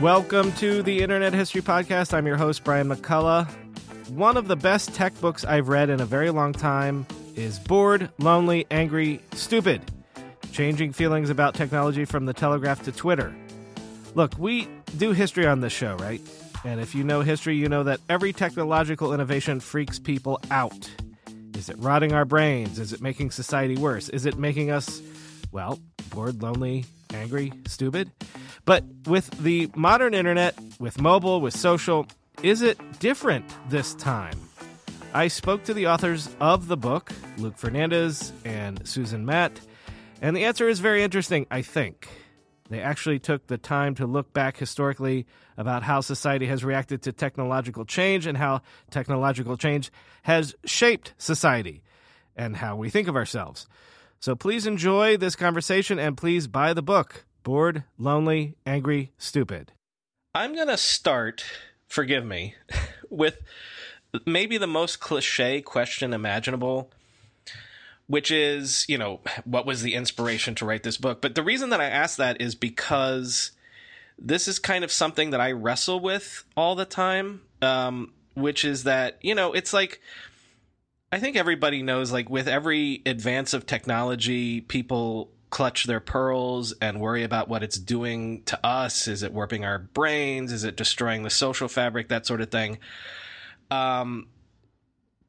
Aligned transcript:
Welcome 0.00 0.52
to 0.56 0.82
the 0.82 1.00
Internet 1.00 1.32
History 1.32 1.62
Podcast. 1.62 2.12
I'm 2.12 2.26
your 2.26 2.36
host, 2.36 2.62
Brian 2.62 2.88
McCullough. 2.88 3.48
One 4.10 4.36
of 4.36 4.48
the 4.48 4.56
best 4.56 4.92
tech 4.92 5.18
books 5.18 5.46
I've 5.46 5.68
read 5.68 5.88
in 5.88 5.98
a 5.98 6.04
very 6.04 6.28
long 6.28 6.52
time 6.52 7.06
is 7.36 7.58
Bored, 7.58 8.10
Lonely, 8.18 8.66
Angry, 8.70 9.22
Stupid 9.32 9.80
Changing 10.52 10.92
Feelings 10.92 11.30
About 11.30 11.54
Technology 11.54 12.04
from 12.04 12.26
the 12.26 12.34
Telegraph 12.34 12.82
to 12.82 12.92
Twitter. 12.92 13.34
Look, 14.14 14.38
we 14.38 14.68
do 14.96 15.10
history 15.12 15.46
on 15.46 15.60
this 15.60 15.72
show, 15.72 15.96
right? 15.96 16.20
And 16.64 16.80
if 16.80 16.94
you 16.94 17.02
know 17.02 17.22
history, 17.22 17.56
you 17.56 17.68
know 17.68 17.82
that 17.82 18.00
every 18.08 18.32
technological 18.32 19.12
innovation 19.12 19.58
freaks 19.58 19.98
people 19.98 20.40
out. 20.50 20.88
Is 21.54 21.68
it 21.68 21.76
rotting 21.78 22.12
our 22.12 22.24
brains? 22.24 22.78
Is 22.78 22.92
it 22.92 23.02
making 23.02 23.32
society 23.32 23.76
worse? 23.76 24.08
Is 24.08 24.24
it 24.24 24.38
making 24.38 24.70
us, 24.70 25.02
well, 25.50 25.80
bored, 26.10 26.42
lonely, 26.42 26.84
angry, 27.12 27.52
stupid? 27.66 28.10
But 28.64 28.84
with 29.06 29.30
the 29.42 29.68
modern 29.74 30.14
internet, 30.14 30.56
with 30.78 31.00
mobile, 31.00 31.40
with 31.40 31.56
social, 31.56 32.06
is 32.42 32.62
it 32.62 32.78
different 33.00 33.44
this 33.68 33.94
time? 33.94 34.38
I 35.12 35.28
spoke 35.28 35.64
to 35.64 35.74
the 35.74 35.88
authors 35.88 36.28
of 36.40 36.68
the 36.68 36.76
book, 36.76 37.12
Luke 37.36 37.58
Fernandez 37.58 38.32
and 38.44 38.86
Susan 38.86 39.26
Matt, 39.26 39.60
and 40.22 40.36
the 40.36 40.44
answer 40.44 40.68
is 40.68 40.78
very 40.80 41.02
interesting, 41.02 41.46
I 41.50 41.62
think. 41.62 42.08
They 42.70 42.80
actually 42.80 43.18
took 43.18 43.46
the 43.46 43.58
time 43.58 43.94
to 43.96 44.06
look 44.06 44.32
back 44.32 44.56
historically 44.56 45.26
about 45.56 45.82
how 45.82 46.00
society 46.00 46.46
has 46.46 46.64
reacted 46.64 47.02
to 47.02 47.12
technological 47.12 47.84
change 47.84 48.26
and 48.26 48.38
how 48.38 48.62
technological 48.90 49.56
change 49.56 49.92
has 50.22 50.54
shaped 50.64 51.12
society 51.18 51.82
and 52.34 52.56
how 52.56 52.76
we 52.76 52.88
think 52.88 53.06
of 53.06 53.16
ourselves. 53.16 53.66
So 54.18 54.34
please 54.34 54.66
enjoy 54.66 55.18
this 55.18 55.36
conversation 55.36 55.98
and 55.98 56.16
please 56.16 56.46
buy 56.46 56.72
the 56.72 56.82
book 56.82 57.26
bored, 57.42 57.84
lonely, 57.98 58.56
angry, 58.64 59.12
stupid. 59.18 59.72
I'm 60.34 60.54
going 60.54 60.68
to 60.68 60.78
start, 60.78 61.44
forgive 61.86 62.24
me, 62.24 62.54
with 63.10 63.38
maybe 64.26 64.56
the 64.56 64.66
most 64.66 64.98
cliche 64.98 65.60
question 65.60 66.14
imaginable, 66.14 66.90
which 68.06 68.30
is, 68.30 68.84
you 68.88 68.98
know, 68.98 69.20
what 69.44 69.66
was 69.66 69.82
the 69.82 69.94
inspiration 69.94 70.54
to 70.56 70.64
write 70.64 70.82
this 70.82 70.96
book? 70.96 71.20
But 71.20 71.34
the 71.34 71.42
reason 71.42 71.70
that 71.70 71.80
I 71.80 71.86
ask 71.86 72.16
that 72.18 72.40
is 72.40 72.54
because 72.54 73.52
this 74.18 74.46
is 74.48 74.58
kind 74.58 74.84
of 74.84 74.92
something 74.92 75.30
that 75.30 75.40
I 75.40 75.52
wrestle 75.52 76.00
with 76.00 76.44
all 76.56 76.74
the 76.74 76.84
time, 76.84 77.42
um, 77.62 78.12
which 78.34 78.64
is 78.64 78.84
that, 78.84 79.18
you 79.20 79.34
know, 79.34 79.52
it's 79.52 79.72
like. 79.72 80.00
I 81.12 81.20
think 81.20 81.36
everybody 81.36 81.80
knows, 81.80 82.10
like, 82.10 82.28
with 82.28 82.48
every 82.48 83.00
advance 83.06 83.54
of 83.54 83.66
technology, 83.66 84.60
people 84.60 85.30
clutch 85.48 85.84
their 85.84 86.00
pearls 86.00 86.74
and 86.80 87.00
worry 87.00 87.22
about 87.22 87.48
what 87.48 87.62
it's 87.62 87.78
doing 87.78 88.42
to 88.46 88.66
us. 88.66 89.06
Is 89.06 89.22
it 89.22 89.32
warping 89.32 89.64
our 89.64 89.78
brains? 89.78 90.50
Is 90.50 90.64
it 90.64 90.76
destroying 90.76 91.22
the 91.22 91.30
social 91.30 91.68
fabric? 91.68 92.08
That 92.08 92.26
sort 92.26 92.40
of 92.40 92.50
thing. 92.50 92.78
Um, 93.70 94.26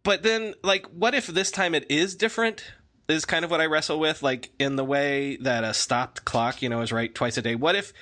but 0.06 0.24
then, 0.24 0.54
like, 0.64 0.86
what 0.86 1.14
if 1.14 1.28
this 1.28 1.52
time 1.52 1.76
it 1.76 1.90
is 1.92 2.16
different? 2.16 2.64
Is 3.08 3.26
kind 3.26 3.44
of 3.46 3.52
what 3.52 3.62
I 3.62 3.66
wrestle 3.66 4.00
with, 4.00 4.24
like 4.24 4.50
in 4.58 4.78
the 4.78 4.84
way 4.84 5.38
that 5.38 5.64
a 5.64 5.76
stopped 5.76 6.26
clock, 6.26 6.64
you 6.64 6.70
know, 6.70 6.82
is 6.82 6.92
right 6.92 7.14
twice 7.14 7.38
a 7.38 7.42
day. 7.42 7.54
What 7.54 7.76
if 7.76 7.94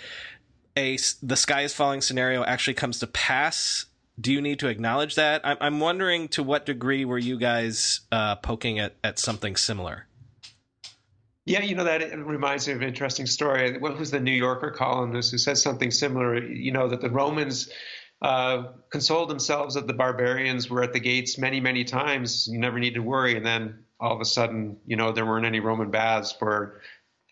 a 0.77 0.97
the 1.21 1.35
sky 1.35 1.63
is 1.63 1.73
falling 1.73 1.99
scenario 1.99 2.45
actually 2.45 2.75
comes 2.75 2.99
to 2.99 3.07
pass? 3.07 3.85
Do 4.17 4.31
you 4.31 4.41
need 4.41 4.59
to 4.59 4.69
acknowledge 4.69 5.15
that? 5.15 5.41
I'm, 5.43 5.57
I'm 5.59 5.79
wondering 5.81 6.29
to 6.29 6.43
what 6.43 6.65
degree 6.65 7.03
were 7.03 7.17
you 7.17 7.37
guys 7.37 8.01
uh, 8.11 8.35
poking 8.37 8.79
at, 8.79 8.95
at 9.03 9.19
something 9.19 9.57
similar? 9.57 10.07
Yeah, 11.45 11.63
you 11.63 11.75
know, 11.75 11.83
that 11.83 12.17
reminds 12.17 12.67
me 12.67 12.73
of 12.73 12.81
an 12.81 12.87
interesting 12.87 13.25
story. 13.25 13.77
What 13.79 13.97
was 13.97 14.11
the 14.11 14.21
New 14.21 14.31
Yorker 14.31 14.71
columnist 14.71 15.31
who 15.31 15.37
said 15.37 15.57
something 15.57 15.91
similar? 15.91 16.41
You 16.41 16.71
know, 16.71 16.87
that 16.87 17.01
the 17.01 17.09
Romans 17.09 17.69
uh, 18.23 18.69
consoled 18.89 19.29
themselves 19.29 19.75
that 19.75 19.85
the 19.85 19.93
barbarians 19.93 20.69
were 20.69 20.81
at 20.81 20.93
the 20.93 20.99
gates 20.99 21.37
many, 21.37 21.59
many 21.59 21.83
times. 21.83 22.47
You 22.47 22.57
never 22.57 22.79
need 22.79 22.93
to 22.93 23.01
worry. 23.01 23.35
And 23.35 23.45
then 23.45 23.83
all 23.99 24.13
of 24.13 24.21
a 24.21 24.25
sudden, 24.25 24.77
you 24.85 24.95
know, 24.95 25.11
there 25.11 25.25
weren't 25.25 25.45
any 25.45 25.59
Roman 25.59 25.91
baths 25.91 26.31
for 26.31 26.81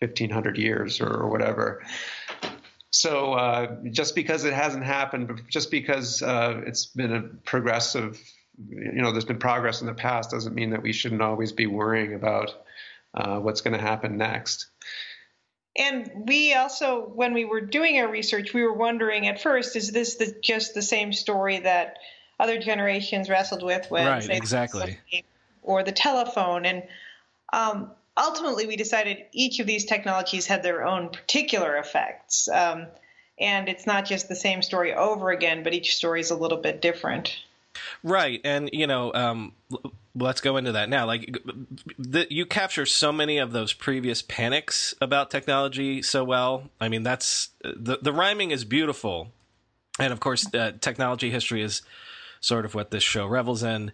1500 0.00 0.58
years 0.58 1.00
or, 1.00 1.08
or 1.08 1.30
whatever. 1.30 1.82
So 2.90 3.32
uh, 3.32 3.76
just 3.90 4.14
because 4.14 4.44
it 4.44 4.52
hasn't 4.52 4.84
happened, 4.84 5.42
just 5.48 5.70
because 5.70 6.20
uh, 6.22 6.60
it's 6.66 6.86
been 6.86 7.14
a 7.14 7.22
progressive, 7.22 8.20
you 8.68 9.00
know, 9.00 9.12
there's 9.12 9.24
been 9.24 9.38
progress 9.38 9.80
in 9.80 9.86
the 9.86 9.94
past, 9.94 10.30
doesn't 10.30 10.54
mean 10.54 10.70
that 10.70 10.82
we 10.82 10.92
shouldn't 10.92 11.22
always 11.22 11.52
be 11.52 11.66
worrying 11.66 12.12
about 12.12 12.50
uh, 13.14 13.38
what's 13.38 13.62
going 13.62 13.74
to 13.74 13.82
happen 13.82 14.18
next. 14.18 14.66
And 15.76 16.26
we 16.26 16.54
also, 16.54 17.00
when 17.00 17.32
we 17.32 17.44
were 17.44 17.60
doing 17.60 17.98
our 17.98 18.08
research, 18.08 18.52
we 18.52 18.62
were 18.62 18.74
wondering 18.74 19.26
at 19.26 19.40
first, 19.40 19.74
is 19.74 19.90
this 19.90 20.16
the, 20.16 20.34
just 20.42 20.74
the 20.74 20.82
same 20.82 21.12
story 21.12 21.60
that 21.60 21.98
other 22.38 22.58
generations 22.58 23.30
wrestled 23.30 23.62
with 23.62 23.90
when, 23.90 24.06
right, 24.06 24.28
exactly, 24.28 24.98
or 25.62 25.82
the 25.82 25.92
telephone? 25.92 26.66
And 26.66 26.82
um, 27.54 27.90
ultimately, 28.18 28.66
we 28.66 28.76
decided 28.76 29.24
each 29.32 29.60
of 29.60 29.66
these 29.66 29.86
technologies 29.86 30.46
had 30.46 30.62
their 30.62 30.86
own 30.86 31.08
particular 31.08 31.76
effects. 31.78 32.48
Um, 32.48 32.88
and 33.40 33.68
it's 33.68 33.86
not 33.86 34.04
just 34.04 34.28
the 34.28 34.36
same 34.36 34.60
story 34.60 34.92
over 34.92 35.30
again, 35.30 35.62
but 35.62 35.72
each 35.72 35.96
story 35.96 36.20
is 36.20 36.30
a 36.30 36.36
little 36.36 36.58
bit 36.58 36.82
different. 36.82 37.34
Right, 38.02 38.40
and 38.44 38.70
you 38.72 38.86
know, 38.86 39.12
um, 39.14 39.52
let's 40.14 40.40
go 40.40 40.56
into 40.56 40.72
that 40.72 40.88
now. 40.88 41.06
Like, 41.06 41.36
the, 41.98 42.26
you 42.30 42.46
capture 42.46 42.86
so 42.86 43.12
many 43.12 43.38
of 43.38 43.52
those 43.52 43.72
previous 43.72 44.22
panics 44.22 44.94
about 45.00 45.30
technology 45.30 46.02
so 46.02 46.24
well. 46.24 46.70
I 46.80 46.88
mean, 46.88 47.02
that's 47.02 47.50
the 47.62 47.98
the 48.00 48.12
rhyming 48.12 48.50
is 48.50 48.64
beautiful, 48.64 49.32
and 49.98 50.12
of 50.12 50.20
course, 50.20 50.46
uh, 50.54 50.72
technology 50.80 51.30
history 51.30 51.62
is 51.62 51.82
sort 52.40 52.64
of 52.64 52.74
what 52.74 52.90
this 52.90 53.02
show 53.02 53.26
revels 53.26 53.62
in. 53.62 53.92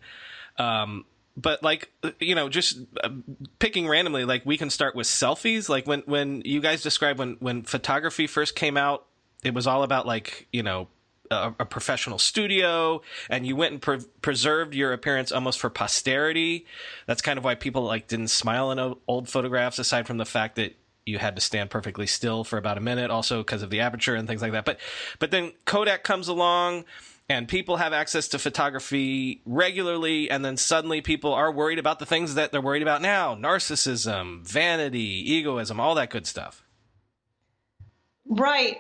Um, 0.59 1.05
but 1.37 1.63
like 1.63 1.91
you 2.19 2.35
know 2.35 2.49
just 2.49 2.79
uh, 3.03 3.11
picking 3.59 3.87
randomly 3.87 4.25
like 4.25 4.45
we 4.45 4.57
can 4.57 4.71
start 4.71 4.97
with 4.97 5.07
selfies 5.07 5.69
like 5.69 5.87
when 5.87 6.01
when 6.01 6.43
you 6.45 6.61
guys 6.61 6.83
describe 6.83 7.19
when 7.19 7.37
when 7.39 7.63
photography 7.63 8.27
first 8.27 8.57
came 8.57 8.77
out 8.77 9.07
it 9.45 9.55
was 9.55 9.67
all 9.67 9.85
about 9.85 10.07
like 10.07 10.49
you 10.53 10.63
know 10.63 10.89
a, 11.31 11.55
a 11.61 11.65
professional 11.65 12.19
studio 12.19 13.03
and 13.31 13.47
you 13.47 13.57
went 13.57 13.73
and 13.73 13.83
pre- 13.83 14.05
preserved 14.23 14.75
your 14.75 14.93
appearance 14.93 15.33
almost 15.33 15.59
for 15.61 15.71
posterity. 15.71 16.67
That's 17.07 17.23
kind 17.23 17.39
of 17.39 17.45
why 17.45 17.55
people 17.55 17.83
like 17.83 18.09
didn't 18.09 18.29
smile 18.29 18.71
in 18.71 18.95
old 19.07 19.29
photographs, 19.29 19.79
aside 19.79 20.07
from 20.07 20.19
the 20.19 20.27
fact 20.27 20.57
that 20.57 20.77
you 21.07 21.19
had 21.19 21.37
to 21.37 21.43
stand 21.43 21.71
perfectly 21.71 22.07
still 22.07 22.45
for 22.45 22.59
about 22.59 22.77
a 22.77 22.81
minute, 22.81 23.11
also 23.11 23.39
because 23.39 23.63
of 23.63 23.71
the 23.71 23.81
aperture 23.81 24.15
and 24.15 24.29
things 24.29 24.43
like 24.43 24.53
that. 24.53 24.65
But 24.65 24.79
but 25.19 25.31
then 25.31 25.53
Kodak 25.65 26.05
comes 26.05 26.29
along 26.29 26.85
and 27.29 27.47
people 27.47 27.77
have 27.77 27.93
access 27.93 28.29
to 28.29 28.39
photography 28.39 29.43
regularly 29.45 30.31
and 30.31 30.45
then 30.45 30.57
suddenly 30.57 31.01
people 31.01 31.33
are 31.35 31.53
worried 31.53 31.79
about 31.79 31.99
the 31.99 32.07
things 32.07 32.35
that 32.35 32.53
they're 32.53 32.61
worried 32.61 32.83
about 32.83 33.03
now 33.03 33.35
narcissism 33.35 34.41
vanity 34.47 35.33
egoism 35.33 35.79
all 35.79 35.95
that 35.95 36.11
good 36.11 36.27
stuff 36.27 36.63
right 38.27 38.79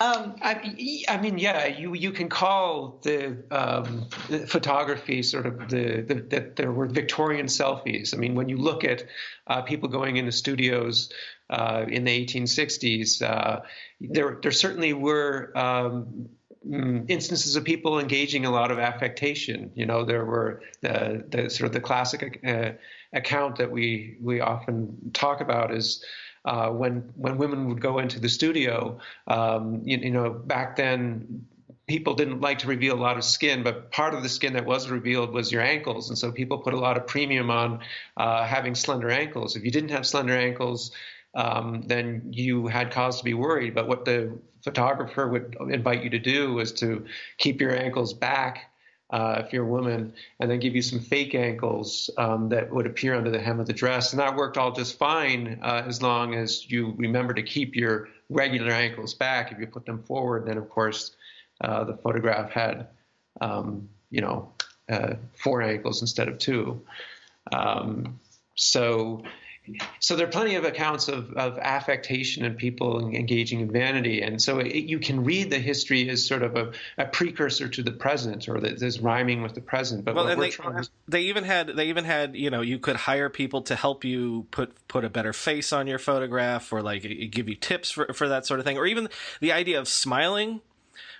um, 0.00 0.36
I, 0.40 1.04
I, 1.08 1.16
mean, 1.18 1.38
yeah, 1.38 1.66
you 1.66 1.94
you 1.94 2.12
can 2.12 2.28
call 2.28 3.00
the, 3.02 3.42
um, 3.50 4.06
the 4.28 4.46
photography 4.46 5.22
sort 5.22 5.46
of 5.46 5.68
the, 5.68 6.02
the, 6.02 6.14
that 6.30 6.56
there 6.56 6.70
were 6.70 6.86
Victorian 6.86 7.46
selfies. 7.46 8.14
I 8.14 8.18
mean, 8.18 8.36
when 8.36 8.48
you 8.48 8.58
look 8.58 8.84
at 8.84 9.04
uh, 9.48 9.62
people 9.62 9.88
going 9.88 10.16
into 10.16 10.30
studios 10.30 11.12
uh, 11.50 11.84
in 11.88 12.04
the 12.04 12.26
1860s, 12.26 13.22
uh, 13.22 13.60
there 14.00 14.38
there 14.40 14.52
certainly 14.52 14.92
were 14.92 15.50
um, 15.56 16.28
mm, 16.64 17.04
instances 17.10 17.56
of 17.56 17.64
people 17.64 17.98
engaging 17.98 18.44
a 18.44 18.50
lot 18.50 18.70
of 18.70 18.78
affectation. 18.78 19.72
You 19.74 19.86
know, 19.86 20.04
there 20.04 20.24
were 20.24 20.62
the, 20.80 21.24
the 21.28 21.50
sort 21.50 21.66
of 21.66 21.72
the 21.72 21.80
classic 21.80 22.40
uh, 22.46 22.70
account 23.12 23.56
that 23.56 23.72
we 23.72 24.16
we 24.20 24.40
often 24.40 25.10
talk 25.12 25.40
about 25.40 25.74
is 25.74 26.04
uh, 26.44 26.70
when 26.70 27.12
when 27.16 27.38
women 27.38 27.68
would 27.68 27.80
go 27.80 27.98
into 27.98 28.20
the 28.20 28.28
studio. 28.28 28.98
Um, 29.26 29.82
you, 29.84 29.98
you 29.98 30.10
know, 30.10 30.30
back 30.30 30.76
then 30.76 31.46
people 31.86 32.14
didn't 32.14 32.40
like 32.40 32.58
to 32.58 32.66
reveal 32.66 32.94
a 32.94 33.00
lot 33.00 33.16
of 33.16 33.24
skin, 33.24 33.62
but 33.62 33.90
part 33.90 34.14
of 34.14 34.22
the 34.22 34.28
skin 34.28 34.52
that 34.52 34.66
was 34.66 34.90
revealed 34.90 35.32
was 35.32 35.50
your 35.50 35.62
ankles, 35.62 36.10
and 36.10 36.18
so 36.18 36.30
people 36.30 36.58
put 36.58 36.74
a 36.74 36.78
lot 36.78 36.96
of 36.96 37.06
premium 37.06 37.50
on 37.50 37.80
uh, 38.16 38.44
having 38.44 38.74
slender 38.74 39.10
ankles. 39.10 39.56
If 39.56 39.64
you 39.64 39.70
didn't 39.70 39.90
have 39.90 40.06
slender 40.06 40.36
ankles, 40.36 40.92
um, 41.34 41.82
then 41.86 42.28
you 42.30 42.66
had 42.66 42.90
cause 42.90 43.18
to 43.18 43.24
be 43.24 43.34
worried. 43.34 43.74
But 43.74 43.88
what 43.88 44.04
the 44.04 44.38
photographer 44.62 45.28
would 45.28 45.56
invite 45.70 46.02
you 46.02 46.10
to 46.10 46.18
do 46.18 46.54
was 46.54 46.72
to 46.72 47.06
keep 47.38 47.60
your 47.60 47.74
ankles 47.74 48.12
back 48.12 48.67
uh, 49.10 49.42
if 49.44 49.52
you're 49.52 49.64
a 49.64 49.68
woman, 49.68 50.12
and 50.38 50.50
then 50.50 50.58
give 50.58 50.74
you 50.74 50.82
some 50.82 51.00
fake 51.00 51.34
ankles 51.34 52.10
um, 52.18 52.50
that 52.50 52.70
would 52.70 52.86
appear 52.86 53.14
under 53.14 53.30
the 53.30 53.40
hem 53.40 53.60
of 53.60 53.66
the 53.66 53.72
dress. 53.72 54.12
And 54.12 54.20
that 54.20 54.36
worked 54.36 54.58
all 54.58 54.72
just 54.72 54.98
fine 54.98 55.60
uh, 55.62 55.82
as 55.86 56.02
long 56.02 56.34
as 56.34 56.70
you 56.70 56.94
remember 56.96 57.34
to 57.34 57.42
keep 57.42 57.74
your 57.74 58.08
regular 58.28 58.70
ankles 58.70 59.14
back. 59.14 59.50
If 59.52 59.58
you 59.58 59.66
put 59.66 59.86
them 59.86 60.02
forward, 60.02 60.46
then 60.46 60.58
of 60.58 60.68
course 60.68 61.12
uh, 61.60 61.84
the 61.84 61.96
photograph 61.96 62.50
had, 62.50 62.88
um, 63.40 63.88
you 64.10 64.20
know, 64.20 64.52
uh, 64.88 65.14
four 65.34 65.62
ankles 65.62 66.02
instead 66.02 66.28
of 66.28 66.38
two. 66.38 66.82
Um, 67.52 68.20
so 68.54 69.22
so 70.00 70.16
there 70.16 70.26
are 70.26 70.30
plenty 70.30 70.54
of 70.54 70.64
accounts 70.64 71.08
of, 71.08 71.32
of 71.34 71.58
affectation 71.58 72.44
and 72.44 72.56
people 72.56 73.08
engaging 73.08 73.60
in 73.60 73.70
vanity, 73.70 74.22
and 74.22 74.40
so 74.40 74.58
it, 74.58 74.74
you 74.74 74.98
can 74.98 75.24
read 75.24 75.50
the 75.50 75.58
history 75.58 76.08
as 76.08 76.24
sort 76.24 76.42
of 76.42 76.56
a, 76.56 76.72
a 76.96 77.06
precursor 77.06 77.68
to 77.68 77.82
the 77.82 77.92
present, 77.92 78.48
or 78.48 78.60
that 78.60 78.78
there's 78.78 79.00
rhyming 79.00 79.42
with 79.42 79.54
the 79.54 79.60
present. 79.60 80.04
But 80.04 80.14
well, 80.14 80.28
and 80.28 80.40
they, 80.40 80.50
trying... 80.50 80.84
they 81.06 81.22
even 81.22 81.44
had 81.44 81.68
they 81.68 81.88
even 81.88 82.04
had 82.04 82.34
you 82.36 82.50
know 82.50 82.60
you 82.60 82.78
could 82.78 82.96
hire 82.96 83.28
people 83.28 83.62
to 83.62 83.76
help 83.76 84.04
you 84.04 84.46
put 84.50 84.72
put 84.88 85.04
a 85.04 85.10
better 85.10 85.32
face 85.32 85.72
on 85.72 85.86
your 85.86 85.98
photograph, 85.98 86.72
or 86.72 86.82
like 86.82 87.02
give 87.30 87.48
you 87.48 87.54
tips 87.54 87.90
for 87.90 88.12
for 88.12 88.28
that 88.28 88.46
sort 88.46 88.60
of 88.60 88.66
thing, 88.66 88.78
or 88.78 88.86
even 88.86 89.08
the 89.40 89.52
idea 89.52 89.78
of 89.78 89.88
smiling. 89.88 90.60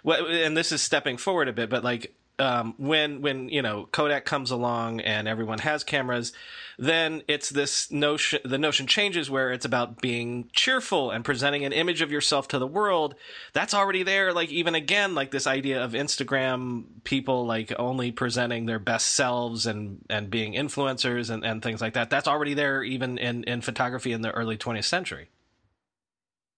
Well, 0.04 0.26
and 0.26 0.56
this 0.56 0.70
is 0.70 0.80
stepping 0.80 1.16
forward 1.16 1.48
a 1.48 1.52
bit, 1.52 1.68
but 1.68 1.82
like 1.82 2.14
um, 2.38 2.74
when 2.78 3.20
when 3.20 3.48
you 3.48 3.62
know 3.62 3.88
Kodak 3.90 4.24
comes 4.24 4.50
along 4.50 5.00
and 5.00 5.26
everyone 5.26 5.58
has 5.58 5.82
cameras, 5.82 6.32
then 6.78 7.22
it's 7.26 7.50
this 7.50 7.90
notion. 7.90 8.40
The 8.44 8.58
notion 8.58 8.86
changes 8.86 9.28
where 9.28 9.52
it's 9.52 9.64
about 9.64 10.00
being 10.00 10.48
cheerful 10.52 11.10
and 11.10 11.24
presenting 11.24 11.64
an 11.64 11.72
image 11.72 12.00
of 12.00 12.12
yourself 12.12 12.48
to 12.48 12.58
the 12.58 12.66
world. 12.66 13.16
That's 13.52 13.74
already 13.74 14.04
there. 14.04 14.32
Like 14.32 14.50
even 14.50 14.74
again, 14.74 15.14
like 15.14 15.30
this 15.30 15.46
idea 15.46 15.82
of 15.82 15.92
Instagram 15.92 16.84
people 17.04 17.46
like 17.46 17.72
only 17.78 18.12
presenting 18.12 18.66
their 18.66 18.78
best 18.78 19.14
selves 19.14 19.66
and 19.66 20.04
and 20.08 20.30
being 20.30 20.54
influencers 20.54 21.30
and, 21.30 21.44
and 21.44 21.62
things 21.62 21.80
like 21.80 21.94
that. 21.94 22.10
That's 22.10 22.28
already 22.28 22.54
there 22.54 22.82
even 22.84 23.18
in 23.18 23.44
in 23.44 23.60
photography 23.60 24.12
in 24.12 24.22
the 24.22 24.30
early 24.30 24.56
20th 24.56 24.84
century. 24.84 25.28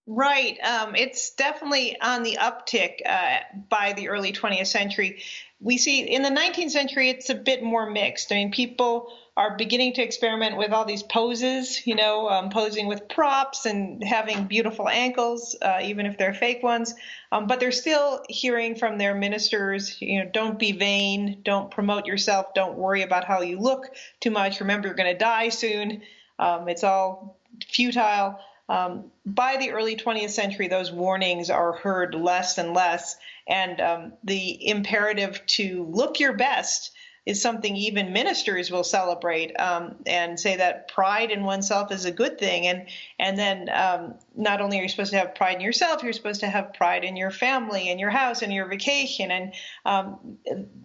Right. 0.06 0.58
Um, 0.60 0.96
it's 0.96 1.30
definitely 1.30 2.00
on 2.00 2.24
the 2.24 2.36
uptick 2.40 2.96
uh, 3.06 3.38
by 3.68 3.92
the 3.92 4.08
early 4.08 4.32
20th 4.32 4.66
century 4.66 5.22
we 5.60 5.76
see 5.76 6.00
in 6.00 6.22
the 6.22 6.30
19th 6.30 6.70
century 6.70 7.10
it's 7.10 7.28
a 7.28 7.34
bit 7.34 7.62
more 7.62 7.88
mixed. 7.88 8.32
I 8.32 8.36
mean, 8.36 8.50
people 8.50 9.12
are 9.36 9.56
beginning 9.56 9.92
to 9.94 10.02
experiment 10.02 10.56
with 10.56 10.72
all 10.72 10.84
these 10.84 11.02
poses, 11.02 11.86
you 11.86 11.94
know, 11.94 12.28
um, 12.28 12.50
posing 12.50 12.86
with 12.86 13.08
props 13.08 13.66
and 13.66 14.02
having 14.02 14.46
beautiful 14.46 14.88
ankles, 14.88 15.54
uh, 15.60 15.80
even 15.82 16.06
if 16.06 16.16
they're 16.16 16.34
fake 16.34 16.62
ones. 16.62 16.94
Um, 17.30 17.46
but 17.46 17.60
they're 17.60 17.72
still 17.72 18.22
hearing 18.28 18.74
from 18.74 18.96
their 18.96 19.14
ministers, 19.14 20.00
you 20.00 20.22
know, 20.22 20.30
don't 20.32 20.58
be 20.58 20.72
vain, 20.72 21.42
don't 21.44 21.70
promote 21.70 22.06
yourself, 22.06 22.54
don't 22.54 22.76
worry 22.76 23.02
about 23.02 23.24
how 23.24 23.42
you 23.42 23.58
look 23.58 23.86
too 24.20 24.30
much. 24.30 24.60
Remember, 24.60 24.88
you're 24.88 24.96
going 24.96 25.12
to 25.12 25.18
die 25.18 25.50
soon. 25.50 26.02
Um, 26.38 26.68
it's 26.68 26.84
all 26.84 27.38
futile. 27.68 28.40
Um, 28.70 29.11
by 29.26 29.56
the 29.56 29.72
early 29.72 29.96
20th 29.96 30.31
century, 30.31 30.69
those 30.69 30.93
warnings 30.93 31.50
are 31.50 31.72
heard 31.72 32.14
less 32.14 32.56
and 32.56 32.72
less, 32.72 33.17
and 33.49 33.81
um, 33.81 34.12
the 34.22 34.69
imperative 34.69 35.44
to 35.58 35.84
look 35.90 36.20
your 36.20 36.34
best 36.34 36.93
is 37.26 37.43
something 37.43 37.76
even 37.76 38.12
ministers 38.12 38.70
will 38.70 38.84
celebrate 38.84 39.55
um, 39.61 39.96
and 40.06 40.40
say 40.40 40.56
that 40.56 40.88
pride 40.88 41.31
in 41.31 41.44
oneself 41.44 41.93
is 41.93 42.05
a 42.05 42.11
good 42.11 42.38
thing. 42.38 42.67
And 42.67 42.87
and 43.19 43.37
then 43.37 43.69
um, 43.69 44.14
not 44.37 44.61
only 44.61 44.78
are 44.78 44.82
you 44.82 44.88
supposed 44.88 45.12
to 45.12 45.19
have 45.19 45.34
pride 45.34 45.56
in 45.56 45.61
yourself, 45.61 46.02
you're 46.02 46.12
supposed 46.12 46.40
to 46.40 46.49
have 46.49 46.73
pride 46.73 47.05
in 47.05 47.16
your 47.16 47.31
family 47.31 47.90
and 47.90 48.00
your 48.00 48.11
house 48.11 48.43
and 48.43 48.52
your 48.52 48.66
vacation. 48.69 49.31
And 49.31 49.52
um, 49.84 50.38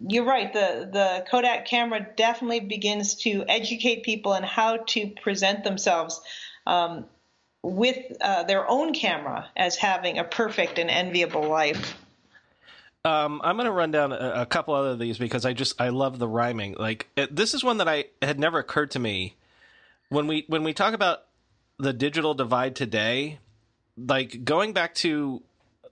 you're 0.08 0.26
right, 0.26 0.52
the 0.52 0.90
the 0.92 1.26
Kodak 1.30 1.68
camera 1.68 2.06
definitely 2.18 2.62
begins 2.62 3.16
to 3.24 3.46
educate 3.48 4.04
people 4.04 4.34
on 4.34 4.44
how 4.44 4.78
to 4.78 5.14
present 5.22 5.64
themselves. 5.64 6.20
Um, 6.68 7.06
with 7.66 7.98
uh, 8.22 8.44
their 8.44 8.70
own 8.70 8.94
camera 8.94 9.50
as 9.58 9.76
having 9.76 10.20
a 10.20 10.24
perfect 10.24 10.78
and 10.78 10.92
enviable 10.92 11.50
life. 11.50 11.98
Um, 13.04 13.42
I'm 13.44 13.56
going 13.56 13.66
to 13.66 13.72
run 13.72 13.90
down 13.90 14.12
a, 14.12 14.34
a, 14.42 14.46
couple 14.46 14.76
other 14.76 14.90
of 14.90 15.00
these 15.00 15.18
because 15.18 15.46
I 15.46 15.54
just 15.54 15.80
I 15.82 15.90
love 15.90 16.20
the 16.20 16.28
rhyming. 16.28 16.76
Like 16.78 17.08
it, 17.16 17.36
this 17.36 17.56
is 17.56 17.64
one 17.64 17.78
that 17.78 17.88
I 17.88 18.06
had 18.22 18.40
never 18.40 18.60
occurred 18.60 18.92
to 18.92 19.00
me 19.00 19.36
when 20.10 20.28
we 20.28 20.46
when 20.48 20.64
we 20.64 20.74
talk 20.74 20.94
about 20.94 21.24
the 21.80 21.94
digital 21.94 22.36
divide 22.36 22.76
today. 22.76 23.40
Like 23.98 24.44
going 24.44 24.74
back 24.74 24.94
to 24.96 25.42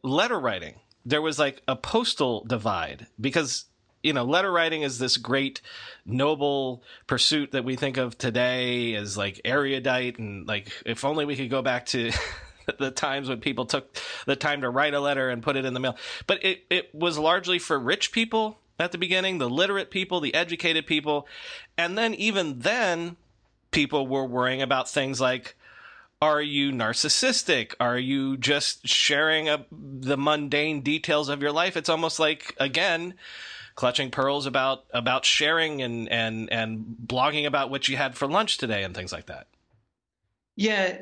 letter 0.04 0.40
writing, 0.40 0.76
there 1.06 1.22
was 1.22 1.40
like 1.40 1.62
a 1.68 1.76
postal 1.76 2.44
divide 2.46 3.08
because 3.20 3.66
you 4.04 4.14
know, 4.14 4.26
letter 4.26 4.52
writing 4.52 4.82
is 4.82 5.00
this 5.00 5.18
great 5.18 5.62
noble 6.06 6.84
pursuit 7.08 7.54
that 7.54 7.64
we 7.64 7.76
think 7.76 7.98
of 7.98 8.18
today 8.18 8.94
as 8.96 9.18
like 9.18 9.42
erudite 9.46 10.20
and 10.20 10.46
like 10.48 10.72
if 10.86 11.06
only 11.06 11.26
we 11.26 11.36
could 11.38 11.50
go 11.50 11.62
back 11.62 11.86
to 11.88 12.12
the 12.80 12.92
times 12.92 13.30
when 13.30 13.40
people 13.40 13.66
took 13.66 13.98
the 14.26 14.36
time 14.36 14.62
to 14.62 14.70
write 14.70 14.94
a 14.94 15.00
letter 15.00 15.30
and 15.30 15.42
put 15.42 15.56
it 15.56 15.66
in 15.66 15.74
the 15.74 15.80
mail. 15.80 15.98
But 16.28 16.44
it, 16.44 16.66
it 16.70 16.94
was 16.94 17.18
largely 17.18 17.60
for 17.60 17.80
rich 17.80 18.12
people 18.12 18.60
at 18.78 18.92
the 18.92 18.98
beginning, 18.98 19.38
the 19.38 19.50
literate 19.50 19.90
people, 19.90 20.20
the 20.20 20.34
educated 20.34 20.86
people. 20.86 21.28
And 21.78 21.98
then 21.98 22.14
even 22.16 22.60
then, 22.60 23.16
people 23.72 24.06
were 24.06 24.26
worrying 24.26 24.62
about 24.62 24.90
things 24.90 25.20
like 25.20 25.56
are 26.22 26.42
you 26.42 26.72
narcissistic? 26.72 27.74
Are 27.82 27.98
you 27.98 28.38
just 28.38 28.88
sharing 28.88 29.50
a, 29.50 29.66
the 29.72 30.16
mundane 30.16 30.80
details 30.80 31.28
of 31.28 31.42
your 31.42 31.52
life? 31.52 31.76
It's 31.76 31.90
almost 31.90 32.18
like, 32.18 32.56
again, 32.62 33.16
clutching 33.76 34.12
pearls 34.12 34.46
about 34.46 34.86
about 34.92 35.26
sharing 35.26 35.82
and 35.82 36.10
and 36.10 36.52
and 36.52 36.96
blogging 37.06 37.46
about 37.46 37.70
what 37.70 37.88
you 37.88 37.98
had 37.98 38.16
for 38.16 38.28
lunch 38.28 38.58
today 38.58 38.84
and 38.84 38.96
things 38.96 39.12
like 39.12 39.28
that. 39.28 39.48
Yeah, 40.56 40.98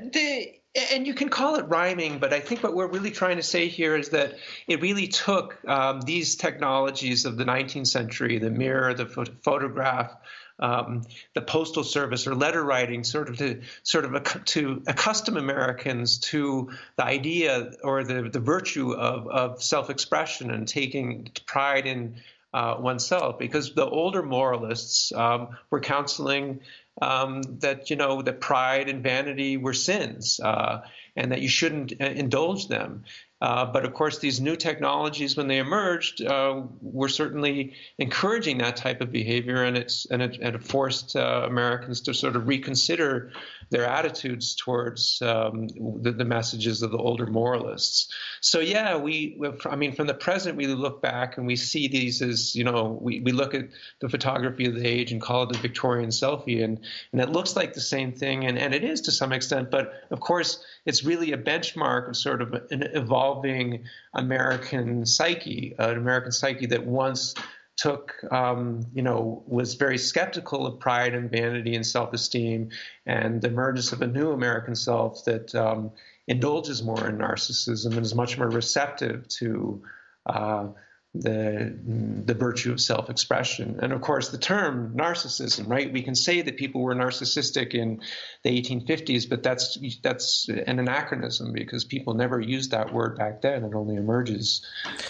and 0.94 1.06
you 1.06 1.13
can 1.13 1.28
call 1.28 1.56
it 1.56 1.68
rhyming, 1.68 2.20
but 2.20 2.32
I 2.32 2.40
think 2.40 2.63
what 2.63 2.74
we're 2.74 2.88
really 2.88 3.12
trying 3.12 3.36
to 3.38 3.44
say 3.44 3.68
here 3.68 3.98
is 3.98 4.10
that 4.10 4.36
it 4.68 4.82
really 4.82 5.08
took 5.08 5.58
um, 5.68 6.01
these 6.01 6.38
technologies 6.38 7.25
of 7.25 7.36
the 7.36 7.44
19th 7.44 7.88
century, 7.88 8.40
the 8.40 8.50
mirror, 8.50 8.94
the 8.94 9.06
photograph, 9.44 10.16
um, 10.60 11.01
the 11.34 11.42
postal 11.42 11.84
service 11.84 12.28
or 12.28 12.36
letter 12.36 12.63
writing, 12.63 13.04
sort 13.04 13.28
of 13.28 13.38
to 13.40 13.62
sort 13.84 14.06
of 14.06 14.46
to 14.46 14.84
accustom 14.88 15.36
Americans 15.36 16.20
to 16.20 16.72
the 16.96 17.04
idea 17.04 17.72
or 17.84 18.04
the 18.04 18.30
the 18.30 18.40
virtue 18.40 18.94
of 18.94 19.28
of 19.28 19.63
self-expression 19.63 20.51
and 20.51 20.68
taking 20.68 21.32
pride 21.46 21.88
in 21.88 22.16
uh, 22.53 22.75
oneself 22.79 23.39
because 23.39 23.74
the 23.74 23.86
older 23.86 24.22
moralists 24.24 25.12
um, 25.13 25.50
were 25.70 25.79
counseling 25.79 26.62
um, 27.01 27.41
that 27.60 27.89
you 27.89 27.95
know 27.95 28.21
that 28.21 28.41
pride 28.41 28.89
and 28.89 29.03
vanity 29.03 29.57
were 29.57 29.74
sins 29.74 30.39
uh, 30.39 30.81
and 31.15 31.31
that 31.31 31.41
you 31.41 31.50
shouldn't 31.50 31.93
uh, 32.01 32.05
indulge 32.05 32.67
them 32.67 33.03
uh, 33.41 33.65
but 33.65 33.86
of 33.86 33.93
course, 33.93 34.19
these 34.19 34.39
new 34.39 34.55
technologies, 34.55 35.36
when 35.36 35.48
they 35.48 35.57
emerged, 35.57 36.24
uh, 36.24 36.62
were 36.79 37.10
certainly 37.10 37.74
encouraging 37.98 38.60
that 38.60 38.75
type 38.75 39.01
of 39.01 39.12
behavior, 39.12 39.63
and 39.63 39.75
it's 39.75 40.05
and 40.05 40.21
it, 40.21 40.38
and 40.39 40.55
it 40.55 40.63
forced 40.63 41.15
uh, 41.15 41.43
Americans 41.48 42.01
to 42.01 42.13
sort 42.13 42.36
of 42.36 42.48
reconsider 42.48 43.31
their 43.71 43.88
attitudes 43.88 44.53
towards 44.53 45.24
um, 45.24 45.67
the, 46.01 46.12
the, 46.12 46.25
messages 46.25 46.83
of 46.83 46.91
the 46.91 46.98
older 46.98 47.25
moralists. 47.25 48.10
So 48.41 48.60
yeah, 48.60 48.98
we, 48.98 49.41
I 49.65 49.75
mean, 49.75 49.95
from 49.95 50.07
the 50.07 50.13
present, 50.13 50.57
we 50.57 50.67
look 50.67 51.01
back 51.01 51.38
and 51.38 51.48
we 51.48 51.55
see 51.55 51.88
these 51.88 52.21
as 52.21 52.53
you 52.53 52.63
know, 52.63 53.00
we, 53.01 53.21
we 53.21 53.31
look 53.31 53.55
at 53.55 53.69
the 54.01 54.10
photography 54.10 54.67
of 54.67 54.75
the 54.75 54.86
age 54.86 55.12
and 55.12 55.19
call 55.19 55.43
it 55.43 55.53
the 55.53 55.57
Victorian 55.57 56.10
selfie, 56.10 56.63
and 56.63 56.81
and 57.12 57.22
it 57.22 57.30
looks 57.30 57.56
like 57.56 57.74
the 57.74 57.82
same 57.82 58.12
thing, 58.12 58.46
and 58.46 58.58
and 58.58 58.74
it 58.74 58.84
is 58.84 59.02
to 59.02 59.12
some 59.12 59.32
extent, 59.32 59.72
but 59.72 59.94
of 60.12 60.20
course, 60.20 60.64
it's 60.86 61.04
really 61.04 61.32
a 61.32 61.38
benchmark 61.38 62.10
of 62.10 62.18
sort 62.18 62.42
of 62.42 62.54
an 62.72 62.84
evolving 62.94 63.86
American 64.14 65.06
psyche, 65.06 65.76
an 65.78 65.98
American 65.98 66.32
psyche 66.32 66.68
that 66.68 66.86
once 66.86 67.36
took, 67.78 68.14
um, 68.32 68.86
you 68.94 69.02
know, 69.02 69.44
was 69.48 69.74
very 69.74 69.98
skeptical 69.98 70.68
of 70.68 70.80
pride 70.80 71.16
and 71.16 71.32
vanity 71.32 71.76
and 71.76 71.86
self-esteem, 71.86 72.70
and 73.06 73.42
the 73.42 73.48
emergence 73.48 73.92
of 73.92 74.02
a 74.02 74.08
new 74.08 74.32
American 74.32 74.76
self 74.76 75.26
that 75.26 75.56
um, 75.56 75.92
indulges 76.28 76.84
more 76.84 77.08
in 77.10 77.18
narcissism 77.18 77.96
and 77.98 78.06
is 78.06 78.14
much 78.14 78.38
more 78.38 78.50
receptive 78.50 79.28
to 79.28 79.82
uh, 80.28 80.68
the 81.13 81.77
the 82.25 82.34
virtue 82.34 82.72
of 82.72 82.80
self-expression. 82.80 83.80
And 83.82 83.91
of 83.91 84.01
course 84.01 84.30
the 84.30 84.38
term 84.38 84.96
narcissism 84.96 85.68
right? 85.68 85.91
We 85.91 86.01
can 86.01 86.15
say 86.15 86.41
that 86.41 86.58
people 86.58 86.82
were 86.82 86.96
narcissistic 86.96 87.74
in 87.74 88.01
the 88.44 88.62
1850s 88.62 89.30
but 89.30 89.44
that's 89.44 89.77
that's 90.03 90.48
an 90.50 90.80
anachronism 90.80 91.51
because 91.51 91.84
people 91.84 92.13
never 92.13 92.39
used 92.39 92.72
that 92.72 92.94
word 92.94 93.18
back 93.18 93.41
then. 93.41 93.65
It 93.65 93.74
only 93.74 93.96
emerges 93.96 94.65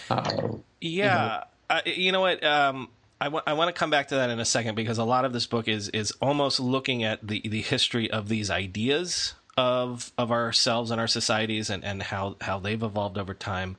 uh, 0.10 0.54
yeah 0.80 1.44
you 1.70 1.70
know, 1.70 1.82
you 1.86 2.12
know 2.12 2.22
what? 2.22 2.44
Um, 2.44 2.90
I, 3.20 3.26
w- 3.26 3.44
I 3.46 3.54
want 3.54 3.74
to 3.74 3.80
come 3.80 3.92
back 3.92 4.08
to 4.08 4.16
that 4.16 4.32
in 4.32 4.40
a 4.40 4.46
second 4.46 4.74
because 4.74 4.98
a 4.98 5.04
lot 5.04 5.26
of 5.26 5.34
this 5.34 5.46
book 5.46 5.68
is 5.68 5.90
is 5.90 6.12
almost 6.20 6.60
looking 6.60 7.04
at 7.04 7.26
the 7.26 7.48
the 7.48 7.62
history 7.62 8.10
of 8.10 8.28
these 8.28 8.50
ideas 8.50 9.36
of 9.56 10.12
of 10.18 10.32
ourselves 10.32 10.90
and 10.90 11.00
our 11.00 11.08
societies 11.08 11.70
and 11.70 11.84
and 11.86 12.02
how 12.02 12.38
how 12.42 12.58
they've 12.58 12.82
evolved 12.82 13.20
over 13.20 13.36
time. 13.36 13.78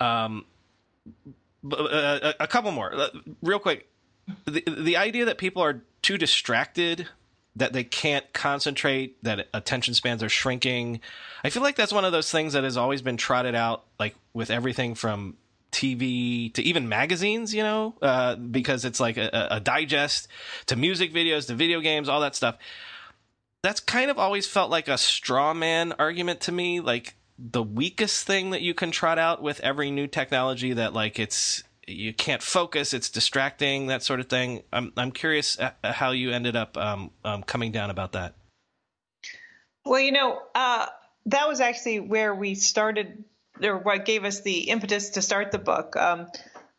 Um 0.00 0.46
uh, 1.72 2.32
a 2.40 2.46
couple 2.46 2.70
more, 2.72 2.94
uh, 2.94 3.08
real 3.42 3.58
quick. 3.58 3.88
The 4.46 4.62
the 4.66 4.96
idea 4.96 5.26
that 5.26 5.38
people 5.38 5.62
are 5.62 5.82
too 6.02 6.18
distracted, 6.18 7.08
that 7.56 7.72
they 7.72 7.84
can't 7.84 8.30
concentrate, 8.32 9.22
that 9.22 9.48
attention 9.52 9.94
spans 9.94 10.22
are 10.22 10.28
shrinking. 10.28 11.00
I 11.42 11.50
feel 11.50 11.62
like 11.62 11.76
that's 11.76 11.92
one 11.92 12.04
of 12.04 12.12
those 12.12 12.30
things 12.30 12.54
that 12.54 12.64
has 12.64 12.76
always 12.76 13.02
been 13.02 13.16
trotted 13.16 13.54
out, 13.54 13.84
like 13.98 14.14
with 14.32 14.50
everything 14.50 14.94
from 14.94 15.36
TV 15.74 16.52
to 16.54 16.62
even 16.62 16.88
magazines, 16.88 17.52
you 17.52 17.62
know, 17.62 17.94
uh, 18.00 18.36
because 18.36 18.84
it's 18.84 19.00
like 19.00 19.16
a, 19.16 19.48
a, 19.50 19.60
digest 19.60 20.28
to 20.66 20.76
music 20.76 21.12
videos 21.12 21.48
to 21.48 21.54
video 21.54 21.80
games, 21.80 22.08
all 22.08 22.20
that 22.20 22.36
stuff. 22.36 22.56
That's 23.62 23.80
kind 23.80 24.10
of 24.10 24.18
always 24.18 24.46
felt 24.46 24.70
like 24.70 24.86
a 24.86 24.96
straw 24.96 25.52
man 25.52 25.92
argument 25.98 26.42
to 26.42 26.52
me. 26.52 26.78
Like 26.80 27.16
the 27.38 27.62
weakest 27.62 28.26
thing 28.26 28.50
that 28.50 28.62
you 28.62 28.74
can 28.74 28.90
trot 28.90 29.18
out 29.18 29.42
with 29.42 29.60
every 29.60 29.90
new 29.90 30.06
technology 30.06 30.72
that 30.72 30.92
like 30.92 31.18
it's 31.18 31.62
you 31.86 32.14
can't 32.14 32.42
focus, 32.42 32.94
it's 32.94 33.10
distracting, 33.10 33.88
that 33.88 34.02
sort 34.02 34.20
of 34.20 34.28
thing. 34.28 34.62
I'm 34.72 34.92
I'm 34.96 35.12
curious 35.12 35.58
uh, 35.58 35.72
how 35.82 36.12
you 36.12 36.30
ended 36.30 36.56
up 36.56 36.76
um, 36.76 37.10
um, 37.24 37.42
coming 37.42 37.72
down 37.72 37.90
about 37.90 38.12
that. 38.12 38.34
Well, 39.84 40.00
you 40.00 40.12
know, 40.12 40.40
uh, 40.54 40.86
that 41.26 41.46
was 41.48 41.60
actually 41.60 42.00
where 42.00 42.34
we 42.34 42.54
started, 42.54 43.24
or 43.62 43.78
what 43.78 44.04
gave 44.04 44.24
us 44.24 44.40
the 44.40 44.70
impetus 44.70 45.10
to 45.10 45.22
start 45.22 45.52
the 45.52 45.58
book. 45.58 45.96
Um, 45.96 46.28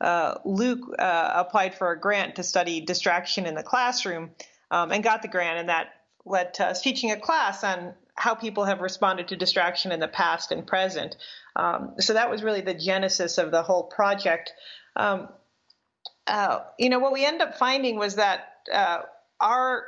uh, 0.01 0.35
Luke 0.43 0.95
uh, 0.97 1.31
applied 1.35 1.75
for 1.75 1.91
a 1.91 1.99
grant 1.99 2.35
to 2.35 2.43
study 2.43 2.81
distraction 2.81 3.45
in 3.45 3.55
the 3.55 3.63
classroom 3.63 4.31
um, 4.71 4.91
and 4.91 5.03
got 5.03 5.21
the 5.21 5.27
grant, 5.27 5.59
and 5.59 5.69
that 5.69 5.87
led 6.25 6.55
to 6.55 6.65
us 6.65 6.81
teaching 6.81 7.11
a 7.11 7.17
class 7.17 7.63
on 7.63 7.93
how 8.15 8.33
people 8.33 8.63
have 8.63 8.81
responded 8.81 9.27
to 9.27 9.35
distraction 9.35 9.91
in 9.91 9.99
the 9.99 10.07
past 10.07 10.51
and 10.51 10.65
present. 10.65 11.15
Um, 11.55 11.95
so 11.99 12.13
that 12.13 12.29
was 12.29 12.43
really 12.43 12.61
the 12.61 12.73
genesis 12.73 13.37
of 13.37 13.51
the 13.51 13.61
whole 13.61 13.83
project. 13.83 14.51
Um, 14.95 15.29
uh, 16.27 16.59
you 16.79 16.89
know, 16.89 16.99
what 16.99 17.13
we 17.13 17.25
ended 17.25 17.41
up 17.41 17.57
finding 17.57 17.97
was 17.97 18.15
that 18.15 18.45
uh, 18.73 19.01
our 19.39 19.85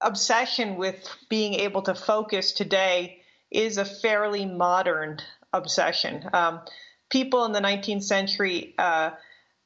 obsession 0.00 0.76
with 0.76 1.08
being 1.28 1.54
able 1.54 1.82
to 1.82 1.94
focus 1.94 2.52
today 2.52 3.20
is 3.50 3.76
a 3.76 3.84
fairly 3.84 4.46
modern 4.46 5.18
obsession. 5.52 6.28
Um, 6.32 6.60
people 7.10 7.44
in 7.44 7.52
the 7.52 7.60
19th 7.60 8.04
century 8.04 8.74
uh, 8.78 9.10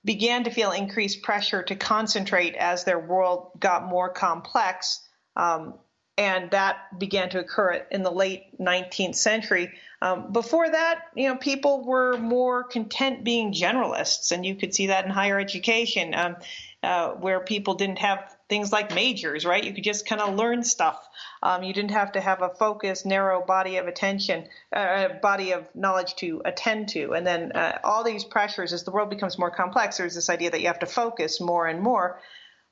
began 0.05 0.45
to 0.45 0.51
feel 0.51 0.73
increased 0.73 1.23
pressure 1.23 1.63
to 1.63 1.77
concentrate 1.77 2.57
as 2.57 2.85
their 2.85 2.99
world 2.99 3.53
got 3.59 3.87
more 3.87 4.11
complex. 4.11 5.01
Um, 5.37 5.75
and 6.17 6.51
that 6.53 6.99
began 6.99 7.29
to 7.31 7.41
occur 7.41 7.85
in 7.91 8.03
the 8.03 8.11
late 8.11 8.59
19th 8.61 9.17
century. 9.17 9.73
Um, 10.01 10.33
before 10.33 10.71
that, 10.71 11.07
you 11.17 11.29
know, 11.29 11.37
people 11.37 11.85
were 11.85 12.17
more 12.17 12.63
content 12.63 13.25
being 13.25 13.53
generalists, 13.53 14.31
and 14.31 14.45
you 14.47 14.55
could 14.55 14.75
see 14.75 14.89
that 14.89 15.05
in 15.05 15.11
higher 15.11 15.41
education, 15.41 16.15
um, 16.15 16.37
uh, 16.83 17.11
where 17.13 17.41
people 17.41 17.75
didn't 17.75 17.99
have 17.99 18.37
things 18.49 18.71
like 18.71 18.95
majors, 18.95 19.45
right? 19.45 19.65
You 19.65 19.73
could 19.73 19.83
just 19.83 20.07
kind 20.07 20.21
of 20.21 20.37
learn 20.37 20.63
stuff. 20.63 21.09
Um, 21.43 21.63
you 21.63 21.73
didn't 21.73 21.93
have 21.93 22.13
to 22.13 22.21
have 22.21 22.43
a 22.43 22.51
focused, 22.51 23.07
narrow 23.07 23.45
body 23.45 23.79
of 23.79 23.89
attention, 23.89 24.47
uh, 24.73 25.09
body 25.23 25.53
of 25.53 25.67
knowledge 25.75 26.15
to 26.17 26.43
attend 26.45 26.91
to. 26.91 27.15
And 27.15 27.27
then 27.27 27.53
uh, 27.53 27.79
all 27.83 28.05
these 28.05 28.23
pressures, 28.23 28.73
as 28.73 28.85
the 28.85 28.91
world 28.91 29.11
becomes 29.11 29.39
more 29.39 29.51
complex, 29.51 29.97
there's 29.97 30.15
this 30.15 30.29
idea 30.29 30.51
that 30.51 30.61
you 30.61 30.67
have 30.67 30.81
to 30.81 30.87
focus 30.87 31.41
more 31.41 31.67
and 31.67 31.81
more 31.81 32.21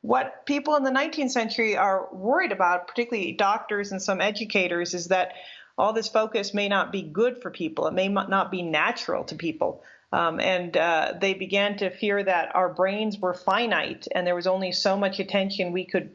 what 0.03 0.45
people 0.47 0.75
in 0.77 0.83
the 0.83 0.91
19th 0.91 1.31
century 1.31 1.77
are 1.77 2.09
worried 2.13 2.53
about, 2.53 2.89
particularly 2.89 3.33
doctors 3.33 3.93
and 3.93 4.03
some 4.03 4.21
educators, 4.21 4.95
is 4.95 5.09
that 5.09 5.33
all 5.79 5.93
this 5.93 6.09
focus 6.09 6.53
may 6.53 6.69
not 6.69 6.93
be 6.93 7.03
good 7.03 7.41
for 7.41 7.51
people. 7.51 7.87
It 7.87 7.95
may 7.95 8.09
not 8.09 8.51
be 8.51 8.63
natural 8.63 9.25
to 9.25 9.37
people. 9.37 9.83
Um, 10.13 10.41
and 10.41 10.77
uh, 10.77 11.15
they 11.21 11.35
began 11.35 11.79
to 11.79 11.89
fear 11.89 12.23
that 12.23 12.55
our 12.55 12.69
brains 12.69 13.19
were 13.19 13.33
finite 13.33 14.07
and 14.15 14.27
there 14.27 14.35
was 14.35 14.47
only 14.47 14.73
so 14.73 14.97
much 14.97 15.21
attention 15.21 15.73
we 15.73 15.87
could 15.87 16.11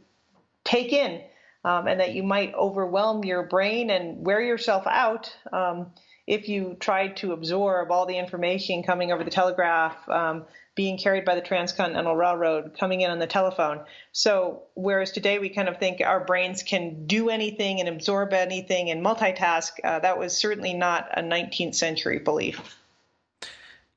take 0.63 0.93
in, 0.93 1.21
um, 1.63 1.87
and 1.87 1.99
that 1.99 2.13
you 2.13 2.21
might 2.21 2.53
overwhelm 2.53 3.23
your 3.23 3.43
brain 3.43 3.89
and 3.89 4.23
wear 4.23 4.41
yourself 4.41 4.85
out 4.85 5.33
um, 5.51 5.87
if 6.27 6.49
you 6.49 6.75
tried 6.79 7.17
to 7.17 7.31
absorb 7.31 7.89
all 7.89 8.05
the 8.05 8.17
information 8.17 8.83
coming 8.83 9.11
over 9.11 9.23
the 9.23 9.31
telegraph, 9.31 10.07
um, 10.09 10.45
being 10.77 10.97
carried 10.97 11.25
by 11.25 11.33
the 11.33 11.41
Transcontinental 11.41 12.15
Railroad, 12.15 12.77
coming 12.79 13.01
in 13.01 13.09
on 13.09 13.17
the 13.17 13.25
telephone. 13.27 13.81
So, 14.11 14.61
whereas 14.75 15.11
today 15.11 15.39
we 15.39 15.49
kind 15.49 15.67
of 15.67 15.79
think 15.79 16.01
our 16.01 16.23
brains 16.23 16.61
can 16.61 17.07
do 17.07 17.29
anything 17.29 17.79
and 17.79 17.89
absorb 17.89 18.31
anything 18.31 18.91
and 18.91 19.03
multitask, 19.03 19.71
uh, 19.83 19.99
that 19.99 20.19
was 20.19 20.37
certainly 20.37 20.75
not 20.75 21.09
a 21.17 21.21
19th 21.21 21.73
century 21.73 22.19
belief. 22.19 22.77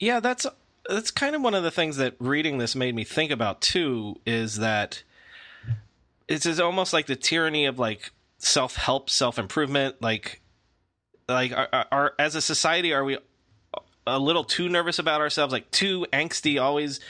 Yeah, 0.01 0.21
that's 0.21 0.47
that's 0.89 1.11
kind 1.11 1.37
of 1.37 1.43
one 1.43 1.55
of 1.55 1.63
the 1.63 1.71
things 1.71 1.99
that 1.99 2.15
reading 2.19 2.57
this 2.57 2.75
made 2.75 2.95
me 2.95 3.05
think 3.05 3.31
about 3.31 3.61
too. 3.61 4.19
Is 4.25 4.57
that 4.57 5.03
it's 6.27 6.59
almost 6.59 6.95
like 6.95 7.07
the 7.07 7.17
tyranny 7.17 7.67
of 7.67 7.79
like 7.79 8.11
self 8.39 8.77
help, 8.77 9.11
self 9.11 9.39
improvement. 9.39 10.01
Like, 10.01 10.41
like 11.29 11.53
are, 11.53 11.87
are, 11.93 12.15
as 12.19 12.35
a 12.35 12.41
society, 12.41 12.95
are 12.95 13.05
we 13.05 13.19
a 14.07 14.19
little 14.19 14.45
too 14.45 14.69
nervous 14.69 14.99
about 14.99 15.21
ourselves, 15.21 15.53
like 15.53 15.71
too 15.71 16.07
angsty, 16.13 16.61
always. 16.61 17.01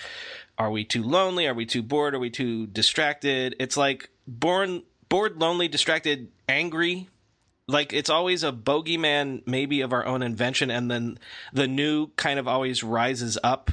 Are 0.59 0.71
we 0.71 0.85
too 0.85 1.03
lonely? 1.03 1.47
Are 1.47 1.55
we 1.55 1.65
too 1.65 1.83
bored? 1.83 2.15
Are 2.15 2.19
we 2.19 2.29
too 2.29 2.67
distracted? 2.67 3.57
It's 3.59 3.79
like 3.79 4.11
born, 4.27 4.83
bored, 5.09 5.41
lonely, 5.41 5.69
distracted, 5.69 6.29
angry. 6.49 7.09
Like 7.67 7.93
it's 7.93 8.11
always 8.11 8.45
a 8.45 8.53
bogeyman, 8.53 9.43
maybe 9.47 9.81
of 9.81 9.93
our 9.93 10.05
own 10.05 10.23
invention, 10.23 10.71
and 10.71 10.91
then 10.91 11.19
the 11.53 11.67
new 11.67 12.09
kind 12.17 12.39
of 12.39 12.47
always 12.47 12.83
rises 12.83 13.39
up 13.43 13.71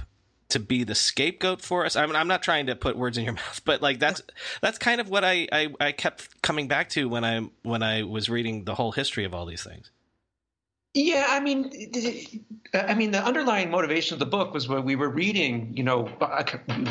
to 0.50 0.60
be 0.60 0.84
the 0.84 0.96
scapegoat 0.96 1.62
for 1.62 1.86
us. 1.86 1.96
I 1.96 2.06
mean, 2.06 2.16
I'm 2.16 2.28
not 2.28 2.42
trying 2.42 2.68
to 2.68 2.76
put 2.76 2.96
words 2.96 3.18
in 3.18 3.24
your 3.24 3.34
mouth, 3.42 3.62
but 3.66 3.82
like 3.82 4.00
that's 4.00 4.22
that's 4.62 4.78
kind 4.78 5.02
of 5.02 5.10
what 5.10 5.24
I, 5.24 5.48
I, 5.52 5.74
I 5.80 5.92
kept 5.92 6.42
coming 6.42 6.68
back 6.68 6.90
to 6.90 7.10
when 7.10 7.26
I 7.26 7.50
when 7.64 7.84
I 7.84 8.04
was 8.04 8.30
reading 8.30 8.64
the 8.64 8.76
whole 8.76 8.92
history 8.92 9.26
of 9.26 9.34
all 9.34 9.46
these 9.46 9.64
things. 9.64 9.92
Yeah, 10.98 11.27
I 11.30 11.39
mean, 11.39 11.72
I 12.74 12.96
mean, 12.96 13.12
the 13.12 13.24
underlying 13.24 13.70
motivation 13.70 14.16
of 14.16 14.20
the 14.20 14.25
book 14.25 14.51
was 14.51 14.68
when 14.68 14.84
we 14.84 14.96
were 14.96 15.10
reading. 15.10 15.74
You 15.77 15.84
know, 15.84 16.10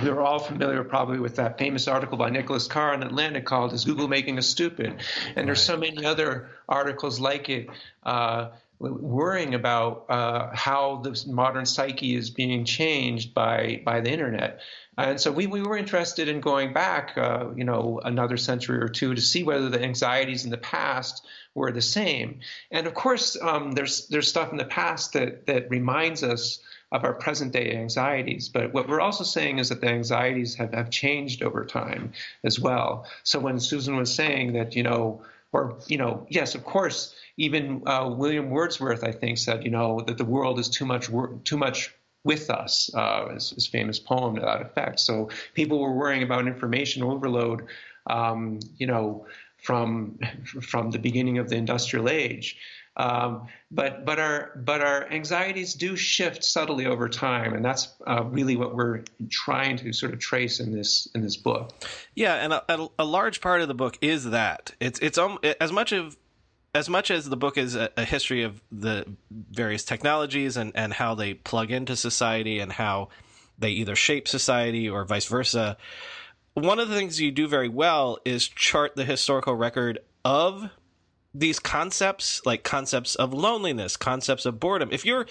we 0.00 0.10
were 0.10 0.20
all 0.20 0.38
familiar 0.38 0.84
probably 0.84 1.18
with 1.18 1.34
that 1.36 1.58
famous 1.58 1.88
article 1.88 2.16
by 2.16 2.30
Nicholas 2.30 2.68
Carr 2.68 2.94
in 2.94 3.02
Atlantic 3.02 3.46
called 3.46 3.72
"Is 3.72 3.84
Google 3.84 4.06
Making 4.06 4.38
Us 4.38 4.46
Stupid?" 4.46 5.00
And 5.34 5.48
there's 5.48 5.60
so 5.60 5.76
many 5.76 6.04
other 6.04 6.50
articles 6.68 7.18
like 7.18 7.48
it. 7.48 7.68
Uh, 8.04 8.50
worrying 8.78 9.54
about 9.54 10.04
uh, 10.08 10.54
how 10.54 10.96
the 10.96 11.24
modern 11.26 11.66
psyche 11.66 12.14
is 12.14 12.30
being 12.30 12.64
changed 12.64 13.34
by 13.34 13.82
by 13.84 14.00
the 14.00 14.10
internet. 14.10 14.60
And 14.98 15.20
so 15.20 15.30
we, 15.32 15.46
we 15.46 15.62
were 15.62 15.76
interested 15.76 16.28
in 16.28 16.40
going 16.40 16.72
back, 16.72 17.18
uh, 17.18 17.48
you 17.54 17.64
know, 17.64 18.00
another 18.02 18.36
century 18.38 18.78
or 18.78 18.88
two 18.88 19.14
to 19.14 19.20
see 19.20 19.42
whether 19.42 19.68
the 19.68 19.82
anxieties 19.82 20.44
in 20.44 20.50
the 20.50 20.56
past 20.56 21.26
were 21.56 21.72
the 21.72 21.82
same. 21.82 22.40
And 22.70 22.86
of 22.86 22.94
course, 22.94 23.36
um, 23.40 23.72
there's 23.72 24.06
there's 24.08 24.28
stuff 24.28 24.52
in 24.52 24.58
the 24.58 24.64
past 24.64 25.14
that 25.14 25.46
that 25.46 25.70
reminds 25.70 26.22
us 26.22 26.60
of 26.92 27.04
our 27.04 27.14
present 27.14 27.52
day 27.52 27.74
anxieties. 27.74 28.48
But 28.48 28.72
what 28.72 28.88
we're 28.88 29.00
also 29.00 29.24
saying 29.24 29.58
is 29.58 29.70
that 29.70 29.80
the 29.80 29.88
anxieties 29.88 30.54
have, 30.54 30.72
have 30.72 30.90
changed 30.90 31.42
over 31.42 31.64
time 31.64 32.12
as 32.44 32.60
well. 32.60 33.06
So 33.24 33.40
when 33.40 33.58
Susan 33.58 33.96
was 33.96 34.14
saying 34.14 34.52
that, 34.52 34.76
you 34.76 34.84
know, 34.84 35.22
or 35.52 35.78
you 35.88 35.98
know, 35.98 36.26
yes, 36.30 36.54
of 36.54 36.64
course, 36.64 37.14
even 37.36 37.82
uh, 37.86 38.08
William 38.08 38.50
Wordsworth, 38.50 39.02
I 39.02 39.12
think, 39.12 39.38
said, 39.38 39.64
you 39.64 39.70
know, 39.70 40.00
that 40.06 40.18
the 40.18 40.24
world 40.24 40.58
is 40.58 40.68
too 40.68 40.84
much 40.84 41.08
too 41.44 41.56
much 41.56 41.92
with 42.24 42.50
us, 42.50 42.90
uh, 42.92 43.28
his, 43.28 43.50
his, 43.50 43.66
famous 43.68 44.00
poem 44.00 44.34
to 44.34 44.40
that 44.40 44.60
effect. 44.60 44.98
So 44.98 45.30
people 45.54 45.78
were 45.78 45.92
worrying 45.92 46.24
about 46.24 46.48
information 46.48 47.04
overload, 47.04 47.66
um, 48.08 48.58
you 48.78 48.88
know, 48.88 49.26
from 49.62 50.18
from 50.62 50.90
the 50.90 50.98
beginning 50.98 51.38
of 51.38 51.48
the 51.48 51.56
industrial 51.56 52.08
age. 52.08 52.58
Um, 52.96 53.48
but 53.70 54.06
but 54.06 54.18
our 54.18 54.52
but 54.56 54.80
our 54.80 55.10
anxieties 55.10 55.74
do 55.74 55.96
shift 55.96 56.42
subtly 56.42 56.86
over 56.86 57.08
time, 57.10 57.52
and 57.52 57.62
that's 57.62 57.94
uh, 58.06 58.24
really 58.24 58.56
what 58.56 58.74
we're 58.74 59.02
trying 59.28 59.76
to 59.78 59.92
sort 59.92 60.14
of 60.14 60.18
trace 60.18 60.60
in 60.60 60.72
this 60.72 61.06
in 61.14 61.20
this 61.20 61.36
book. 61.36 61.72
Yeah, 62.14 62.34
and 62.36 62.52
a, 62.54 62.88
a 62.98 63.04
large 63.04 63.42
part 63.42 63.60
of 63.60 63.68
the 63.68 63.74
book 63.74 63.98
is 64.00 64.24
that 64.30 64.72
it's 64.80 64.98
it's 65.00 65.18
um, 65.18 65.38
as 65.60 65.72
much 65.72 65.92
of 65.92 66.16
as 66.74 66.88
much 66.88 67.10
as 67.10 67.28
the 67.28 67.36
book 67.36 67.58
is 67.58 67.74
a, 67.74 67.90
a, 67.96 68.04
history 68.04 68.42
of 68.42 68.62
the 68.70 69.06
various 69.30 69.82
technologies 69.82 70.58
and, 70.58 70.72
and 70.74 70.92
how 70.92 71.14
they 71.14 71.32
plug 71.32 71.70
into 71.70 71.96
society 71.96 72.58
and 72.58 72.70
how 72.70 73.08
they 73.58 73.70
either 73.70 73.96
shape 73.96 74.28
society 74.28 74.88
or 74.88 75.04
vice 75.04 75.26
versa. 75.26 75.78
One 76.56 76.78
of 76.78 76.88
the 76.88 76.94
things 76.94 77.20
you 77.20 77.32
do 77.32 77.46
very 77.46 77.68
well 77.68 78.18
is 78.24 78.48
chart 78.48 78.96
the 78.96 79.04
historical 79.04 79.54
record 79.54 79.98
of 80.24 80.70
these 81.34 81.58
concepts, 81.58 82.40
like 82.46 82.64
concepts 82.64 83.14
of 83.14 83.34
loneliness, 83.34 83.98
concepts 83.98 84.46
of 84.46 84.58
boredom. 84.58 84.88
If 84.90 85.04
you're 85.04 85.26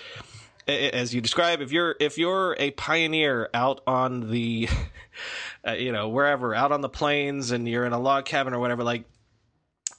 as 0.68 1.16
you 1.16 1.22
describe, 1.22 1.62
if 1.62 1.72
you're 1.72 1.96
if 2.00 2.20
you're 2.20 2.56
a 2.60 2.70
pioneer 2.72 3.50
out 3.56 3.82
on 3.88 4.30
the, 4.30 4.70
uh, 5.68 5.72
you 5.72 5.92
know, 5.92 6.10
wherever 6.10 6.54
out 6.54 6.72
on 6.72 6.82
the 6.82 6.90
plains 6.90 7.50
and 7.50 7.68
you're 7.68 7.86
in 7.86 7.94
a 7.94 8.00
log 8.00 8.26
cabin 8.26 8.54
or 8.54 8.60
whatever, 8.60 8.84
like 8.84 9.06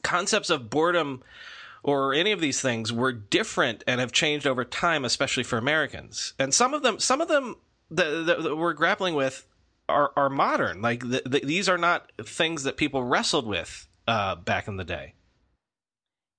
concepts 0.05 0.49
of 0.49 0.71
boredom 0.71 1.25
or 1.83 2.15
any 2.15 2.31
of 2.31 2.41
these 2.41 2.61
things 2.61 2.93
were 2.93 3.11
different 3.11 3.83
and 3.89 3.99
have 3.99 4.13
changed 4.13 4.47
over 4.47 4.65
time, 4.65 5.05
especially 5.05 5.43
for 5.43 5.59
Americans. 5.59 6.35
And 6.39 6.55
some 6.55 6.73
of 6.73 6.85
them, 6.85 7.01
some 7.01 7.21
of 7.21 7.27
them 7.27 7.57
that, 7.91 8.27
that, 8.27 8.43
that 8.45 8.57
we're 8.57 8.75
grappling 8.75 9.17
with 9.17 9.45
are 9.89 10.13
are 10.17 10.29
modern. 10.29 10.83
Like 10.83 11.01
the, 11.01 11.23
the, 11.25 11.41
these 11.41 11.69
are 11.69 11.79
not 11.79 12.11
things 12.25 12.65
that 12.65 12.77
people 12.77 13.03
wrestled 13.03 13.47
with 13.47 13.89
uh, 14.07 14.37
back 14.37 14.69
in 14.69 14.77
the 14.77 14.85
day. 14.85 15.15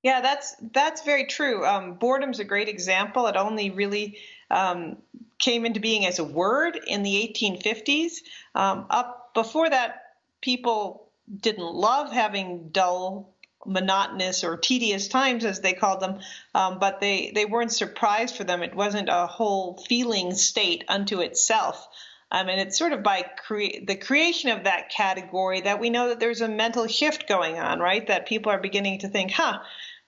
Yeah, 0.04 0.22
that's 0.22 0.56
that's 0.74 1.04
very 1.04 1.25
true. 1.25 1.66
Um, 1.66 1.96
boredom's 1.96 2.39
a 2.39 2.44
great 2.46 2.70
example. 2.70 3.27
It 3.27 3.36
only 3.36 3.72
really 3.72 4.20
um, 4.50 4.98
came 5.39 5.66
into 5.66 5.80
being 5.80 6.06
as 6.06 6.20
a 6.20 6.24
word 6.24 6.80
in 6.88 7.04
the 7.04 7.34
1850s. 7.36 8.13
Um, 8.56 8.86
up 8.89 9.34
before 9.34 9.70
that, 9.70 10.04
people 10.42 11.10
didn't 11.42 11.74
love 11.74 12.12
having 12.12 12.70
dull, 12.70 13.36
monotonous, 13.66 14.44
or 14.44 14.56
tedious 14.56 15.08
times, 15.08 15.44
as 15.44 15.60
they 15.60 15.74
called 15.74 16.00
them, 16.00 16.20
um, 16.56 16.80
but 16.80 17.01
they 17.01 17.32
they 17.34 17.46
weren't 17.46 17.74
surprised 17.74 18.36
for 18.36 18.44
them. 18.44 18.63
It 18.63 18.75
wasn't 18.75 19.10
a 19.12 19.27
whole 19.27 19.84
feeling 19.88 20.34
state 20.34 20.84
unto 20.88 21.20
itself. 21.20 21.88
Um, 22.29 22.50
and 22.50 22.60
it's 22.60 22.77
sort 22.77 22.91
of 22.91 23.03
by 23.03 23.22
cre- 23.22 23.86
the 23.86 23.96
creation 23.96 24.50
of 24.50 24.65
that 24.65 24.89
category 24.89 25.62
that 25.62 25.79
we 25.79 25.89
know 25.89 26.10
that 26.10 26.19
there's 26.19 26.41
a 26.41 26.48
mental 26.48 26.88
shift 26.88 27.27
going 27.27 27.57
on, 27.57 27.79
right? 27.79 28.05
That 28.07 28.27
people 28.27 28.51
are 28.51 28.60
beginning 28.60 29.00
to 29.00 29.07
think, 29.07 29.31
huh, 29.31 29.60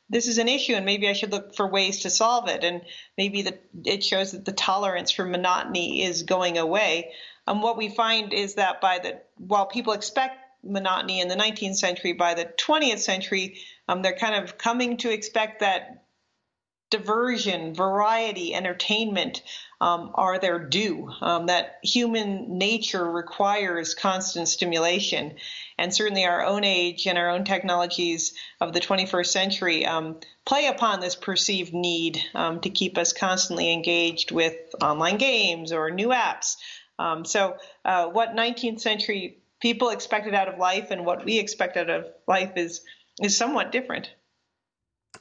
this 0.10 0.28
is 0.28 0.38
an 0.38 0.48
issue 0.48 0.74
and 0.74 0.86
maybe 0.86 1.08
I 1.08 1.14
should 1.14 1.32
look 1.32 1.56
for 1.56 1.68
ways 1.68 2.02
to 2.02 2.10
solve 2.10 2.50
it. 2.50 2.64
And 2.64 2.82
maybe 3.18 3.44
the, 3.44 3.60
it 3.86 4.04
shows 4.04 4.34
that 4.34 4.44
the 4.44 4.52
tolerance 4.52 5.12
for 5.12 5.24
monotony 5.24 6.04
is 6.04 6.24
going 6.24 6.58
away. 6.58 7.14
And 7.48 7.58
um, 7.58 7.62
what 7.62 7.78
we 7.78 7.90
find 7.90 8.34
is 8.34 8.56
that 8.56 8.82
by 8.82 9.00
the, 9.00 9.22
while 9.38 9.68
people 9.68 9.94
expect 9.94 10.38
monotony 10.64 11.22
in 11.22 11.30
the 11.30 11.36
19th 11.36 11.76
century, 11.76 12.14
by 12.14 12.34
the 12.34 12.46
20th 12.46 13.00
century, 13.00 13.60
um, 13.88 14.02
they're 14.02 14.16
kind 14.16 14.44
of 14.44 14.58
coming 14.58 14.98
to 14.98 15.12
expect 15.12 15.62
that 15.62 16.04
diversion, 16.90 17.74
variety, 17.74 18.54
entertainment 18.54 19.42
um, 19.82 20.12
are 20.16 20.40
their 20.40 20.60
due, 20.60 21.10
um, 21.22 21.48
that 21.48 21.80
human 21.84 22.58
nature 22.58 23.10
requires 23.10 23.96
constant 23.96 24.48
stimulation. 24.48 25.36
And 25.78 25.94
certainly 25.94 26.26
our 26.26 26.46
own 26.46 26.64
age 26.64 27.08
and 27.08 27.18
our 27.18 27.30
own 27.30 27.46
technologies 27.46 28.34
of 28.60 28.74
the 28.74 28.82
21st 28.82 29.28
century 29.28 29.86
um, 29.86 30.20
play 30.46 30.68
upon 30.68 31.00
this 31.00 31.16
perceived 31.16 31.74
need 31.74 32.22
um, 32.36 32.60
to 32.62 32.70
keep 32.70 32.98
us 32.98 33.14
constantly 33.14 33.72
engaged 33.72 34.32
with 34.32 34.56
online 34.82 35.18
games 35.18 35.72
or 35.72 35.90
new 35.90 36.10
apps. 36.10 36.58
Um, 36.98 37.24
so, 37.24 37.56
uh, 37.86 38.08
what 38.08 38.36
19th 38.36 38.82
century 38.82 39.38
people 39.62 39.90
expected 39.90 40.34
out 40.34 40.50
of 40.50 40.60
life 40.60 40.92
and 40.92 41.06
what 41.06 41.24
we 41.24 41.40
expect 41.40 41.78
out 41.78 41.90
of 41.90 42.06
life 42.28 42.54
is, 42.58 42.82
is 43.22 43.38
somewhat 43.38 43.72
different 43.72 44.10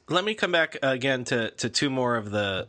let 0.09 0.23
me 0.23 0.33
come 0.33 0.51
back 0.51 0.77
again 0.81 1.23
to 1.23 1.51
to 1.51 1.69
two 1.69 1.89
more 1.89 2.15
of 2.15 2.31
the 2.31 2.67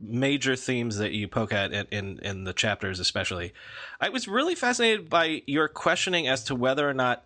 major 0.00 0.56
themes 0.56 0.98
that 0.98 1.12
you 1.12 1.28
poke 1.28 1.52
at 1.52 1.72
in, 1.72 1.86
in, 1.90 2.18
in 2.20 2.44
the 2.44 2.52
chapters 2.52 3.00
especially. 3.00 3.52
I 4.00 4.08
was 4.08 4.28
really 4.28 4.54
fascinated 4.54 5.08
by 5.08 5.42
your 5.46 5.68
questioning 5.68 6.28
as 6.28 6.44
to 6.44 6.54
whether 6.54 6.88
or 6.88 6.94
not 6.94 7.24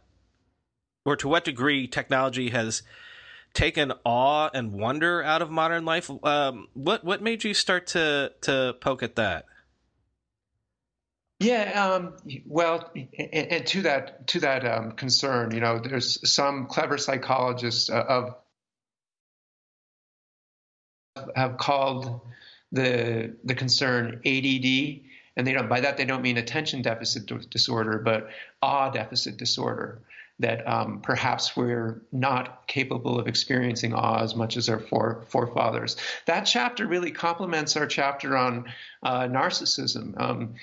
or 1.04 1.16
to 1.16 1.28
what 1.28 1.44
degree 1.44 1.86
technology 1.86 2.50
has 2.50 2.82
taken 3.54 3.92
awe 4.04 4.50
and 4.54 4.72
wonder 4.72 5.22
out 5.22 5.42
of 5.42 5.50
modern 5.50 5.84
life. 5.84 6.10
Um, 6.24 6.68
what 6.74 7.04
what 7.04 7.22
made 7.22 7.44
you 7.44 7.54
start 7.54 7.88
to 7.88 8.32
to 8.42 8.76
poke 8.80 9.02
at 9.02 9.16
that? 9.16 9.46
Yeah, 11.40 11.94
um, 11.94 12.16
well, 12.44 12.90
and, 12.94 13.08
and, 13.32 13.66
to 13.68 13.82
that 13.82 14.26
to 14.28 14.40
that 14.40 14.66
um, 14.66 14.92
concern, 14.92 15.52
you 15.52 15.60
know, 15.60 15.78
there's 15.78 16.30
some 16.30 16.66
clever 16.66 16.98
psychologists 16.98 17.88
uh, 17.88 18.04
of 18.06 18.34
have 21.34 21.56
called 21.56 22.20
the 22.72 23.34
the 23.44 23.54
concern 23.54 24.20
ADD, 24.24 25.00
and 25.36 25.46
they 25.46 25.52
don't 25.52 25.68
by 25.68 25.80
that 25.80 25.96
they 25.96 26.04
don't 26.04 26.22
mean 26.22 26.38
attention 26.38 26.82
deficit 26.82 27.30
disorder, 27.50 27.98
but 27.98 28.30
awe 28.62 28.90
deficit 28.90 29.36
disorder. 29.36 30.00
That 30.38 30.66
um, 30.66 31.02
perhaps 31.02 31.54
we're 31.54 32.00
not 32.12 32.66
capable 32.66 33.20
of 33.20 33.28
experiencing 33.28 33.92
awe 33.92 34.22
as 34.22 34.34
much 34.34 34.56
as 34.56 34.70
our 34.70 34.80
fore, 34.80 35.22
forefathers. 35.28 35.98
That 36.24 36.44
chapter 36.44 36.86
really 36.86 37.10
complements 37.10 37.76
our 37.76 37.86
chapter 37.86 38.38
on 38.38 38.72
uh, 39.02 39.24
narcissism. 39.24 40.18
Um, 40.18 40.54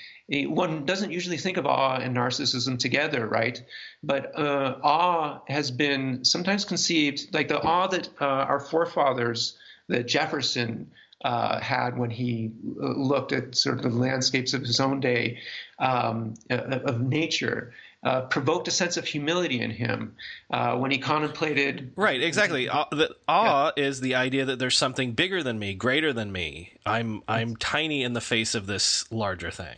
one 0.52 0.84
doesn't 0.84 1.12
usually 1.12 1.36
think 1.36 1.58
of 1.58 1.66
awe 1.66 1.94
and 1.94 2.16
narcissism 2.16 2.76
together, 2.76 3.28
right? 3.28 3.62
But 4.02 4.36
uh, 4.36 4.78
awe 4.82 5.42
has 5.46 5.70
been 5.70 6.24
sometimes 6.24 6.64
conceived 6.64 7.32
like 7.32 7.46
the 7.46 7.62
awe 7.62 7.86
that 7.86 8.08
uh, 8.20 8.24
our 8.24 8.58
forefathers 8.58 9.56
that 9.86 10.08
Jefferson 10.08 10.90
uh, 11.24 11.60
had 11.60 11.98
when 11.98 12.10
he 12.10 12.52
uh, 12.80 12.86
looked 12.88 13.32
at 13.32 13.56
sort 13.56 13.78
of 13.78 13.82
the 13.82 13.98
landscapes 13.98 14.54
of 14.54 14.62
his 14.62 14.80
own 14.80 15.00
day 15.00 15.38
um, 15.78 16.34
uh, 16.50 16.80
of 16.84 17.00
nature. 17.00 17.72
Uh, 18.04 18.20
provoked 18.20 18.68
a 18.68 18.70
sense 18.70 18.96
of 18.96 19.04
humility 19.04 19.60
in 19.60 19.72
him 19.72 20.14
uh, 20.52 20.76
when 20.76 20.92
he 20.92 20.98
contemplated. 20.98 21.92
Right, 21.96 22.22
exactly. 22.22 22.68
Awe, 22.68 22.86
the, 22.92 23.16
awe 23.26 23.72
yeah. 23.76 23.84
is 23.84 24.00
the 24.00 24.14
idea 24.14 24.44
that 24.44 24.60
there's 24.60 24.78
something 24.78 25.14
bigger 25.14 25.42
than 25.42 25.58
me, 25.58 25.74
greater 25.74 26.12
than 26.12 26.30
me. 26.30 26.74
I'm 26.86 27.24
I'm 27.26 27.56
tiny 27.56 28.04
in 28.04 28.12
the 28.12 28.20
face 28.20 28.54
of 28.54 28.66
this 28.66 29.10
larger 29.10 29.50
thing. 29.50 29.74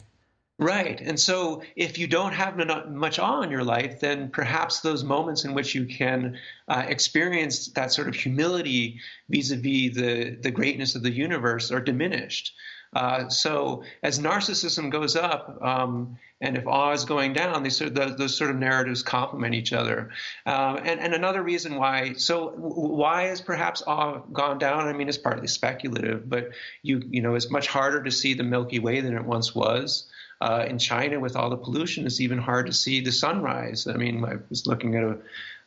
Right. 0.61 1.01
And 1.01 1.19
so 1.19 1.63
if 1.75 1.97
you 1.97 2.07
don't 2.07 2.35
have 2.35 2.55
much 2.91 3.19
awe 3.19 3.41
in 3.41 3.51
your 3.51 3.65
life, 3.65 3.99
then 4.01 4.29
perhaps 4.29 4.81
those 4.81 5.03
moments 5.03 5.47
in 5.47 5.55
which 5.55 5.75
you 5.75 5.87
can 5.87 6.37
uh, 6.69 6.85
experience 6.87 7.69
that 7.69 7.93
sort 7.93 8.09
of 8.09 8.15
humility 8.15 9.01
vis-a-vis 9.31 9.95
the, 9.95 10.37
the 10.43 10.51
greatness 10.51 10.95
of 10.95 11.03
the 11.03 11.11
universe 11.11 11.71
are 11.71 11.81
diminished. 11.81 12.53
Uh, 12.93 13.27
so 13.31 13.85
as 14.03 14.19
narcissism 14.19 14.91
goes 14.91 15.17
up, 15.17 15.59
um, 15.63 16.19
and 16.43 16.59
if 16.59 16.67
awe 16.67 16.93
is 16.93 17.07
going 17.07 17.33
down, 17.33 17.63
these 17.63 17.77
sort 17.77 17.89
of, 17.89 17.95
those, 17.95 18.17
those 18.17 18.37
sort 18.37 18.51
of 18.51 18.57
narratives 18.57 19.03
complement 19.03 19.55
each 19.55 19.73
other. 19.73 20.11
Um, 20.45 20.79
and, 20.79 21.01
and, 21.01 21.15
another 21.15 21.43
reason 21.43 21.77
why, 21.77 22.15
so 22.15 22.51
why 22.51 23.25
has 23.25 23.41
perhaps 23.41 23.83
awe 23.87 24.19
gone 24.33 24.59
down? 24.59 24.89
I 24.89 24.93
mean, 24.93 25.09
it's 25.09 25.19
partly 25.19 25.47
speculative, 25.47 26.29
but 26.29 26.51
you 26.83 27.03
you 27.11 27.23
know, 27.23 27.35
it's 27.35 27.51
much 27.51 27.67
harder 27.69 28.03
to 28.03 28.11
see 28.11 28.35
the 28.35 28.43
Milky 28.43 28.79
Way 28.79 29.01
than 29.01 29.15
it 29.15 29.25
once 29.25 29.55
was. 29.55 30.10
Uh, 30.41 30.65
in 30.69 30.79
China, 30.79 31.21
with 31.21 31.37
all 31.37 31.51
the 31.51 31.57
pollution, 31.57 32.07
it's 32.07 32.21
even 32.21 32.39
hard 32.39 32.67
to 32.67 32.73
see 32.73 33.01
the 33.01 33.13
sunrise. 33.13 33.87
I 33.87 33.95
mean, 33.95 34.25
I 34.25 34.37
was 34.49 34.67
looking 34.67 34.97
at 34.97 35.05
a 35.05 35.19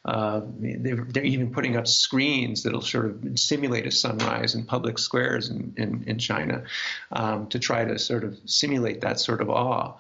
uh, 0.06 0.42
they're, 0.60 0.96
they're, 0.96 1.24
even 1.24 1.54
putting 1.54 1.78
up 1.78 1.88
screens 1.88 2.64
that'll 2.64 2.82
sort 2.82 3.06
of 3.06 3.40
simulate 3.40 3.88
a 3.88 3.92
sunrise 3.92 4.54
in 4.54 4.66
public 4.66 5.00
squares 5.00 5.50
in, 5.50 5.74
in, 5.78 6.04
in 6.06 6.20
China 6.20 6.64
um, 7.14 7.48
to 7.48 7.58
try 7.58 7.86
to 7.86 7.98
sort 7.98 8.26
of 8.26 8.38
simulate 8.46 9.00
that 9.00 9.18
sort 9.18 9.40
of 9.40 9.50
awe. 9.50 9.94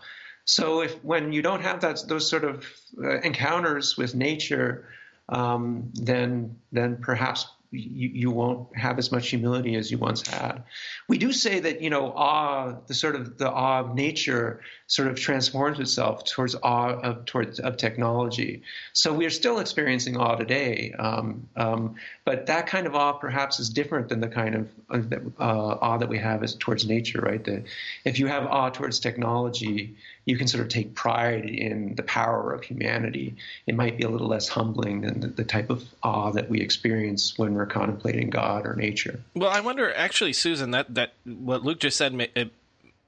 So 0.45 0.81
if 0.81 1.01
when 1.05 1.31
you 1.31 1.41
don't 1.41 1.61
have 1.61 1.81
that 1.81 2.03
those 2.07 2.29
sort 2.29 2.43
of 2.43 2.65
uh, 3.01 3.21
encounters 3.21 3.95
with 3.95 4.13
nature, 4.13 4.89
um, 5.29 5.89
then 5.93 6.57
then 6.73 6.97
perhaps 6.97 7.47
you, 7.73 8.09
you 8.09 8.31
won't 8.31 8.75
have 8.77 8.99
as 8.99 9.11
much 9.11 9.29
humility 9.29 9.75
as 9.75 9.91
you 9.91 9.97
once 9.97 10.27
had. 10.27 10.63
We 11.07 11.17
do 11.17 11.33
say 11.33 11.59
that 11.59 11.81
you 11.81 11.89
know 11.89 12.11
awe, 12.11 12.75
the 12.87 12.93
sort 12.93 13.15
of 13.15 13.37
the 13.37 13.49
awe 13.51 13.79
of 13.79 13.95
nature, 13.95 14.61
sort 14.87 15.07
of 15.07 15.15
transforms 15.15 15.79
itself 15.79 16.23
towards 16.25 16.55
awe 16.55 16.99
of 17.01 17.25
towards 17.25 17.59
of 17.59 17.77
technology. 17.77 18.61
So 18.93 19.13
we 19.13 19.25
are 19.25 19.31
still 19.31 19.59
experiencing 19.59 20.17
awe 20.17 20.35
today, 20.35 20.93
um, 20.97 21.47
um, 21.55 21.95
but 22.25 22.45
that 22.45 22.67
kind 22.67 22.87
of 22.87 22.95
awe 22.95 23.13
perhaps 23.13 23.59
is 23.59 23.69
different 23.69 24.09
than 24.09 24.21
the 24.21 24.29
kind 24.29 24.55
of 24.55 25.11
uh, 25.39 25.77
awe 25.81 25.97
that 25.97 26.09
we 26.09 26.19
have 26.19 26.43
as 26.43 26.55
towards 26.55 26.85
nature, 26.85 27.21
right? 27.21 27.43
That 27.43 27.63
if 28.05 28.19
you 28.19 28.27
have 28.27 28.45
awe 28.45 28.69
towards 28.69 28.99
technology, 28.99 29.95
you 30.25 30.37
can 30.37 30.47
sort 30.47 30.61
of 30.61 30.69
take 30.69 30.95
pride 30.95 31.45
in 31.45 31.95
the 31.95 32.03
power 32.03 32.53
of 32.53 32.63
humanity. 32.63 33.35
It 33.67 33.75
might 33.75 33.97
be 33.97 34.03
a 34.03 34.09
little 34.09 34.27
less 34.27 34.47
humbling 34.47 35.01
than 35.01 35.19
the, 35.19 35.27
the 35.27 35.43
type 35.43 35.69
of 35.69 35.83
awe 36.01 36.31
that 36.31 36.49
we 36.49 36.61
experience 36.61 37.37
when 37.37 37.53
we're 37.53 37.65
contemplating 37.65 38.29
God 38.29 38.65
or 38.65 38.75
nature. 38.75 39.19
Well, 39.35 39.49
I 39.49 39.59
wonder, 39.59 39.93
actually, 39.93 40.33
Susan, 40.33 40.71
that 40.71 40.93
that 40.95 41.13
what 41.25 41.63
Luke 41.63 41.79
just 41.79 41.97
said 41.97 42.13
it 42.35 42.51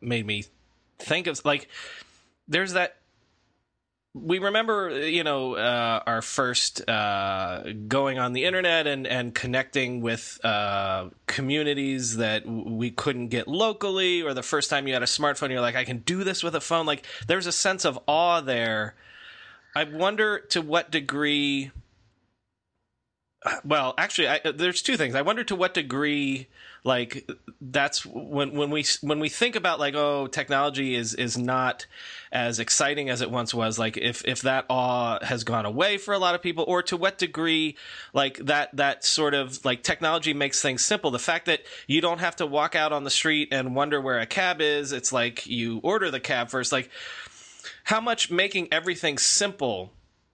made 0.01 0.25
me 0.25 0.45
think 0.99 1.27
of 1.27 1.43
like 1.45 1.69
there's 2.47 2.73
that 2.73 2.97
we 4.15 4.39
remember, 4.39 5.07
you 5.09 5.25
know, 5.25 5.55
uh, 5.55 6.01
our 6.07 6.21
first 6.21 6.87
uh, 6.89 7.63
going 7.89 8.17
on 8.17 8.31
the 8.31 8.45
internet 8.45 8.87
and, 8.87 9.05
and 9.05 9.35
connecting 9.35 9.99
with 9.99 10.39
uh, 10.43 11.09
communities 11.27 12.15
that 12.15 12.47
we 12.47 12.91
couldn't 12.91 13.27
get 13.27 13.49
locally, 13.49 14.21
or 14.21 14.33
the 14.33 14.41
first 14.41 14.69
time 14.69 14.87
you 14.87 14.93
had 14.93 15.03
a 15.03 15.05
smartphone, 15.07 15.49
you're 15.49 15.59
like, 15.59 15.75
I 15.75 15.83
can 15.83 15.97
do 15.97 16.23
this 16.23 16.43
with 16.43 16.55
a 16.55 16.61
phone. 16.61 16.85
Like, 16.85 17.05
there's 17.27 17.45
a 17.45 17.51
sense 17.51 17.83
of 17.83 17.99
awe 18.07 18.39
there. 18.39 18.95
I 19.75 19.83
wonder 19.83 20.39
to 20.51 20.61
what 20.61 20.91
degree. 20.91 21.71
Well, 23.65 23.95
actually, 23.97 24.29
I, 24.29 24.39
there's 24.55 24.81
two 24.81 24.95
things. 24.95 25.13
I 25.13 25.23
wonder 25.23 25.43
to 25.43 25.57
what 25.57 25.73
degree 25.73 26.47
like 26.85 27.27
that's 27.59 28.05
when 28.05 28.51
when 28.53 28.69
we 28.69 28.85
when 29.01 29.19
we 29.19 29.27
think 29.27 29.55
about 29.55 29.79
like 29.79 29.95
oh 29.95 30.27
technology 30.27 30.93
is 30.93 31.15
is 31.15 31.35
not 31.35 31.87
as 32.31 32.59
exciting 32.59 33.09
as 33.09 33.21
it 33.21 33.31
once 33.31 33.55
was 33.55 33.79
like 33.79 33.97
if 33.97 34.23
if 34.25 34.43
that 34.43 34.65
awe 34.69 35.17
has 35.23 35.43
gone 35.43 35.65
away 35.65 35.97
for 35.97 36.13
a 36.13 36.19
lot 36.19 36.35
of 36.35 36.43
people 36.43 36.63
or 36.67 36.83
to 36.83 36.95
what 36.95 37.17
degree 37.17 37.75
like 38.13 38.37
that 38.37 38.69
that 38.75 39.03
sort 39.03 39.33
of 39.33 39.65
like 39.65 39.81
technology 39.81 40.33
makes 40.33 40.61
things 40.61 40.85
simple. 40.85 41.09
The 41.09 41.17
fact 41.17 41.47
that 41.47 41.61
you 41.87 42.01
don't 42.01 42.19
have 42.19 42.35
to 42.35 42.45
walk 42.45 42.75
out 42.75 42.93
on 42.93 43.03
the 43.03 43.09
street 43.09 43.49
and 43.51 43.75
wonder 43.75 43.99
where 43.99 44.19
a 44.19 44.27
cab 44.27 44.61
is 44.61 44.91
it's 44.91 45.11
like 45.11 45.47
you 45.47 45.79
order 45.81 46.11
the 46.11 46.19
cab 46.19 46.49
first. 46.49 46.71
Like 46.71 46.91
how 47.85 47.99
much 47.99 48.29
making 48.29 48.67
everything 48.71 49.17
simple 49.17 49.91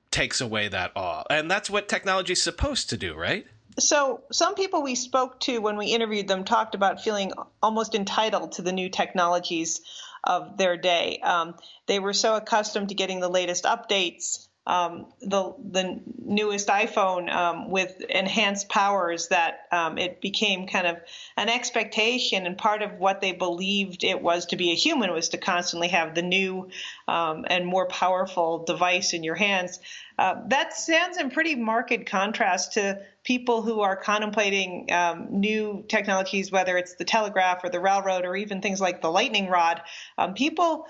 takes 0.09 0.41
away 0.41 0.67
that 0.67 0.91
awe. 0.97 1.23
And 1.29 1.49
that's 1.49 1.69
what 1.69 1.87
technology 1.87 2.33
is 2.33 2.43
supposed 2.43 2.89
to 2.89 2.97
do 2.97 3.15
right 3.15 3.47
so 3.79 4.21
some 4.31 4.55
people 4.55 4.83
we 4.83 4.95
spoke 4.95 5.39
to 5.41 5.59
when 5.59 5.77
we 5.77 5.87
interviewed 5.87 6.27
them 6.27 6.43
talked 6.43 6.75
about 6.75 7.03
feeling 7.03 7.31
almost 7.61 7.95
entitled 7.95 8.53
to 8.53 8.61
the 8.61 8.71
new 8.71 8.89
technologies 8.89 9.81
of 10.23 10.57
their 10.57 10.77
day. 10.77 11.19
Um, 11.23 11.55
they 11.87 11.99
were 11.99 12.13
so 12.13 12.35
accustomed 12.35 12.89
to 12.89 12.95
getting 12.95 13.19
the 13.19 13.29
latest 13.29 13.63
updates 13.63 14.47
um, 14.67 15.07
the 15.21 15.55
the 15.71 16.01
newest 16.23 16.67
iPhone 16.67 17.31
um, 17.33 17.71
with 17.71 17.99
enhanced 18.01 18.69
powers 18.69 19.29
that 19.29 19.61
um, 19.71 19.97
it 19.97 20.21
became 20.21 20.67
kind 20.67 20.85
of 20.85 20.97
an 21.35 21.49
expectation 21.49 22.45
and 22.45 22.57
part 22.57 22.83
of 22.83 22.99
what 22.99 23.21
they 23.21 23.31
believed 23.31 24.03
it 24.03 24.21
was 24.21 24.45
to 24.47 24.55
be 24.55 24.71
a 24.71 24.75
human 24.75 25.11
was 25.11 25.29
to 25.29 25.39
constantly 25.39 25.87
have 25.87 26.13
the 26.13 26.21
new 26.21 26.69
um, 27.07 27.45
and 27.49 27.65
more 27.65 27.87
powerful 27.87 28.63
device 28.63 29.13
in 29.13 29.23
your 29.23 29.35
hands. 29.35 29.79
Uh, 30.19 30.35
that 30.49 30.73
stands 30.73 31.17
in 31.17 31.31
pretty 31.31 31.55
marked 31.55 32.05
contrast 32.05 32.73
to 32.73 33.01
people 33.23 33.63
who 33.63 33.81
are 33.81 33.95
contemplating 33.95 34.87
um, 34.91 35.27
new 35.31 35.83
technologies, 35.87 36.51
whether 36.51 36.77
it's 36.77 36.95
the 36.95 37.05
telegraph 37.05 37.63
or 37.63 37.69
the 37.69 37.79
railroad 37.79 38.25
or 38.25 38.35
even 38.35 38.61
things 38.61 38.79
like 38.79 39.01
the 39.01 39.09
lightning 39.09 39.49
rod. 39.49 39.81
Um, 40.19 40.35
people 40.35 40.85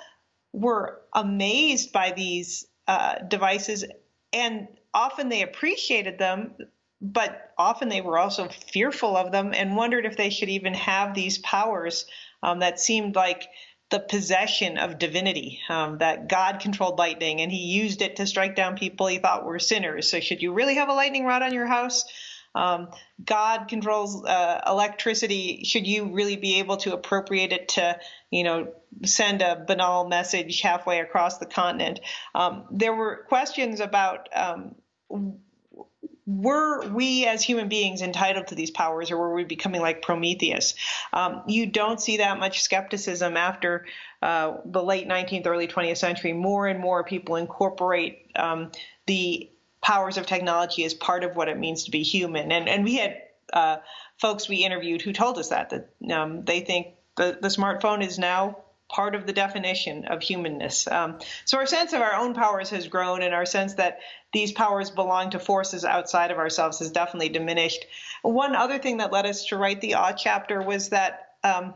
were 0.51 0.99
amazed 1.13 1.93
by 1.93 2.11
these 2.11 2.67
uh, 2.87 3.19
devices, 3.27 3.85
and 4.33 4.67
often 4.93 5.29
they 5.29 5.41
appreciated 5.41 6.17
them, 6.17 6.55
but 7.01 7.51
often 7.57 7.89
they 7.89 8.01
were 8.01 8.17
also 8.17 8.47
fearful 8.47 9.15
of 9.15 9.31
them 9.31 9.53
and 9.53 9.75
wondered 9.75 10.05
if 10.05 10.17
they 10.17 10.29
should 10.29 10.49
even 10.49 10.73
have 10.73 11.13
these 11.13 11.37
powers 11.39 12.05
um, 12.43 12.59
that 12.59 12.79
seemed 12.79 13.15
like 13.15 13.47
the 13.89 13.99
possession 13.99 14.77
of 14.77 14.99
divinity, 14.99 15.59
um, 15.69 15.97
that 15.97 16.29
God 16.29 16.61
controlled 16.61 16.97
lightning 16.97 17.41
and 17.41 17.51
he 17.51 17.57
used 17.57 18.01
it 18.01 18.15
to 18.15 18.25
strike 18.25 18.55
down 18.55 18.77
people 18.77 19.07
he 19.07 19.17
thought 19.17 19.45
were 19.45 19.59
sinners. 19.59 20.09
So, 20.09 20.19
should 20.19 20.41
you 20.41 20.53
really 20.53 20.75
have 20.75 20.89
a 20.89 20.93
lightning 20.93 21.25
rod 21.25 21.43
on 21.43 21.53
your 21.53 21.67
house? 21.67 22.05
Um, 22.53 22.89
God 23.23 23.67
controls 23.67 24.25
uh, 24.25 24.61
electricity. 24.67 25.63
Should 25.63 25.87
you 25.87 26.13
really 26.13 26.35
be 26.35 26.59
able 26.59 26.77
to 26.77 26.93
appropriate 26.93 27.53
it 27.53 27.69
to, 27.69 27.99
you 28.29 28.43
know, 28.43 28.73
send 29.05 29.41
a 29.41 29.63
banal 29.65 30.07
message 30.07 30.61
halfway 30.61 30.99
across 30.99 31.37
the 31.37 31.45
continent? 31.45 32.01
Um, 32.35 32.65
there 32.71 32.93
were 32.93 33.25
questions 33.27 33.79
about 33.79 34.27
um, 34.33 34.75
were 36.27 36.87
we 36.89 37.25
as 37.25 37.43
human 37.43 37.67
beings 37.67 38.01
entitled 38.01 38.47
to 38.47 38.55
these 38.55 38.71
powers 38.71 39.11
or 39.11 39.17
were 39.17 39.33
we 39.33 39.43
becoming 39.43 39.81
like 39.81 40.01
Prometheus? 40.01 40.75
Um, 41.13 41.43
you 41.47 41.65
don't 41.65 41.99
see 41.99 42.17
that 42.17 42.39
much 42.39 42.61
skepticism 42.61 43.35
after 43.35 43.85
uh, 44.21 44.57
the 44.65 44.83
late 44.83 45.07
19th, 45.07 45.47
early 45.47 45.67
20th 45.67 45.97
century. 45.97 46.33
More 46.33 46.67
and 46.67 46.79
more 46.79 47.03
people 47.03 47.35
incorporate 47.35 48.31
um, 48.35 48.71
the 49.07 49.49
powers 49.81 50.17
of 50.17 50.25
technology 50.25 50.85
as 50.85 50.93
part 50.93 51.23
of 51.23 51.35
what 51.35 51.49
it 51.49 51.57
means 51.57 51.85
to 51.85 51.91
be 51.91 52.03
human. 52.03 52.51
And 52.51 52.69
and 52.69 52.83
we 52.83 52.95
had 52.95 53.21
uh, 53.51 53.77
folks 54.19 54.47
we 54.47 54.57
interviewed 54.57 55.01
who 55.01 55.13
told 55.13 55.37
us 55.37 55.49
that 55.49 55.71
that 55.71 56.11
um, 56.11 56.45
they 56.45 56.61
think 56.61 56.95
the 57.17 57.37
the 57.41 57.49
smartphone 57.49 58.05
is 58.05 58.19
now 58.19 58.57
part 58.91 59.15
of 59.15 59.25
the 59.25 59.33
definition 59.33 60.05
of 60.05 60.21
humanness. 60.21 60.85
Um, 60.87 61.19
so 61.45 61.57
our 61.57 61.65
sense 61.65 61.93
of 61.93 62.01
our 62.01 62.13
own 62.13 62.33
powers 62.33 62.69
has 62.71 62.87
grown, 62.87 63.21
and 63.21 63.33
our 63.33 63.45
sense 63.45 63.75
that 63.75 63.99
these 64.33 64.51
powers 64.51 64.91
belong 64.91 65.31
to 65.31 65.39
forces 65.39 65.85
outside 65.85 66.31
of 66.31 66.37
ourselves 66.37 66.79
has 66.79 66.91
definitely 66.91 67.29
diminished. 67.29 67.85
One 68.21 68.55
other 68.55 68.79
thing 68.79 68.97
that 68.97 69.11
led 69.11 69.25
us 69.25 69.45
to 69.45 69.57
write 69.57 69.81
the 69.81 69.95
awe 69.95 70.11
chapter 70.11 70.61
was 70.61 70.89
that 70.89 71.29
um, 71.43 71.73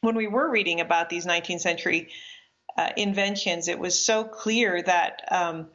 when 0.00 0.14
we 0.14 0.28
were 0.28 0.48
reading 0.48 0.80
about 0.80 1.10
these 1.10 1.26
19th 1.26 1.60
century 1.60 2.08
uh, 2.76 2.90
inventions, 2.96 3.68
it 3.68 3.78
was 3.78 3.98
so 3.98 4.24
clear 4.24 4.80
that 4.82 5.22
um, 5.30 5.68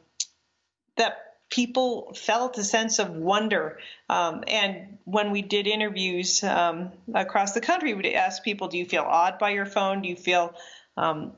that 0.96 1.33
people 1.50 2.14
felt 2.14 2.58
a 2.58 2.64
sense 2.64 2.98
of 2.98 3.10
wonder. 3.10 3.78
Um, 4.08 4.44
and 4.46 4.98
when 5.04 5.30
we 5.30 5.42
did 5.42 5.66
interviews 5.66 6.42
um, 6.42 6.92
across 7.14 7.52
the 7.52 7.60
country, 7.60 7.94
we'd 7.94 8.14
ask 8.14 8.42
people, 8.42 8.68
Do 8.68 8.78
you 8.78 8.86
feel 8.86 9.02
awed 9.02 9.38
by 9.38 9.50
your 9.50 9.66
phone? 9.66 10.02
Do 10.02 10.08
you 10.08 10.16
feel 10.16 10.54
um, 10.96 11.32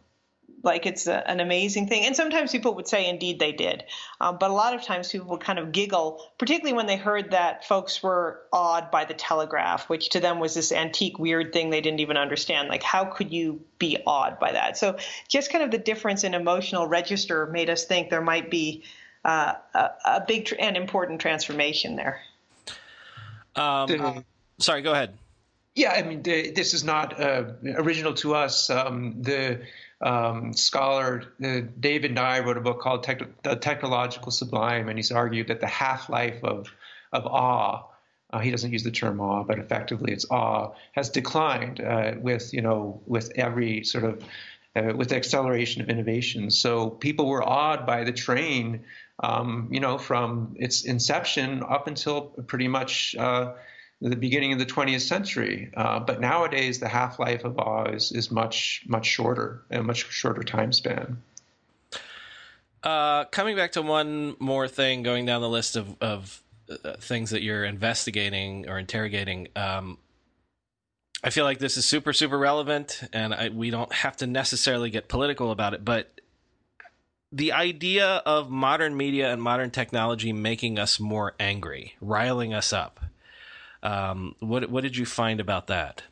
like 0.62 0.86
it's 0.86 1.06
a, 1.06 1.28
an 1.28 1.40
amazing 1.40 1.88
thing? 1.88 2.06
And 2.06 2.16
sometimes 2.16 2.50
people 2.50 2.74
would 2.76 2.88
say, 2.88 3.08
Indeed, 3.08 3.38
they 3.38 3.52
did. 3.52 3.84
Um, 4.20 4.38
but 4.38 4.50
a 4.50 4.54
lot 4.54 4.74
of 4.74 4.82
times 4.82 5.10
people 5.10 5.28
would 5.28 5.40
kind 5.40 5.58
of 5.58 5.72
giggle, 5.72 6.24
particularly 6.38 6.76
when 6.76 6.86
they 6.86 6.96
heard 6.96 7.32
that 7.32 7.66
folks 7.66 8.02
were 8.02 8.40
awed 8.52 8.90
by 8.90 9.04
the 9.04 9.14
telegraph, 9.14 9.88
which 9.88 10.10
to 10.10 10.20
them 10.20 10.38
was 10.38 10.54
this 10.54 10.72
antique, 10.72 11.18
weird 11.18 11.52
thing 11.52 11.70
they 11.70 11.80
didn't 11.80 12.00
even 12.00 12.16
understand. 12.16 12.68
Like, 12.68 12.82
how 12.82 13.04
could 13.04 13.32
you 13.32 13.60
be 13.78 13.98
awed 14.06 14.38
by 14.38 14.52
that? 14.52 14.78
So, 14.78 14.96
just 15.28 15.50
kind 15.50 15.64
of 15.64 15.72
the 15.72 15.78
difference 15.78 16.24
in 16.24 16.32
emotional 16.32 16.86
register 16.86 17.46
made 17.46 17.68
us 17.68 17.84
think 17.84 18.08
there 18.08 18.22
might 18.22 18.50
be 18.50 18.84
uh, 19.26 19.54
a, 19.74 19.90
a, 20.04 20.24
big 20.26 20.44
tr- 20.46 20.54
and 20.58 20.76
important 20.76 21.20
transformation 21.20 21.96
there. 21.96 22.20
Um, 23.56 23.88
the, 23.88 24.24
sorry, 24.58 24.82
go 24.82 24.92
ahead. 24.92 25.18
Yeah, 25.74 25.92
I 25.92 26.02
mean, 26.02 26.22
the, 26.22 26.52
this 26.52 26.74
is 26.74 26.84
not 26.84 27.20
uh, 27.20 27.52
original 27.64 28.14
to 28.14 28.36
us. 28.36 28.70
Um, 28.70 29.22
the 29.22 29.62
um, 30.00 30.52
scholar 30.52 31.24
uh, 31.44 31.62
David 31.80 32.14
Nye 32.14 32.38
wrote 32.40 32.56
a 32.56 32.60
book 32.60 32.80
called 32.80 33.04
The 33.42 33.56
Technological 33.56 34.30
Sublime, 34.30 34.88
and 34.88 34.96
he's 34.96 35.10
argued 35.10 35.48
that 35.48 35.60
the 35.60 35.66
half 35.66 36.08
life 36.08 36.42
of 36.44 36.68
of 37.12 37.26
awe. 37.26 37.82
Uh, 38.32 38.40
he 38.40 38.50
doesn't 38.50 38.72
use 38.72 38.82
the 38.82 38.90
term 38.90 39.20
awe, 39.20 39.44
but 39.44 39.58
effectively 39.58 40.12
it's 40.12 40.26
awe 40.30 40.72
has 40.92 41.10
declined 41.10 41.80
uh, 41.80 42.12
with 42.20 42.52
you 42.52 42.62
know 42.62 43.00
with 43.06 43.32
every 43.36 43.84
sort 43.84 44.04
of 44.04 44.22
uh, 44.76 44.92
with 44.94 45.08
the 45.08 45.16
acceleration 45.16 45.82
of 45.82 45.88
innovation. 45.88 46.50
So 46.50 46.90
people 46.90 47.28
were 47.28 47.42
awed 47.42 47.86
by 47.86 48.04
the 48.04 48.12
train 48.12 48.84
um, 49.20 49.68
you 49.70 49.80
know, 49.80 49.98
from 49.98 50.54
its 50.56 50.84
inception 50.84 51.62
up 51.62 51.88
until 51.88 52.22
pretty 52.22 52.68
much 52.68 53.14
uh, 53.18 53.52
the 54.00 54.16
beginning 54.16 54.52
of 54.52 54.58
the 54.58 54.66
20th 54.66 55.00
century. 55.00 55.70
Uh, 55.76 56.00
but 56.00 56.20
nowadays, 56.20 56.80
the 56.80 56.88
half 56.88 57.18
life 57.18 57.44
of 57.44 57.58
awe 57.58 57.84
is, 57.86 58.12
is 58.12 58.30
much, 58.30 58.84
much 58.86 59.06
shorter, 59.06 59.62
a 59.70 59.82
much 59.82 60.10
shorter 60.10 60.42
time 60.42 60.72
span. 60.72 61.22
Uh, 62.82 63.24
coming 63.26 63.56
back 63.56 63.72
to 63.72 63.82
one 63.82 64.36
more 64.38 64.68
thing, 64.68 65.02
going 65.02 65.26
down 65.26 65.40
the 65.40 65.48
list 65.48 65.76
of, 65.76 65.96
of 66.00 66.42
uh, 66.68 66.94
things 67.00 67.30
that 67.30 67.42
you're 67.42 67.64
investigating 67.64 68.68
or 68.68 68.78
interrogating. 68.78 69.48
Um, 69.56 69.98
I 71.24 71.30
feel 71.30 71.44
like 71.44 71.58
this 71.58 71.76
is 71.76 71.86
super, 71.86 72.12
super 72.12 72.38
relevant, 72.38 73.02
and 73.12 73.34
I, 73.34 73.48
we 73.48 73.70
don't 73.70 73.92
have 73.92 74.16
to 74.18 74.26
necessarily 74.26 74.90
get 74.90 75.08
political 75.08 75.50
about 75.50 75.74
it. 75.74 75.84
But 75.84 76.15
the 77.32 77.52
idea 77.52 78.22
of 78.24 78.50
modern 78.50 78.96
media 78.96 79.32
and 79.32 79.42
modern 79.42 79.70
technology 79.70 80.32
making 80.32 80.78
us 80.78 81.00
more 81.00 81.34
angry, 81.40 81.94
riling 82.00 82.54
us 82.54 82.72
up. 82.72 83.00
Um, 83.82 84.34
what 84.40 84.70
what 84.70 84.82
did 84.82 84.96
you 84.96 85.06
find 85.06 85.40
about 85.40 85.66
that? 85.66 86.02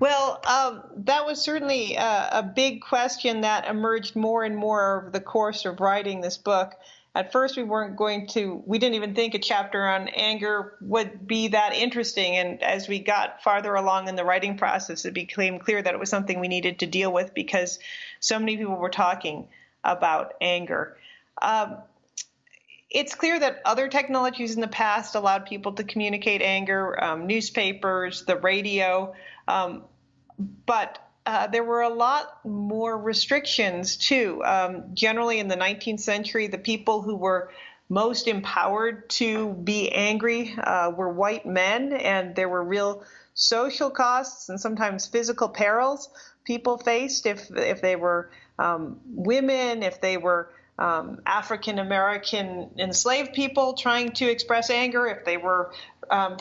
Well, 0.00 0.40
um, 0.46 0.84
that 1.04 1.26
was 1.26 1.42
certainly 1.42 1.96
a, 1.96 2.28
a, 2.32 2.42
big 2.42 2.82
question 2.82 3.40
that 3.40 3.66
emerged 3.66 4.14
more 4.14 4.44
and 4.44 4.56
more 4.56 5.00
over 5.00 5.10
the 5.10 5.20
course 5.20 5.64
of 5.64 5.80
writing 5.80 6.20
this 6.20 6.38
book. 6.38 6.74
At 7.14 7.32
first, 7.32 7.56
we 7.56 7.64
weren't 7.64 7.96
going 7.96 8.28
to, 8.28 8.62
we 8.66 8.78
didn't 8.78 8.94
even 8.94 9.14
think 9.14 9.34
a 9.34 9.38
chapter 9.38 9.86
on 9.86 10.08
anger 10.08 10.76
would 10.80 11.26
be 11.26 11.48
that 11.48 11.74
interesting. 11.74 12.36
And 12.36 12.62
as 12.62 12.86
we 12.86 13.00
got 13.00 13.42
farther 13.42 13.74
along 13.74 14.08
in 14.08 14.14
the 14.14 14.24
writing 14.24 14.56
process, 14.56 15.04
it 15.04 15.14
became 15.14 15.58
clear 15.58 15.82
that 15.82 15.94
it 15.94 15.98
was 15.98 16.10
something 16.10 16.38
we 16.38 16.48
needed 16.48 16.80
to 16.80 16.86
deal 16.86 17.12
with 17.12 17.34
because 17.34 17.78
so 18.20 18.38
many 18.38 18.56
people 18.56 18.76
were 18.76 18.90
talking 18.90 19.48
about 19.82 20.34
anger. 20.40 20.96
Um, 21.40 21.78
it's 22.90 23.14
clear 23.14 23.38
that 23.38 23.60
other 23.64 23.88
technologies 23.88 24.54
in 24.54 24.60
the 24.60 24.68
past 24.68 25.14
allowed 25.14 25.46
people 25.46 25.72
to 25.72 25.84
communicate 25.84 26.40
anger, 26.40 27.02
um, 27.02 27.26
newspapers, 27.26 28.24
the 28.24 28.36
radio, 28.36 29.14
um, 29.46 29.84
but 30.66 30.98
uh, 31.28 31.46
there 31.46 31.62
were 31.62 31.82
a 31.82 31.88
lot 31.88 32.40
more 32.44 32.96
restrictions 32.96 33.96
too. 33.96 34.42
Um, 34.44 34.84
generally, 34.94 35.38
in 35.38 35.48
the 35.48 35.56
19th 35.56 36.00
century, 36.00 36.46
the 36.46 36.58
people 36.58 37.02
who 37.02 37.16
were 37.16 37.50
most 37.90 38.28
empowered 38.28 39.08
to 39.10 39.52
be 39.52 39.90
angry 39.92 40.54
uh, 40.58 40.90
were 40.96 41.12
white 41.12 41.44
men, 41.44 41.92
and 41.92 42.34
there 42.34 42.48
were 42.48 42.64
real 42.64 43.02
social 43.34 43.90
costs 43.90 44.48
and 44.48 44.58
sometimes 44.60 45.06
physical 45.06 45.48
perils 45.48 46.08
people 46.48 46.78
faced 46.78 47.26
if 47.26 47.50
if 47.54 47.82
they 47.82 47.94
were 47.94 48.30
um, 48.58 48.98
women, 49.06 49.82
if 49.82 50.00
they 50.00 50.16
were 50.16 50.50
um, 50.78 51.20
African 51.26 51.78
American 51.78 52.70
enslaved 52.78 53.34
people 53.34 53.74
trying 53.74 54.12
to 54.12 54.30
express 54.30 54.70
anger, 54.70 55.06
if 55.06 55.24
they 55.26 55.36
were 55.36 55.72
um, 56.10 56.36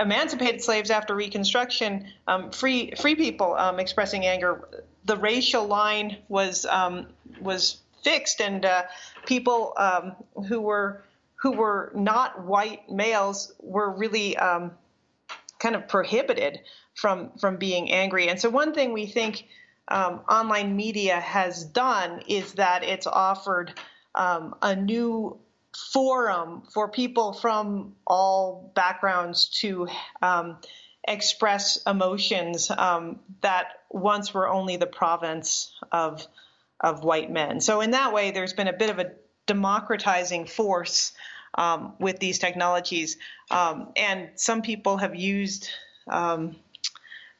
emancipated 0.00 0.62
slaves 0.62 0.90
after 0.90 1.14
Reconstruction, 1.14 2.06
um, 2.26 2.50
free 2.50 2.92
free 2.98 3.14
people 3.14 3.54
um, 3.54 3.80
expressing 3.80 4.26
anger, 4.26 4.68
the 5.04 5.16
racial 5.16 5.66
line 5.66 6.18
was 6.28 6.66
um, 6.66 7.06
was 7.40 7.78
fixed, 8.02 8.40
and 8.40 8.64
uh, 8.64 8.84
people 9.26 9.72
um, 9.76 10.16
who 10.48 10.60
were 10.60 11.02
who 11.36 11.52
were 11.52 11.92
not 11.94 12.44
white 12.44 12.90
males 12.90 13.52
were 13.60 13.90
really 13.90 14.36
kind 15.58 15.74
of 15.74 15.88
prohibited 15.88 16.60
from 16.94 17.30
from 17.38 17.56
being 17.56 17.90
angry. 17.92 18.28
And 18.28 18.40
so, 18.40 18.50
one 18.50 18.74
thing 18.74 18.92
we 18.92 19.06
think 19.06 19.46
um, 19.88 20.20
online 20.28 20.74
media 20.74 21.20
has 21.20 21.64
done 21.64 22.22
is 22.26 22.54
that 22.54 22.82
it's 22.82 23.06
offered 23.06 23.72
um, 24.14 24.54
a 24.62 24.74
new 24.74 25.38
forum 25.92 26.62
for 26.72 26.88
people 26.88 27.32
from 27.32 27.94
all 28.06 28.72
backgrounds 28.74 29.48
to 29.60 29.88
um, 30.22 30.58
express 31.06 31.78
emotions 31.86 32.70
um, 32.70 33.20
that 33.42 33.66
once 33.90 34.32
were 34.34 34.48
only 34.48 34.76
the 34.76 34.86
province 34.86 35.72
of 35.92 36.26
of 36.80 37.02
white 37.02 37.30
men. 37.30 37.60
So 37.60 37.80
in 37.80 37.92
that 37.92 38.12
way, 38.12 38.32
there's 38.32 38.52
been 38.52 38.68
a 38.68 38.72
bit 38.72 38.90
of 38.90 38.98
a 38.98 39.12
democratizing 39.46 40.46
force 40.46 41.12
um, 41.54 41.94
with 41.98 42.18
these 42.18 42.38
technologies, 42.38 43.16
um, 43.50 43.92
and 43.96 44.30
some 44.34 44.60
people 44.60 44.98
have 44.98 45.14
used 45.14 45.70
um, 46.06 46.56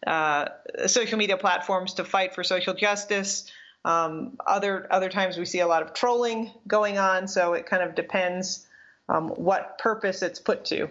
uh, 0.07 0.47
social 0.87 1.19
media 1.19 1.37
platforms 1.37 1.95
to 1.95 2.05
fight 2.05 2.35
for 2.35 2.45
social 2.45 2.75
justice. 2.75 3.51
Um, 3.87 4.37
other 4.49 4.89
other 4.91 5.09
times 5.09 5.39
we 5.39 5.45
see 5.45 5.61
a 5.61 5.67
lot 5.67 5.81
of 5.81 5.95
trolling 5.95 6.51
going 6.67 6.99
on, 6.99 7.29
so 7.29 7.55
it 7.55 7.67
kind 7.67 7.85
of 7.85 7.95
depends 7.95 8.67
um, 9.09 9.29
what 9.29 9.79
purpose 9.79 10.23
it's 10.23 10.41
put 10.41 10.65
to. 10.67 10.89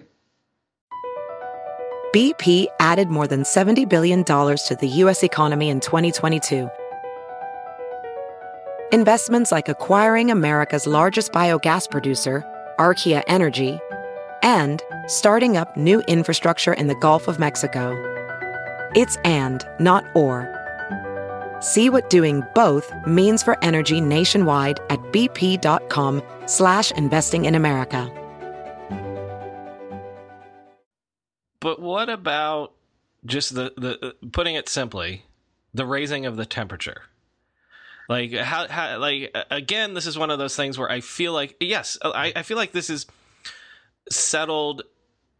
BP 2.15 2.67
added 2.79 3.09
more 3.09 3.27
than 3.27 3.43
$70 3.43 3.89
billion 3.89 4.23
to 4.23 4.77
the 4.79 4.87
U.S. 4.87 5.21
economy 5.21 5.67
in 5.67 5.81
2022. 5.81 6.69
Investments 8.93 9.51
like 9.51 9.67
acquiring 9.67 10.31
America's 10.31 10.87
largest 10.87 11.33
biogas 11.33 11.91
producer, 11.91 12.45
Archaea 12.79 13.21
Energy, 13.27 13.77
and 14.41 14.81
starting 15.07 15.57
up 15.57 15.75
new 15.75 15.99
infrastructure 16.07 16.71
in 16.71 16.87
the 16.87 16.95
Gulf 16.95 17.27
of 17.27 17.37
Mexico. 17.39 17.91
It's 18.95 19.17
and, 19.25 19.67
not 19.81 20.05
or. 20.15 20.54
See 21.65 21.89
what 21.89 22.11
doing 22.11 22.43
both 22.53 22.93
means 23.07 23.41
for 23.41 23.57
energy 23.63 23.99
nationwide 23.99 24.79
at 24.91 24.99
bp.com 25.11 26.21
slash 26.45 26.91
investing 26.91 27.45
in 27.45 27.55
America. 27.55 28.07
But 31.59 31.81
what 31.81 32.07
about 32.07 32.73
just 33.25 33.55
the, 33.55 33.73
the 33.77 34.15
putting 34.31 34.53
it 34.53 34.69
simply, 34.69 35.25
the 35.73 35.87
raising 35.87 36.27
of 36.27 36.37
the 36.37 36.45
temperature? 36.45 37.01
Like 38.07 38.31
how, 38.33 38.67
how 38.67 38.99
like 38.99 39.35
again, 39.49 39.95
this 39.95 40.05
is 40.05 40.19
one 40.19 40.29
of 40.29 40.37
those 40.37 40.55
things 40.55 40.77
where 40.77 40.91
I 40.91 41.01
feel 41.01 41.33
like 41.33 41.55
yes, 41.59 41.97
I, 42.03 42.31
I 42.35 42.43
feel 42.43 42.57
like 42.57 42.73
this 42.73 42.91
is 42.91 43.07
settled 44.11 44.83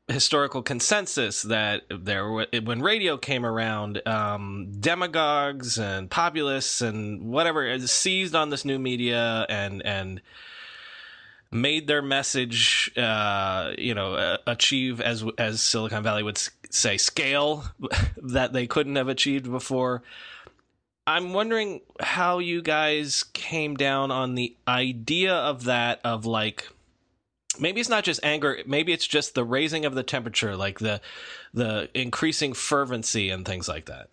historical 0.08 0.62
consensus 0.62 1.41
that 1.44 1.82
there 1.89 2.30
when 2.32 2.82
radio 2.82 3.18
came 3.18 3.44
around 3.44 4.08
um, 4.08 4.72
demagogues 4.80 5.80
and 5.80 6.12
populists 6.12 6.82
and 6.82 7.24
whatever 7.24 7.80
seized 7.80 8.36
on 8.36 8.52
this 8.52 8.63
new 8.63 8.78
media 8.78 9.48
and 9.50 9.84
and 9.84 10.22
made 11.52 11.88
their 11.88 12.04
message 12.04 12.91
uh, 12.98 13.72
you 13.80 13.96
know 13.96 14.38
achieve 14.46 15.02
as 15.02 15.26
as 15.39 15.62
silicon 15.62 16.04
valley 16.04 16.22
would 16.22 16.38
say 16.70 16.98
scale 16.98 17.63
that 18.18 18.54
they 18.54 18.68
couldn't 18.68 18.96
have 18.98 19.08
achieved 19.08 19.50
before. 19.50 20.04
I'm 21.08 21.34
wondering 21.34 21.82
how 22.00 22.39
you 22.39 22.63
guys 22.63 23.24
came 23.34 23.76
down 23.76 24.10
on 24.12 24.34
the 24.34 24.56
idea 24.68 25.36
of 25.36 25.65
that 25.65 26.00
of 26.04 26.26
like 26.26 26.68
maybe 27.60 27.80
it's 27.80 27.89
not 27.89 28.04
just 28.04 28.20
anger 28.24 28.60
maybe 28.65 28.94
it's 28.94 29.08
just 29.08 29.36
the 29.36 29.44
raising 29.44 29.86
of 29.86 29.96
the 29.96 30.04
temperature 30.04 30.56
like 30.56 30.80
the 30.80 31.02
the 31.54 31.89
increasing 31.94 32.54
fervency 32.54 33.30
and 33.30 33.46
things 33.46 33.68
like 33.68 33.86
that. 33.86 34.10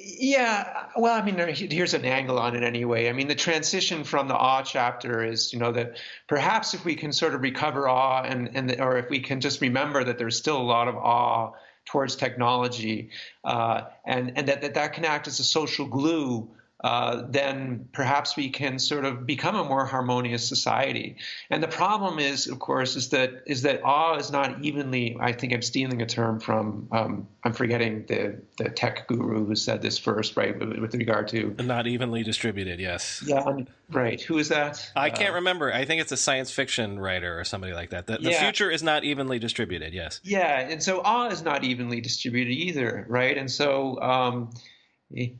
Yeah 0.00 0.86
well 0.96 1.14
i 1.14 1.24
mean 1.24 1.36
here's 1.54 1.94
an 1.94 2.04
angle 2.04 2.38
on 2.38 2.56
it 2.56 2.62
anyway. 2.62 3.08
I 3.08 3.12
mean 3.12 3.28
the 3.28 3.34
transition 3.34 4.04
from 4.04 4.28
the 4.28 4.36
awe 4.36 4.62
chapter 4.62 5.24
is 5.24 5.52
you 5.52 5.58
know 5.58 5.72
that 5.72 5.98
perhaps 6.28 6.74
if 6.74 6.84
we 6.84 6.94
can 6.94 7.12
sort 7.12 7.34
of 7.34 7.42
recover 7.42 7.88
awe 7.88 8.22
and 8.22 8.50
and 8.54 8.80
or 8.80 8.98
if 8.98 9.10
we 9.10 9.20
can 9.20 9.40
just 9.40 9.60
remember 9.60 10.04
that 10.04 10.18
there's 10.18 10.36
still 10.36 10.60
a 10.60 10.62
lot 10.62 10.88
of 10.88 10.96
awe 10.96 11.52
towards 11.88 12.16
technology 12.16 13.10
uh, 13.44 13.82
and 14.06 14.32
and 14.36 14.48
that, 14.48 14.60
that 14.60 14.74
that 14.74 14.92
can 14.92 15.04
act 15.04 15.26
as 15.26 15.40
a 15.40 15.44
social 15.44 15.86
glue 15.86 16.48
uh, 16.82 17.24
then 17.28 17.88
perhaps 17.92 18.36
we 18.36 18.50
can 18.50 18.78
sort 18.78 19.04
of 19.04 19.26
become 19.26 19.56
a 19.56 19.64
more 19.64 19.84
harmonious 19.84 20.48
society. 20.48 21.16
And 21.50 21.60
the 21.60 21.68
problem 21.68 22.20
is, 22.20 22.46
of 22.46 22.60
course, 22.60 22.94
is 22.94 23.08
that 23.08 23.42
is 23.46 23.62
that 23.62 23.82
awe 23.82 24.14
is 24.16 24.30
not 24.30 24.64
evenly. 24.64 25.16
I 25.18 25.32
think 25.32 25.52
I'm 25.52 25.62
stealing 25.62 26.00
a 26.02 26.06
term 26.06 26.38
from 26.38 26.86
um, 26.92 27.28
I'm 27.42 27.52
forgetting 27.52 28.04
the 28.06 28.40
the 28.58 28.70
tech 28.70 29.08
guru 29.08 29.44
who 29.44 29.56
said 29.56 29.82
this 29.82 29.98
first, 29.98 30.36
right? 30.36 30.56
With, 30.56 30.78
with 30.78 30.94
regard 30.94 31.26
to 31.28 31.52
not 31.58 31.88
evenly 31.88 32.22
distributed. 32.22 32.78
Yes. 32.78 33.24
Yeah. 33.26 33.44
Right. 33.90 34.20
Who 34.20 34.38
is 34.38 34.50
that? 34.50 34.92
I 34.94 35.10
can't 35.10 35.32
uh, 35.32 35.36
remember. 35.36 35.72
I 35.72 35.84
think 35.84 36.00
it's 36.00 36.12
a 36.12 36.16
science 36.16 36.52
fiction 36.52 37.00
writer 37.00 37.40
or 37.40 37.44
somebody 37.44 37.72
like 37.72 37.90
that. 37.90 38.06
The, 38.06 38.18
the 38.18 38.30
yeah. 38.30 38.42
future 38.42 38.70
is 38.70 38.84
not 38.84 39.02
evenly 39.02 39.40
distributed. 39.40 39.94
Yes. 39.94 40.20
Yeah, 40.22 40.60
and 40.60 40.80
so 40.80 41.00
awe 41.02 41.28
is 41.28 41.42
not 41.42 41.64
evenly 41.64 42.00
distributed 42.00 42.52
either, 42.52 43.04
right? 43.08 43.36
And 43.36 43.50
so. 43.50 44.00
Um, 44.00 44.50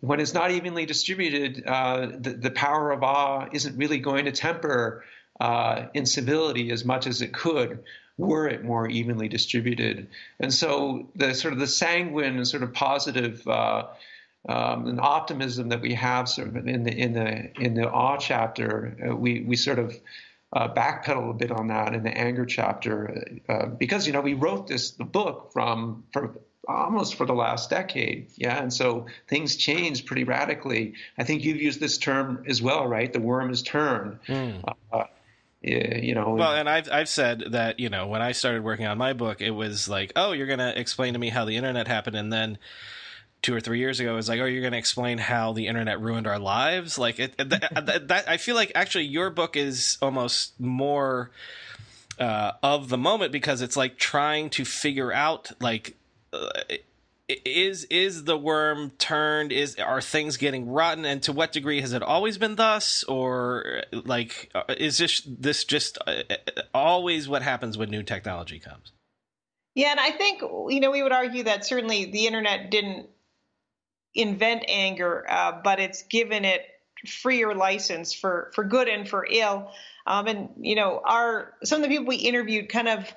when 0.01 0.21
it's 0.21 0.35
not 0.35 0.51
evenly 0.51 0.87
distributed, 0.87 1.63
uh, 1.67 2.07
the, 2.19 2.31
the, 2.31 2.51
power 2.51 2.91
of 2.91 3.03
awe 3.03 3.47
isn't 3.53 3.77
really 3.77 3.99
going 3.99 4.25
to 4.25 4.33
temper 4.33 5.05
uh, 5.41 5.87
incivility 5.93 6.71
as 6.71 6.85
much 6.85 7.07
as 7.07 7.21
it 7.21 7.33
could 7.33 7.85
were 8.17 8.49
it 8.49 8.65
more 8.65 8.89
evenly 8.89 9.29
distributed. 9.29 10.09
And 10.41 10.53
so 10.53 11.09
the 11.15 11.35
sort 11.35 11.53
of 11.53 11.61
the 11.61 11.67
sanguine 11.67 12.37
and 12.37 12.49
sort 12.49 12.63
of 12.63 12.73
positive 12.73 13.47
uh, 13.47 13.87
um, 14.49 14.87
and 14.87 15.01
optimism 15.01 15.69
that 15.69 15.81
we 15.81 15.95
have 15.95 16.29
sort 16.29 16.49
of 16.49 16.67
in 16.67 16.83
the 16.85 16.93
in 16.93 17.13
the 17.13 17.53
in 17.61 17.75
the 17.75 17.89
awe 17.89 18.17
chapter, 18.17 18.97
uh, 19.09 19.15
we 19.15 19.43
we 19.43 19.57
sort 19.57 19.79
of 19.79 19.95
uh, 20.53 20.73
backpedal 20.73 21.31
a 21.31 21.35
bit 21.35 21.51
on 21.53 21.69
that 21.69 21.95
in 21.95 22.03
the 22.03 22.17
anger 22.17 22.47
chapter 22.47 23.41
uh, 23.49 23.67
because 23.67 24.07
you 24.07 24.13
know 24.13 24.21
we 24.21 24.35
wrote 24.35 24.67
this 24.67 24.91
book 24.91 25.51
from 25.53 26.05
from 26.13 26.39
almost 26.69 27.15
for 27.15 27.27
the 27.27 27.33
last 27.33 27.71
decade. 27.71 28.29
Yeah. 28.37 28.61
And 28.61 28.73
so 28.73 29.07
things 29.27 29.57
change 29.57 30.05
pretty 30.05 30.25
radically. 30.25 30.95
I 31.17 31.25
think 31.25 31.43
you've 31.45 31.61
used 31.61 31.81
this 31.81 31.99
term 31.99 32.45
as 32.47 32.61
well, 32.61 32.87
right? 32.87 33.13
The 33.13 33.21
worm 33.21 33.51
is 33.51 33.63
turned. 33.63 34.19
Mm. 34.29 34.63
Uh, 34.93 35.05
you 35.61 36.15
know 36.15 36.35
well 36.35 36.55
and 36.55 36.69
i've 36.71 36.89
i've 36.93 37.09
said 37.09 37.43
that 37.49 37.81
you 37.81 37.89
know 37.89 38.07
when 38.07 38.23
i 38.23 38.31
started 38.31 38.63
working 38.63 38.87
on 38.87 38.97
my 38.97 39.13
book 39.13 39.41
it 39.41 39.51
was 39.51 39.89
like 39.89 40.13
oh 40.15 40.31
you're 40.31 40.47
going 40.47 40.61
to 40.61 40.79
explain 40.79 41.15
to 41.15 41.19
me 41.19 41.31
how 41.31 41.45
the 41.45 41.57
internet 41.57 41.89
happened 41.89 42.15
and 42.15 42.33
then 42.33 42.57
two 43.43 43.53
or 43.53 43.61
three 43.61 43.81
years 43.81 43.99
ago 43.99 44.13
it 44.13 44.15
was 44.15 44.29
like 44.29 44.39
oh 44.41 44.45
you're 44.45 44.61
going 44.61 44.73
to 44.73 44.79
explain 44.79 45.19
how 45.19 45.53
the 45.53 45.67
internet 45.67 46.01
ruined 46.01 46.29
our 46.29 46.39
lives 46.39 46.97
like 46.97 47.19
it, 47.19 47.37
that, 47.39 48.07
that, 48.07 48.29
i 48.29 48.37
feel 48.37 48.55
like 48.55 48.71
actually 48.77 49.05
your 49.05 49.31
book 49.31 49.57
is 49.57 49.99
almost 50.01 50.59
more 50.61 51.33
uh, 52.21 52.53
of 52.63 52.89
the 52.89 52.99
moment 52.99 53.33
because 53.33 53.61
it's 53.61 53.77
like 53.77 53.97
trying 53.97 54.51
to 54.51 54.65
figure 54.65 55.13
out 55.13 55.51
like 55.61 55.97
uh, 56.33 56.51
is 57.29 57.85
is 57.85 58.25
the 58.25 58.38
worm 58.38 58.91
turned? 58.99 59.53
Is 59.53 59.77
are 59.77 60.01
things 60.01 60.37
getting 60.37 60.69
rotten? 60.69 61.05
And 61.05 61.23
to 61.25 61.33
what 61.33 61.53
degree 61.53 61.81
has 61.81 61.93
it 61.93 62.03
always 62.03 62.38
been 62.38 62.57
thus? 62.57 63.05
Or 63.05 63.83
like 63.93 64.51
uh, 64.55 64.62
is 64.77 64.99
this 64.99 65.21
this 65.27 65.64
just 65.64 65.99
uh, 66.07 66.23
always 66.75 67.29
what 67.29 67.43
happens 67.43 67.77
when 67.77 67.91
new 67.91 68.03
technology 68.03 68.59
comes? 68.59 68.93
Yeah 69.75 69.93
and 69.93 70.01
i 70.01 70.11
think 70.11 70.41
you 70.41 70.81
know 70.81 70.91
we 70.91 71.05
would 71.05 71.12
argue 71.12 71.45
that 71.45 71.64
certainly 71.64 72.07
the 72.07 72.27
internet 72.27 72.69
didn't 72.69 73.07
invent 74.12 74.64
anger 74.67 75.25
uh, 75.29 75.61
but 75.62 75.79
it's 75.79 76.03
given 76.03 76.45
it 76.45 76.67
freer 77.07 77.55
license 77.55 78.12
for 78.12 78.51
for 78.55 78.64
good 78.64 78.88
and 78.88 79.09
for 79.09 79.27
ill. 79.31 79.71
Um, 80.07 80.27
and 80.27 80.49
you 80.61 80.75
know 80.75 81.01
our 81.05 81.55
some 81.64 81.83
of 81.83 81.88
the 81.88 81.95
people 81.95 82.07
we 82.07 82.17
interviewed 82.17 82.69
kind 82.69 82.88
of 82.88 83.12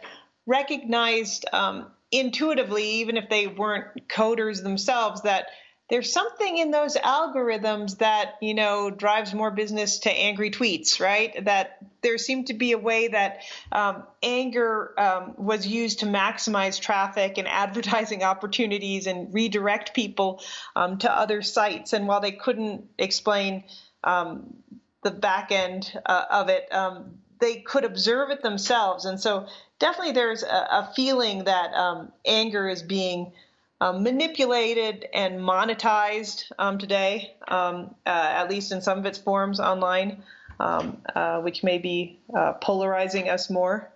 recognized 0.46 1.46
um, 1.54 1.88
intuitively, 2.12 2.86
even 2.96 3.18
if 3.18 3.30
they 3.30 3.48
weren't 3.48 4.08
coders 4.08 4.62
themselves, 4.62 5.22
that 5.22 5.48
there's 5.92 6.14
something 6.14 6.58
in 6.58 6.72
those 6.72 6.96
algorithms 6.96 7.98
that 7.98 8.36
you 8.42 8.54
know 8.54 8.90
drives 8.90 9.34
more 9.34 9.52
business 9.52 10.00
to 10.00 10.12
angry 10.12 10.50
tweets 10.50 11.02
right? 11.02 11.44
That 11.44 11.78
there 12.02 12.18
seemed 12.18 12.48
to 12.48 12.54
be 12.54 12.72
a 12.72 12.78
way 12.78 13.10
that 13.10 13.42
um, 13.74 14.04
anger 14.24 14.94
um, 14.98 15.34
was 15.38 15.68
used 15.68 16.00
to 16.00 16.06
maximize 16.06 16.80
traffic 16.80 17.38
and 17.38 17.48
advertising 17.48 18.24
opportunities 18.24 19.06
and 19.06 19.34
redirect 19.34 19.94
people 19.94 20.42
um, 20.76 20.98
to 21.00 21.12
other 21.12 21.42
sites. 21.42 21.92
And 21.92 22.08
while 22.08 22.22
they 22.22 22.32
couldn't 22.32 22.86
explain 22.98 23.66
um, 24.04 24.56
the 25.04 25.12
back 25.12 25.52
end 25.52 25.92
uh, 26.06 26.26
of 26.32 26.50
it 26.50 26.74
um, 26.74 27.18
they 27.42 27.56
could 27.58 27.84
observe 27.84 28.30
it 28.30 28.42
themselves 28.42 29.04
and 29.04 29.20
so 29.20 29.46
definitely 29.80 30.14
there's 30.14 30.44
a, 30.44 30.48
a 30.48 30.92
feeling 30.96 31.44
that 31.44 31.74
um, 31.74 32.12
anger 32.26 32.70
is 32.70 32.82
being 32.82 33.34
um, 33.82 34.04
manipulated 34.04 35.08
and 35.12 35.40
monetized 35.40 36.52
um, 36.60 36.78
today, 36.78 37.34
um, 37.48 37.94
uh, 38.06 38.10
at 38.10 38.48
least 38.48 38.72
in 38.72 38.80
some 38.80 39.00
of 39.00 39.06
its 39.08 39.18
forms 39.18 39.60
online, 39.60 40.22
um, 40.60 41.02
uh, 41.16 41.42
which 41.42 41.64
may 41.64 41.80
be 41.80 42.20
uh, 42.34 42.54
polarizing 42.54 43.28
us 43.28 43.50
more. 43.50 43.91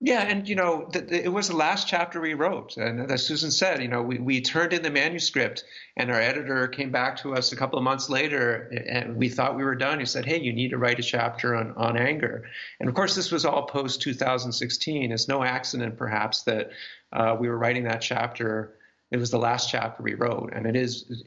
Yeah, 0.00 0.22
and 0.22 0.48
you 0.48 0.54
know, 0.54 0.88
the, 0.92 1.00
the, 1.00 1.24
it 1.24 1.32
was 1.32 1.48
the 1.48 1.56
last 1.56 1.88
chapter 1.88 2.20
we 2.20 2.34
wrote, 2.34 2.76
and 2.76 3.10
as 3.10 3.26
Susan 3.26 3.50
said, 3.50 3.82
you 3.82 3.88
know, 3.88 4.00
we, 4.00 4.18
we 4.18 4.40
turned 4.40 4.72
in 4.72 4.82
the 4.82 4.92
manuscript, 4.92 5.64
and 5.96 6.08
our 6.08 6.20
editor 6.20 6.68
came 6.68 6.92
back 6.92 7.16
to 7.18 7.34
us 7.34 7.50
a 7.50 7.56
couple 7.56 7.78
of 7.78 7.82
months 7.82 8.08
later, 8.08 8.68
and 8.88 9.16
we 9.16 9.28
thought 9.28 9.56
we 9.56 9.64
were 9.64 9.74
done. 9.74 9.98
He 9.98 10.06
said, 10.06 10.24
"Hey, 10.24 10.40
you 10.40 10.52
need 10.52 10.70
to 10.70 10.78
write 10.78 11.00
a 11.00 11.02
chapter 11.02 11.56
on 11.56 11.72
on 11.72 11.96
anger," 11.96 12.44
and 12.78 12.88
of 12.88 12.94
course, 12.94 13.16
this 13.16 13.32
was 13.32 13.44
all 13.44 13.64
post 13.66 14.00
2016. 14.00 15.10
It's 15.10 15.26
no 15.26 15.42
accident, 15.42 15.96
perhaps, 15.96 16.42
that 16.42 16.70
uh, 17.12 17.36
we 17.38 17.48
were 17.48 17.58
writing 17.58 17.82
that 17.84 18.00
chapter 18.00 18.78
it 19.10 19.16
was 19.16 19.30
the 19.30 19.38
last 19.38 19.70
chapter 19.70 20.02
we 20.02 20.14
wrote, 20.14 20.52
and 20.52 20.66
it 20.66 20.76
is 20.76 21.22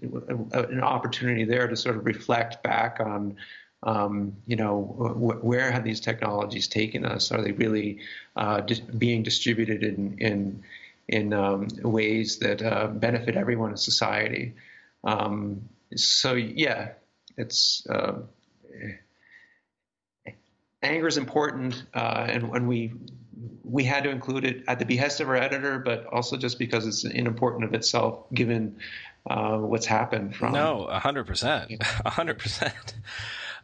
an 0.53 0.81
opportunity 0.81 1.45
there 1.45 1.67
to 1.67 1.75
sort 1.75 1.97
of 1.97 2.05
reflect 2.05 2.61
back 2.61 2.99
on, 2.99 3.37
um, 3.83 4.35
you 4.45 4.55
know, 4.55 4.79
where 5.41 5.71
have 5.71 5.83
these 5.83 5.99
technologies 5.99 6.67
taken 6.67 7.05
us? 7.05 7.31
Are 7.31 7.41
they 7.41 7.51
really 7.51 7.99
uh, 8.35 8.61
being 8.97 9.23
distributed 9.23 9.83
in 9.83 10.17
in 10.19 10.63
in 11.07 11.33
um, 11.33 11.67
ways 11.81 12.37
that 12.39 12.61
uh, 12.61 12.87
benefit 12.87 13.35
everyone 13.35 13.71
in 13.71 13.77
society? 13.77 14.53
Um, 15.03 15.69
so 15.95 16.33
yeah, 16.33 16.91
it's 17.37 17.87
uh, 17.87 18.19
anger 20.83 21.07
is 21.07 21.17
important, 21.17 21.83
uh, 21.93 22.27
and 22.29 22.49
when 22.49 22.67
we 22.67 22.93
we 23.63 23.83
had 23.83 24.03
to 24.03 24.09
include 24.09 24.45
it 24.45 24.63
at 24.67 24.77
the 24.79 24.85
behest 24.85 25.21
of 25.21 25.29
our 25.29 25.35
editor, 25.35 25.79
but 25.79 26.05
also 26.05 26.37
just 26.37 26.59
because 26.59 26.85
it's 26.85 27.03
important 27.03 27.63
of 27.63 27.73
itself, 27.73 28.25
given 28.33 28.77
uh, 29.29 29.57
what's 29.57 29.85
happened 29.85 30.35
from. 30.35 30.53
No, 30.53 30.87
hundred 30.91 31.25
percent, 31.25 31.81
hundred 32.05 32.37
percent. 32.37 32.95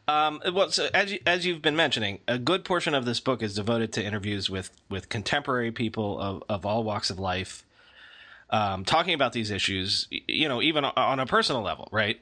Um, 0.08 0.42
well, 0.54 0.72
so 0.72 0.88
as 0.94 1.12
you, 1.12 1.20
as 1.26 1.46
you've 1.46 1.62
been 1.62 1.76
mentioning, 1.76 2.20
a 2.28 2.38
good 2.38 2.64
portion 2.64 2.94
of 2.94 3.04
this 3.06 3.20
book 3.20 3.44
is 3.44 3.56
devoted 3.56 3.92
to 3.94 4.04
interviews 4.04 4.50
with 4.50 4.72
with 4.90 5.10
contemporary 5.10 5.72
people 5.72 6.20
of 6.20 6.44
of 6.48 6.66
all 6.66 6.84
walks 6.84 7.10
of 7.10 7.20
life, 7.20 7.66
um, 8.50 8.86
talking 8.86 9.14
about 9.14 9.34
these 9.34 9.52
issues. 9.52 10.08
You 10.10 10.48
know, 10.48 10.62
even 10.62 10.86
on 10.86 11.20
a 11.20 11.26
personal 11.26 11.62
level, 11.62 11.90
right? 11.92 12.20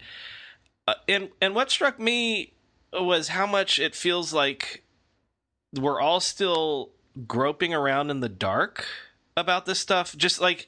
Uh, 0.87 0.95
and 1.07 1.29
and 1.39 1.53
what 1.53 1.69
struck 1.69 1.99
me 1.99 2.53
was 2.91 3.27
how 3.29 3.45
much 3.45 3.77
it 3.77 3.93
feels 3.93 4.33
like 4.33 4.83
we're 5.73 5.99
all 5.99 6.19
still 6.19 6.89
groping 7.27 7.73
around 7.73 8.09
in 8.09 8.19
the 8.19 8.29
dark 8.29 8.85
about 9.37 9.67
this 9.67 9.79
stuff. 9.79 10.17
Just 10.17 10.41
like 10.41 10.67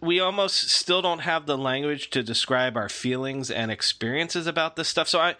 we 0.00 0.20
almost 0.20 0.70
still 0.70 1.02
don't 1.02 1.20
have 1.20 1.46
the 1.46 1.58
language 1.58 2.10
to 2.10 2.22
describe 2.22 2.76
our 2.76 2.88
feelings 2.88 3.50
and 3.50 3.70
experiences 3.70 4.46
about 4.46 4.76
this 4.76 4.88
stuff. 4.88 5.08
So 5.08 5.20
I 5.20 5.36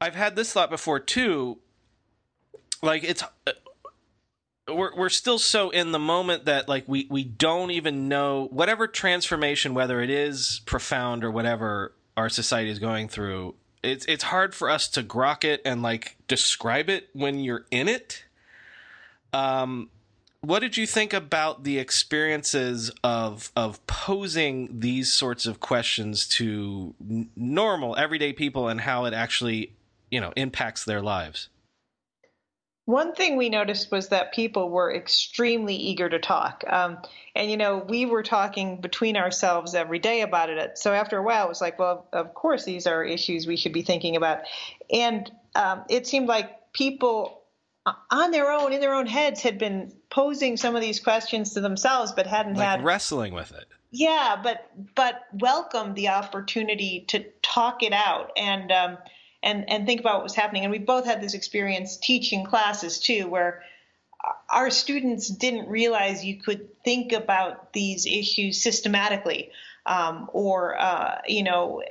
I've 0.00 0.14
had 0.14 0.36
this 0.36 0.52
thought 0.52 0.70
before 0.70 1.00
too. 1.00 1.58
Like 2.82 3.04
it's 3.04 3.22
uh, 3.22 3.52
we're 4.68 4.94
we're 4.96 5.08
still 5.08 5.38
so 5.38 5.70
in 5.70 5.92
the 5.92 5.98
moment 5.98 6.44
that 6.44 6.68
like 6.68 6.84
we 6.86 7.06
we 7.10 7.24
don't 7.24 7.70
even 7.70 8.08
know 8.08 8.48
whatever 8.50 8.86
transformation 8.86 9.74
whether 9.74 10.00
it 10.00 10.10
is 10.10 10.62
profound 10.66 11.24
or 11.24 11.30
whatever 11.30 11.92
our 12.16 12.28
society 12.28 12.70
is 12.70 12.78
going 12.78 13.08
through 13.08 13.54
it's 13.84 14.04
it's 14.06 14.24
hard 14.24 14.54
for 14.54 14.70
us 14.70 14.88
to 14.88 15.02
grok 15.02 15.44
it 15.44 15.60
and 15.64 15.82
like 15.82 16.16
describe 16.26 16.88
it 16.88 17.08
when 17.12 17.38
you're 17.38 17.66
in 17.70 17.88
it. 17.88 18.24
Um, 19.32 19.90
what 20.44 20.60
did 20.60 20.76
you 20.76 20.86
think 20.86 21.12
about 21.12 21.64
the 21.64 21.78
experiences 21.78 22.90
of 23.02 23.50
of 23.56 23.84
posing 23.86 24.80
these 24.80 25.12
sorts 25.12 25.46
of 25.46 25.60
questions 25.60 26.28
to 26.28 26.94
n- 27.00 27.30
normal 27.34 27.96
everyday 27.96 28.32
people 28.32 28.68
and 28.68 28.80
how 28.82 29.06
it 29.06 29.14
actually 29.14 29.74
you 30.10 30.20
know 30.20 30.32
impacts 30.36 30.84
their 30.84 31.00
lives? 31.00 31.48
One 32.86 33.14
thing 33.14 33.36
we 33.36 33.48
noticed 33.48 33.90
was 33.90 34.10
that 34.10 34.34
people 34.34 34.68
were 34.68 34.94
extremely 34.94 35.74
eager 35.74 36.06
to 36.10 36.18
talk. 36.18 36.64
Um, 36.68 36.98
and, 37.34 37.50
you 37.50 37.56
know, 37.56 37.78
we 37.78 38.04
were 38.04 38.22
talking 38.22 38.78
between 38.82 39.16
ourselves 39.16 39.74
every 39.74 39.98
day 39.98 40.20
about 40.20 40.50
it. 40.50 40.76
So 40.76 40.92
after 40.92 41.16
a 41.16 41.22
while, 41.22 41.46
it 41.46 41.48
was 41.48 41.62
like, 41.62 41.78
well, 41.78 42.06
of 42.12 42.34
course, 42.34 42.66
these 42.66 42.86
are 42.86 43.02
issues 43.02 43.46
we 43.46 43.56
should 43.56 43.72
be 43.72 43.80
thinking 43.80 44.16
about. 44.16 44.40
And 44.92 45.32
um, 45.54 45.84
it 45.88 46.06
seemed 46.06 46.28
like 46.28 46.72
people 46.74 47.43
on 48.10 48.30
their 48.30 48.50
own, 48.50 48.72
in 48.72 48.80
their 48.80 48.94
own 48.94 49.06
heads, 49.06 49.42
had 49.42 49.58
been 49.58 49.92
posing 50.10 50.56
some 50.56 50.74
of 50.74 50.80
these 50.80 51.00
questions 51.00 51.54
to 51.54 51.60
themselves, 51.60 52.12
but 52.12 52.26
hadn't 52.26 52.54
like 52.54 52.66
had 52.66 52.84
wrestling 52.84 53.34
with 53.34 53.52
it. 53.52 53.66
Yeah, 53.90 54.40
but 54.42 54.70
but 54.94 55.22
welcomed 55.32 55.94
the 55.94 56.08
opportunity 56.08 57.04
to 57.08 57.24
talk 57.42 57.82
it 57.82 57.92
out. 57.92 58.32
And 58.36 58.72
um, 58.72 58.98
and 59.42 59.68
and 59.68 59.86
think 59.86 60.00
about 60.00 60.16
what 60.16 60.22
was 60.24 60.34
happening. 60.34 60.64
And 60.64 60.72
we 60.72 60.78
both 60.78 61.04
had 61.04 61.20
this 61.20 61.34
experience 61.34 61.98
teaching 61.98 62.44
classes 62.44 62.98
too, 62.98 63.28
where 63.28 63.62
our 64.50 64.70
students 64.70 65.28
didn't 65.28 65.68
realize 65.68 66.24
you 66.24 66.40
could 66.40 66.82
think 66.82 67.12
about 67.12 67.72
these 67.74 68.06
issues 68.06 68.62
systematically, 68.62 69.50
um, 69.84 70.30
or 70.32 70.80
uh, 70.80 71.20
you 71.26 71.42
know, 71.42 71.82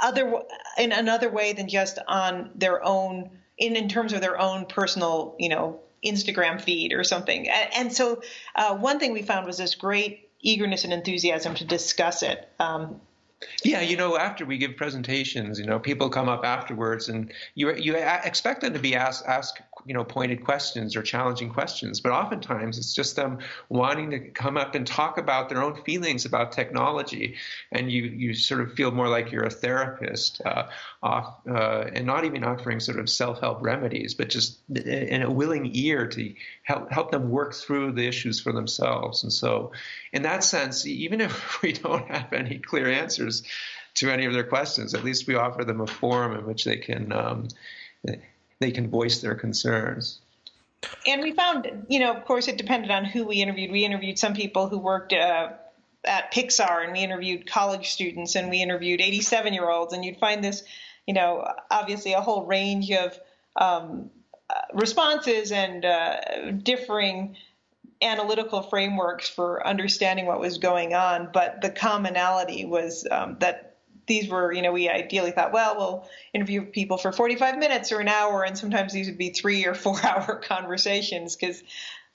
other 0.00 0.42
in 0.76 0.92
another 0.92 1.30
way 1.30 1.54
than 1.54 1.68
just 1.68 1.98
on 2.06 2.50
their 2.54 2.84
own 2.84 3.30
in 3.58 3.76
in 3.76 3.88
terms 3.88 4.12
of 4.12 4.20
their 4.20 4.38
own 4.40 4.66
personal, 4.66 5.36
you 5.38 5.48
know, 5.48 5.80
Instagram 6.04 6.60
feed 6.60 6.92
or 6.92 7.04
something. 7.04 7.48
And, 7.48 7.74
and 7.74 7.92
so, 7.92 8.22
uh, 8.54 8.76
one 8.76 8.98
thing 8.98 9.12
we 9.12 9.22
found 9.22 9.46
was 9.46 9.58
this 9.58 9.74
great 9.74 10.30
eagerness 10.40 10.84
and 10.84 10.92
enthusiasm 10.92 11.54
to 11.54 11.64
discuss 11.64 12.22
it. 12.22 12.48
Um, 12.58 13.00
yeah, 13.64 13.80
you 13.80 13.96
know, 13.96 14.16
after 14.16 14.44
we 14.44 14.58
give 14.58 14.76
presentations, 14.76 15.58
you 15.58 15.66
know, 15.66 15.78
people 15.78 16.08
come 16.08 16.28
up 16.28 16.44
afterwards, 16.44 17.08
and 17.08 17.32
you 17.54 17.74
you 17.74 17.96
expect 17.96 18.60
them 18.60 18.72
to 18.72 18.78
be 18.78 18.94
asked 18.94 19.24
ask 19.26 19.56
you 19.86 19.94
know 19.94 20.04
pointed 20.04 20.44
questions 20.44 20.96
or 20.96 21.02
challenging 21.02 21.50
questions, 21.50 22.00
but 22.00 22.12
oftentimes 22.12 22.78
it's 22.78 22.94
just 22.94 23.16
them 23.16 23.38
wanting 23.68 24.10
to 24.10 24.18
come 24.18 24.56
up 24.56 24.74
and 24.74 24.86
talk 24.86 25.18
about 25.18 25.48
their 25.48 25.62
own 25.62 25.82
feelings 25.84 26.24
about 26.24 26.52
technology, 26.52 27.36
and 27.70 27.90
you 27.90 28.02
you 28.02 28.34
sort 28.34 28.60
of 28.60 28.72
feel 28.72 28.90
more 28.90 29.08
like 29.08 29.32
you're 29.32 29.44
a 29.44 29.50
therapist, 29.50 30.40
uh, 30.44 30.68
off, 31.02 31.34
uh, 31.48 31.84
and 31.92 32.06
not 32.06 32.24
even 32.24 32.44
offering 32.44 32.80
sort 32.80 32.98
of 32.98 33.08
self 33.08 33.40
help 33.40 33.62
remedies, 33.62 34.14
but 34.14 34.28
just 34.28 34.58
in 34.70 35.22
a 35.22 35.30
willing 35.30 35.70
ear 35.74 36.06
to 36.06 36.34
help 36.62 36.90
help 36.90 37.10
them 37.10 37.30
work 37.30 37.54
through 37.54 37.92
the 37.92 38.06
issues 38.06 38.40
for 38.40 38.52
themselves. 38.52 39.22
And 39.22 39.32
so, 39.32 39.72
in 40.12 40.22
that 40.22 40.44
sense, 40.44 40.86
even 40.86 41.20
if 41.20 41.62
we 41.62 41.72
don't 41.72 42.08
have 42.08 42.32
any 42.32 42.58
clear 42.58 42.88
answers 42.88 43.42
to 43.94 44.10
any 44.10 44.24
of 44.24 44.32
their 44.32 44.44
questions, 44.44 44.94
at 44.94 45.04
least 45.04 45.26
we 45.26 45.34
offer 45.34 45.64
them 45.64 45.80
a 45.80 45.86
forum 45.86 46.38
in 46.38 46.46
which 46.46 46.64
they 46.64 46.76
can 46.76 47.12
um, 47.12 47.48
they 48.62 48.70
can 48.70 48.88
voice 48.88 49.20
their 49.20 49.34
concerns. 49.34 50.20
And 51.06 51.22
we 51.22 51.32
found, 51.32 51.86
you 51.88 52.00
know, 52.00 52.12
of 52.12 52.24
course, 52.24 52.48
it 52.48 52.56
depended 52.56 52.90
on 52.90 53.04
who 53.04 53.24
we 53.24 53.36
interviewed. 53.36 53.70
We 53.70 53.84
interviewed 53.84 54.18
some 54.18 54.34
people 54.34 54.68
who 54.68 54.78
worked 54.78 55.12
uh, 55.12 55.50
at 56.04 56.32
Pixar, 56.32 56.84
and 56.84 56.92
we 56.92 57.00
interviewed 57.00 57.48
college 57.48 57.90
students, 57.90 58.34
and 58.34 58.50
we 58.50 58.62
interviewed 58.62 59.00
87 59.00 59.54
year 59.54 59.68
olds, 59.68 59.92
and 59.92 60.04
you'd 60.04 60.18
find 60.18 60.42
this, 60.42 60.64
you 61.06 61.14
know, 61.14 61.46
obviously 61.70 62.14
a 62.14 62.20
whole 62.20 62.46
range 62.46 62.90
of 62.90 63.18
um, 63.56 64.10
uh, 64.50 64.54
responses 64.74 65.52
and 65.52 65.84
uh, 65.84 66.50
differing 66.62 67.36
analytical 68.00 68.62
frameworks 68.62 69.28
for 69.28 69.64
understanding 69.64 70.26
what 70.26 70.40
was 70.40 70.58
going 70.58 70.94
on. 70.94 71.30
But 71.32 71.60
the 71.62 71.70
commonality 71.70 72.64
was 72.64 73.06
um, 73.08 73.36
that 73.38 73.71
these 74.06 74.28
were, 74.28 74.52
you 74.52 74.62
know, 74.62 74.72
we 74.72 74.88
ideally 74.88 75.30
thought, 75.30 75.52
well, 75.52 75.76
we'll 75.76 76.08
interview 76.34 76.62
people 76.62 76.98
for 76.98 77.12
45 77.12 77.58
minutes 77.58 77.92
or 77.92 78.00
an 78.00 78.08
hour, 78.08 78.44
and 78.44 78.56
sometimes 78.56 78.92
these 78.92 79.06
would 79.06 79.18
be 79.18 79.30
three 79.30 79.66
or 79.66 79.74
four 79.74 79.98
hour 80.04 80.40
conversations 80.42 81.36
because 81.36 81.62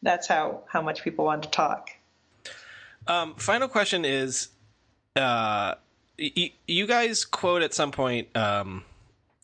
that's 0.01 0.27
how 0.27 0.63
how 0.67 0.81
much 0.81 1.03
people 1.03 1.25
want 1.25 1.43
to 1.43 1.49
talk. 1.49 1.89
Um, 3.07 3.35
final 3.35 3.67
question 3.67 4.03
is, 4.05 4.49
uh, 5.15 5.75
y- 6.19 6.51
you 6.67 6.88
guys 6.88 7.25
quote 7.25 7.61
at 7.61 7.73
some 7.73 7.91
point 7.91 8.35
um, 8.35 8.83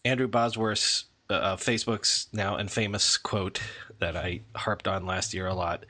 Andrew 0.03 0.27
Bosworth's 0.27 1.05
uh, 1.29 1.55
Facebook's 1.55 2.27
now 2.33 2.59
infamous 2.59 3.17
quote 3.17 3.59
that 3.99 4.15
I 4.15 4.41
harped 4.55 4.87
on 4.87 5.05
last 5.05 5.33
year 5.33 5.47
a 5.47 5.53
lot. 5.53 5.85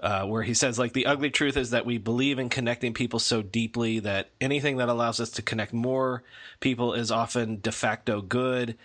Uh, 0.00 0.24
where 0.24 0.42
he 0.42 0.52
says, 0.52 0.80
like, 0.80 0.94
the 0.94 1.06
ugly 1.06 1.30
truth 1.30 1.56
is 1.56 1.70
that 1.70 1.86
we 1.86 1.96
believe 1.96 2.40
in 2.40 2.48
connecting 2.48 2.92
people 2.92 3.20
so 3.20 3.40
deeply 3.40 4.00
that 4.00 4.30
anything 4.40 4.78
that 4.78 4.88
allows 4.88 5.20
us 5.20 5.30
to 5.30 5.42
connect 5.42 5.72
more 5.72 6.24
people 6.58 6.92
is 6.92 7.12
often 7.12 7.60
de 7.60 7.70
facto 7.70 8.20
good. 8.20 8.76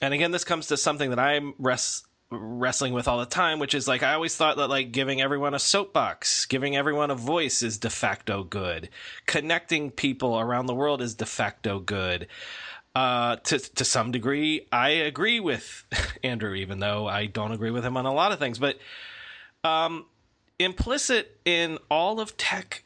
And 0.00 0.14
again, 0.14 0.30
this 0.30 0.44
comes 0.44 0.68
to 0.68 0.76
something 0.76 1.10
that 1.10 1.18
I'm 1.18 1.54
res- 1.58 2.04
wrestling 2.30 2.92
with 2.92 3.08
all 3.08 3.18
the 3.18 3.26
time, 3.26 3.58
which 3.58 3.74
is 3.74 3.88
like, 3.88 4.04
I 4.04 4.14
always 4.14 4.36
thought 4.36 4.56
that, 4.58 4.68
like, 4.68 4.92
giving 4.92 5.20
everyone 5.20 5.52
a 5.52 5.58
soapbox, 5.58 6.46
giving 6.46 6.76
everyone 6.76 7.10
a 7.10 7.16
voice 7.16 7.60
is 7.64 7.78
de 7.78 7.90
facto 7.90 8.44
good. 8.44 8.88
Connecting 9.26 9.90
people 9.90 10.38
around 10.38 10.66
the 10.66 10.74
world 10.76 11.02
is 11.02 11.14
de 11.16 11.26
facto 11.26 11.80
good. 11.80 12.28
Uh, 12.96 13.36
to 13.36 13.58
to 13.58 13.84
some 13.84 14.10
degree, 14.10 14.66
I 14.72 14.88
agree 14.88 15.38
with 15.38 15.84
Andrew, 16.24 16.54
even 16.54 16.80
though 16.80 17.06
I 17.06 17.26
don't 17.26 17.52
agree 17.52 17.70
with 17.70 17.84
him 17.84 17.94
on 17.98 18.06
a 18.06 18.14
lot 18.14 18.32
of 18.32 18.38
things. 18.38 18.58
But 18.58 18.78
um, 19.64 20.06
implicit 20.58 21.38
in 21.44 21.76
all 21.90 22.20
of 22.20 22.38
tech 22.38 22.84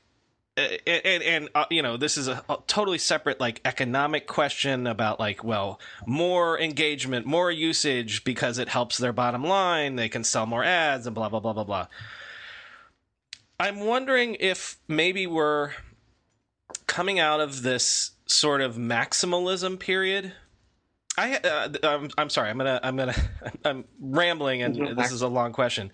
uh, 0.58 0.66
and, 0.84 1.22
and 1.22 1.48
uh, 1.54 1.66
you 1.70 1.80
know 1.80 1.96
this 1.96 2.18
is 2.18 2.26
a, 2.26 2.42
a, 2.48 2.58
totally 2.66 2.98
separate 2.98 3.38
like 3.38 3.60
economic 3.64 4.26
question 4.26 4.88
about 4.88 5.20
like 5.20 5.44
well 5.44 5.78
more 6.06 6.58
engagement 6.58 7.24
more 7.24 7.52
usage 7.52 8.24
because 8.24 8.58
it 8.58 8.68
helps 8.68 8.98
their 8.98 9.12
bottom 9.12 9.44
line 9.44 9.94
they 9.94 10.08
can 10.08 10.24
sell 10.24 10.44
more 10.44 10.64
ads 10.64 11.06
and 11.06 11.14
blah 11.14 11.28
blah 11.28 11.38
blah 11.38 11.52
blah 11.52 11.62
blah 11.62 11.86
i'm 13.60 13.78
wondering 13.78 14.36
if 14.40 14.76
maybe 14.88 15.24
we're 15.24 15.70
coming 16.88 17.20
out 17.20 17.40
of 17.40 17.62
this 17.62 18.10
sort 18.30 18.60
of 18.60 18.76
maximalism 18.76 19.78
period. 19.78 20.32
I 21.18 21.36
uh, 21.36 21.68
I'm, 21.82 22.10
I'm 22.16 22.30
sorry 22.30 22.50
i'm 22.50 22.56
gonna 22.56 22.80
i'm 22.82 22.96
gonna 22.96 23.16
i'm 23.64 23.84
rambling 24.00 24.62
and 24.62 24.96
this 24.96 25.12
is 25.12 25.22
a 25.22 25.28
long 25.28 25.52
question. 25.52 25.90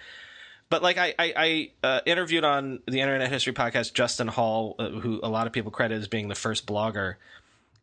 But 0.68 0.82
like 0.82 0.99
I, 0.99 1.14
I, 1.16 1.32
I 1.37 1.70
uh, 1.87 2.01
interviewed 2.07 2.43
on 2.43 2.80
the 2.89 3.01
Internet 3.01 3.30
History 3.30 3.53
podcast 3.53 3.95
Justin 3.95 4.26
Hall, 4.26 4.74
uh, 4.80 4.89
who 4.89 5.20
a 5.22 5.28
lot 5.28 5.47
of 5.47 5.53
people 5.53 5.70
credit 5.70 5.97
as 5.97 6.09
being 6.09 6.26
the 6.26 6.34
first 6.34 6.66
blogger, 6.66 7.14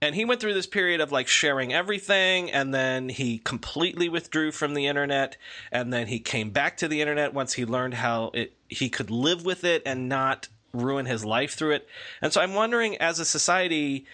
and 0.01 0.13
he 0.13 0.25
went 0.25 0.41
through 0.41 0.53
this 0.53 0.67
period 0.67 0.99
of 0.99 1.09
like 1.11 1.29
sharing 1.29 1.73
everything, 1.73 2.51
and 2.51 2.73
then 2.73 3.07
he 3.07 3.37
completely 3.37 4.09
withdrew 4.09 4.51
from 4.51 4.73
the 4.73 4.87
internet, 4.87 5.37
and 5.71 5.93
then 5.93 6.07
he 6.07 6.19
came 6.19 6.49
back 6.49 6.75
to 6.77 6.89
the 6.89 6.99
internet 6.99 7.33
once 7.33 7.53
he 7.53 7.63
learned 7.63 7.93
how 7.93 8.31
it 8.33 8.53
he 8.67 8.89
could 8.89 9.09
live 9.09 9.45
with 9.45 9.63
it 9.63 9.81
and 9.85 10.09
not 10.09 10.49
ruin 10.73 11.05
his 11.05 11.23
life 11.23 11.53
through 11.53 11.71
it. 11.71 11.87
And 12.21 12.33
so 12.33 12.41
I'm 12.41 12.53
wondering, 12.53 12.97
as 12.97 13.19
a 13.19 13.25
society. 13.25 14.05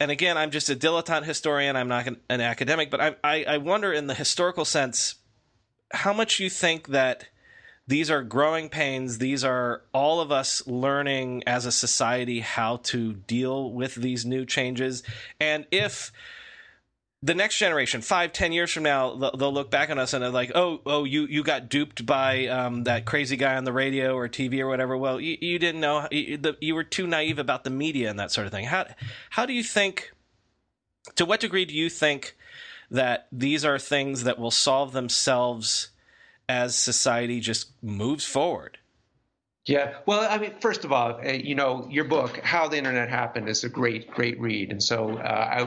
And 0.00 0.10
again, 0.10 0.38
I'm 0.38 0.50
just 0.50 0.70
a 0.70 0.76
dilettante 0.76 1.24
historian. 1.24 1.76
I'm 1.76 1.88
not 1.88 2.06
an, 2.06 2.18
an 2.28 2.40
academic, 2.40 2.90
but 2.90 3.00
I, 3.00 3.16
I, 3.24 3.44
I 3.44 3.56
wonder, 3.58 3.92
in 3.92 4.06
the 4.06 4.14
historical 4.14 4.64
sense, 4.64 5.16
how 5.92 6.12
much 6.12 6.38
you 6.38 6.48
think 6.48 6.88
that 6.88 7.28
these 7.88 8.10
are 8.10 8.22
growing 8.22 8.68
pains. 8.68 9.18
These 9.18 9.42
are 9.42 9.82
all 9.94 10.20
of 10.20 10.30
us 10.30 10.64
learning 10.66 11.42
as 11.46 11.64
a 11.64 11.72
society 11.72 12.40
how 12.40 12.76
to 12.84 13.14
deal 13.14 13.72
with 13.72 13.94
these 13.94 14.26
new 14.26 14.44
changes. 14.44 15.02
And 15.40 15.66
if 15.70 16.12
the 17.22 17.34
next 17.34 17.58
generation, 17.58 18.00
five, 18.00 18.32
ten 18.32 18.52
years 18.52 18.72
from 18.72 18.84
now, 18.84 19.14
they'll 19.14 19.52
look 19.52 19.70
back 19.70 19.90
on 19.90 19.98
us 19.98 20.12
and 20.12 20.22
they're 20.22 20.30
like, 20.30 20.52
"Oh, 20.54 20.80
oh, 20.86 21.04
you 21.04 21.26
you 21.26 21.42
got 21.42 21.68
duped 21.68 22.06
by 22.06 22.46
um, 22.46 22.84
that 22.84 23.04
crazy 23.04 23.36
guy 23.36 23.56
on 23.56 23.64
the 23.64 23.72
radio 23.72 24.14
or 24.14 24.28
TV 24.28 24.60
or 24.60 24.68
whatever." 24.68 24.96
Well, 24.96 25.20
you, 25.20 25.36
you 25.40 25.58
didn't 25.58 25.80
know. 25.80 26.06
You, 26.10 26.38
you 26.60 26.74
were 26.74 26.84
too 26.84 27.06
naive 27.06 27.38
about 27.38 27.64
the 27.64 27.70
media 27.70 28.10
and 28.10 28.18
that 28.18 28.30
sort 28.30 28.46
of 28.46 28.52
thing. 28.52 28.66
How 28.66 28.86
how 29.30 29.46
do 29.46 29.52
you 29.52 29.62
think? 29.62 30.12
To 31.16 31.24
what 31.24 31.40
degree 31.40 31.64
do 31.64 31.74
you 31.74 31.88
think 31.88 32.36
that 32.90 33.28
these 33.32 33.64
are 33.64 33.78
things 33.78 34.24
that 34.24 34.38
will 34.38 34.50
solve 34.50 34.92
themselves? 34.92 35.90
as 36.48 36.74
society 36.74 37.40
just 37.40 37.70
moves 37.82 38.24
forward. 38.24 38.77
Yeah, 39.68 39.96
well, 40.06 40.26
I 40.28 40.38
mean, 40.38 40.54
first 40.60 40.86
of 40.86 40.92
all, 40.92 41.20
uh, 41.22 41.30
you 41.30 41.54
know, 41.54 41.86
your 41.90 42.04
book, 42.04 42.38
"How 42.38 42.68
the 42.68 42.78
Internet 42.78 43.10
Happened," 43.10 43.50
is 43.50 43.64
a 43.64 43.68
great, 43.68 44.10
great 44.10 44.40
read, 44.40 44.70
and 44.70 44.82
so 44.82 45.18
uh, 45.18 45.22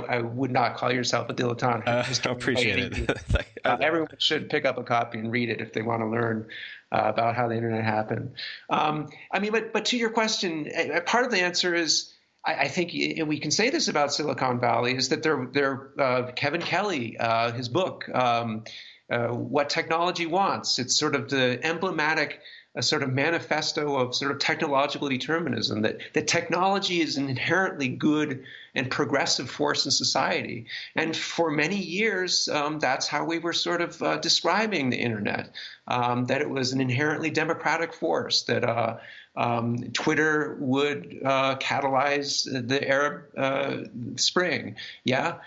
I, 0.10 0.16
I, 0.16 0.22
would 0.22 0.50
not 0.50 0.76
call 0.76 0.92
yourself 0.92 1.30
a 1.30 1.36
dilettante. 1.36 1.88
Uh, 1.88 2.04
I 2.30 2.32
appreciate 2.32 2.80
it. 2.80 3.10
uh, 3.64 3.78
everyone 3.80 4.10
should 4.18 4.50
pick 4.50 4.66
up 4.66 4.80
a 4.80 4.84
copy 4.84 5.20
and 5.20 5.32
read 5.32 5.50
it 5.50 5.62
if 5.62 5.72
they 5.74 5.84
want 5.84 6.02
to 6.02 6.08
learn 6.08 6.48
uh, 6.92 7.04
about 7.06 7.36
how 7.36 7.48
the 7.48 7.56
internet 7.56 7.84
happened. 7.84 8.34
Um, 8.72 9.10
I 9.32 9.38
mean, 9.38 9.52
but 9.52 9.72
but 9.72 9.86
to 9.86 9.98
your 9.98 10.10
question, 10.10 10.68
uh, 10.76 11.02
part 11.02 11.26
of 11.26 11.32
the 11.32 11.40
answer 11.40 11.76
is. 11.76 12.12
I, 12.44 12.56
I 12.56 12.68
think, 12.70 12.96
and 12.96 13.28
we 13.28 13.40
can 13.40 13.52
say 13.52 13.70
this 13.70 13.88
about 13.88 14.12
Silicon 14.12 14.60
Valley, 14.60 14.96
is 14.96 15.10
that 15.10 15.22
they're, 15.22 15.48
they're 15.54 16.32
Kevin 16.36 16.62
Kelly, 16.62 17.16
his 17.54 17.70
book, 17.70 18.10
um, 18.10 18.64
uh, 19.12 19.28
what 19.28 19.70
technology 19.70 20.26
wants. 20.26 20.80
It's 20.80 20.98
sort 20.98 21.14
of 21.14 21.30
the 21.30 21.64
emblematic 21.64 22.40
a 22.76 22.82
sort 22.82 23.04
of 23.04 23.12
manifesto 23.12 23.98
of 23.98 24.16
sort 24.16 24.32
of 24.32 24.40
technological 24.40 25.10
determinism 25.10 25.82
that, 25.82 26.00
that 26.14 26.28
technology 26.28 27.02
is 27.02 27.18
an 27.18 27.28
inherently 27.28 27.90
good 27.90 28.46
and 28.74 28.90
progressive 28.90 29.50
force 29.50 29.84
in 29.84 29.92
society. 29.92 30.66
And 30.96 31.16
for 31.16 31.52
many 31.52 31.76
years, 31.76 32.48
um, 32.48 32.80
that's 32.80 33.08
how 33.08 33.26
we 33.26 33.40
were 33.40 33.52
sort 33.52 33.82
of 33.82 34.02
uh, 34.02 34.18
describing 34.18 34.90
the 34.90 34.98
internet, 34.98 35.54
um, 35.88 36.28
that 36.28 36.40
it 36.40 36.50
was 36.50 36.72
an 36.72 36.80
inherently 36.80 37.30
democratic 37.30 37.94
force, 37.94 38.44
that 38.44 38.64
uh, 38.64 38.98
um, 39.36 39.92
Twitter 39.92 40.56
would 40.62 41.20
uh, 41.26 41.58
catalyze 41.58 42.46
the 42.46 42.88
Arab 42.88 43.24
uh, 43.38 43.78
Spring. 44.16 44.78
Yeah. 45.04 45.40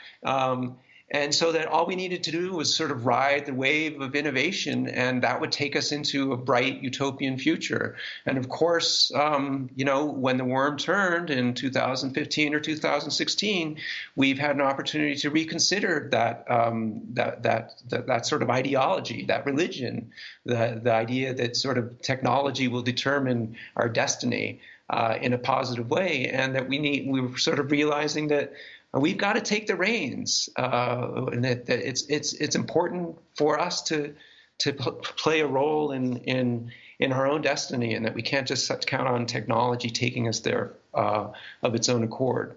And 1.14 1.32
so 1.32 1.52
that 1.52 1.68
all 1.68 1.86
we 1.86 1.94
needed 1.94 2.24
to 2.24 2.32
do 2.32 2.54
was 2.54 2.74
sort 2.74 2.90
of 2.90 3.06
ride 3.06 3.46
the 3.46 3.54
wave 3.54 4.00
of 4.00 4.16
innovation, 4.16 4.88
and 4.88 5.22
that 5.22 5.40
would 5.40 5.52
take 5.52 5.76
us 5.76 5.92
into 5.92 6.32
a 6.32 6.36
bright 6.36 6.82
utopian 6.82 7.38
future. 7.38 7.94
And 8.26 8.36
of 8.36 8.48
course, 8.48 9.12
um, 9.14 9.70
you 9.76 9.84
know, 9.84 10.06
when 10.06 10.38
the 10.38 10.44
worm 10.44 10.76
turned 10.76 11.30
in 11.30 11.54
2015 11.54 12.52
or 12.52 12.58
2016, 12.58 13.78
we've 14.16 14.40
had 14.40 14.56
an 14.56 14.62
opportunity 14.62 15.14
to 15.14 15.30
reconsider 15.30 16.08
that 16.10 16.50
um, 16.50 17.02
that, 17.12 17.44
that, 17.44 17.80
that 17.90 18.08
that 18.08 18.26
sort 18.26 18.42
of 18.42 18.50
ideology, 18.50 19.24
that 19.26 19.46
religion, 19.46 20.10
the 20.44 20.80
the 20.82 20.92
idea 20.92 21.32
that 21.32 21.54
sort 21.54 21.78
of 21.78 22.02
technology 22.02 22.66
will 22.66 22.82
determine 22.82 23.54
our 23.76 23.88
destiny. 23.88 24.60
Uh, 24.90 25.16
in 25.22 25.32
a 25.32 25.38
positive 25.38 25.88
way, 25.88 26.28
and 26.28 26.54
that 26.54 26.68
we 26.68 26.78
need, 26.78 27.08
we 27.08 27.18
were 27.18 27.38
sort 27.38 27.58
of 27.58 27.70
realizing 27.70 28.28
that 28.28 28.52
we've 29.01 29.18
got 29.18 29.34
to 29.34 29.40
take 29.40 29.66
the 29.66 29.76
reins, 29.76 30.49
uh, 30.57 31.26
and 31.32 31.45
that, 31.45 31.66
that, 31.66 31.88
it's 31.88 32.03
it's 32.09 32.32
it's 32.34 32.57
important 32.57 33.16
for 33.36 33.59
us 33.59 33.82
to 33.82 34.14
to 34.59 34.72
play 34.72 35.40
a 35.40 35.47
role 35.47 35.92
in 35.92 36.18
in 36.18 36.70
in 36.99 37.12
our 37.12 37.26
own 37.26 37.42
destiny, 37.42 37.95
and 37.95 38.05
that 38.07 38.14
we 38.14 38.22
can't 38.22 38.47
just 38.47 38.70
count 38.86 39.09
on 39.09 39.26
technology 39.26 39.90
taking 39.90 40.28
us 40.28 40.40
there 40.40 40.72
uh, 40.95 41.28
of 41.62 41.74
its 41.74 41.88
own 41.88 42.03
accord. 42.05 42.57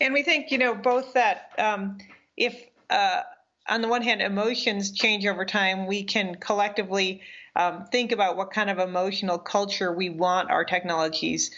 And 0.00 0.12
we 0.12 0.22
think, 0.22 0.50
you 0.50 0.58
know, 0.58 0.74
both 0.74 1.14
that 1.14 1.52
um, 1.58 1.98
if 2.36 2.66
uh, 2.90 3.22
on 3.68 3.80
the 3.80 3.88
one 3.88 4.02
hand 4.02 4.20
emotions 4.20 4.92
change 4.92 5.26
over 5.26 5.44
time, 5.44 5.86
we 5.86 6.04
can 6.04 6.34
collectively 6.34 7.22
um, 7.54 7.86
think 7.86 8.12
about 8.12 8.36
what 8.36 8.52
kind 8.52 8.68
of 8.68 8.78
emotional 8.78 9.38
culture 9.38 9.92
we 9.92 10.10
want 10.10 10.50
our 10.50 10.64
technologies 10.64 11.50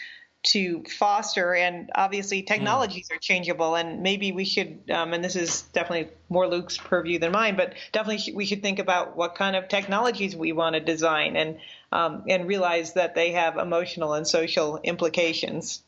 to 0.44 0.84
foster 0.84 1.54
and 1.54 1.90
obviously 1.94 2.42
technologies 2.42 3.08
mm. 3.08 3.16
are 3.16 3.18
changeable 3.18 3.74
and 3.74 4.02
maybe 4.02 4.30
we 4.30 4.44
should 4.44 4.78
um, 4.90 5.12
and 5.12 5.24
this 5.24 5.34
is 5.34 5.62
definitely 5.72 6.10
more 6.28 6.46
luke's 6.46 6.78
purview 6.78 7.18
than 7.18 7.32
mine 7.32 7.56
but 7.56 7.74
definitely 7.92 8.32
we 8.32 8.44
should 8.44 8.62
think 8.62 8.78
about 8.78 9.16
what 9.16 9.34
kind 9.34 9.56
of 9.56 9.68
technologies 9.68 10.36
we 10.36 10.52
want 10.52 10.74
to 10.74 10.80
design 10.80 11.36
and 11.36 11.58
um, 11.90 12.22
and 12.28 12.46
realize 12.46 12.92
that 12.94 13.14
they 13.14 13.32
have 13.32 13.56
emotional 13.56 14.14
and 14.14 14.28
social 14.28 14.78
implications 14.84 15.82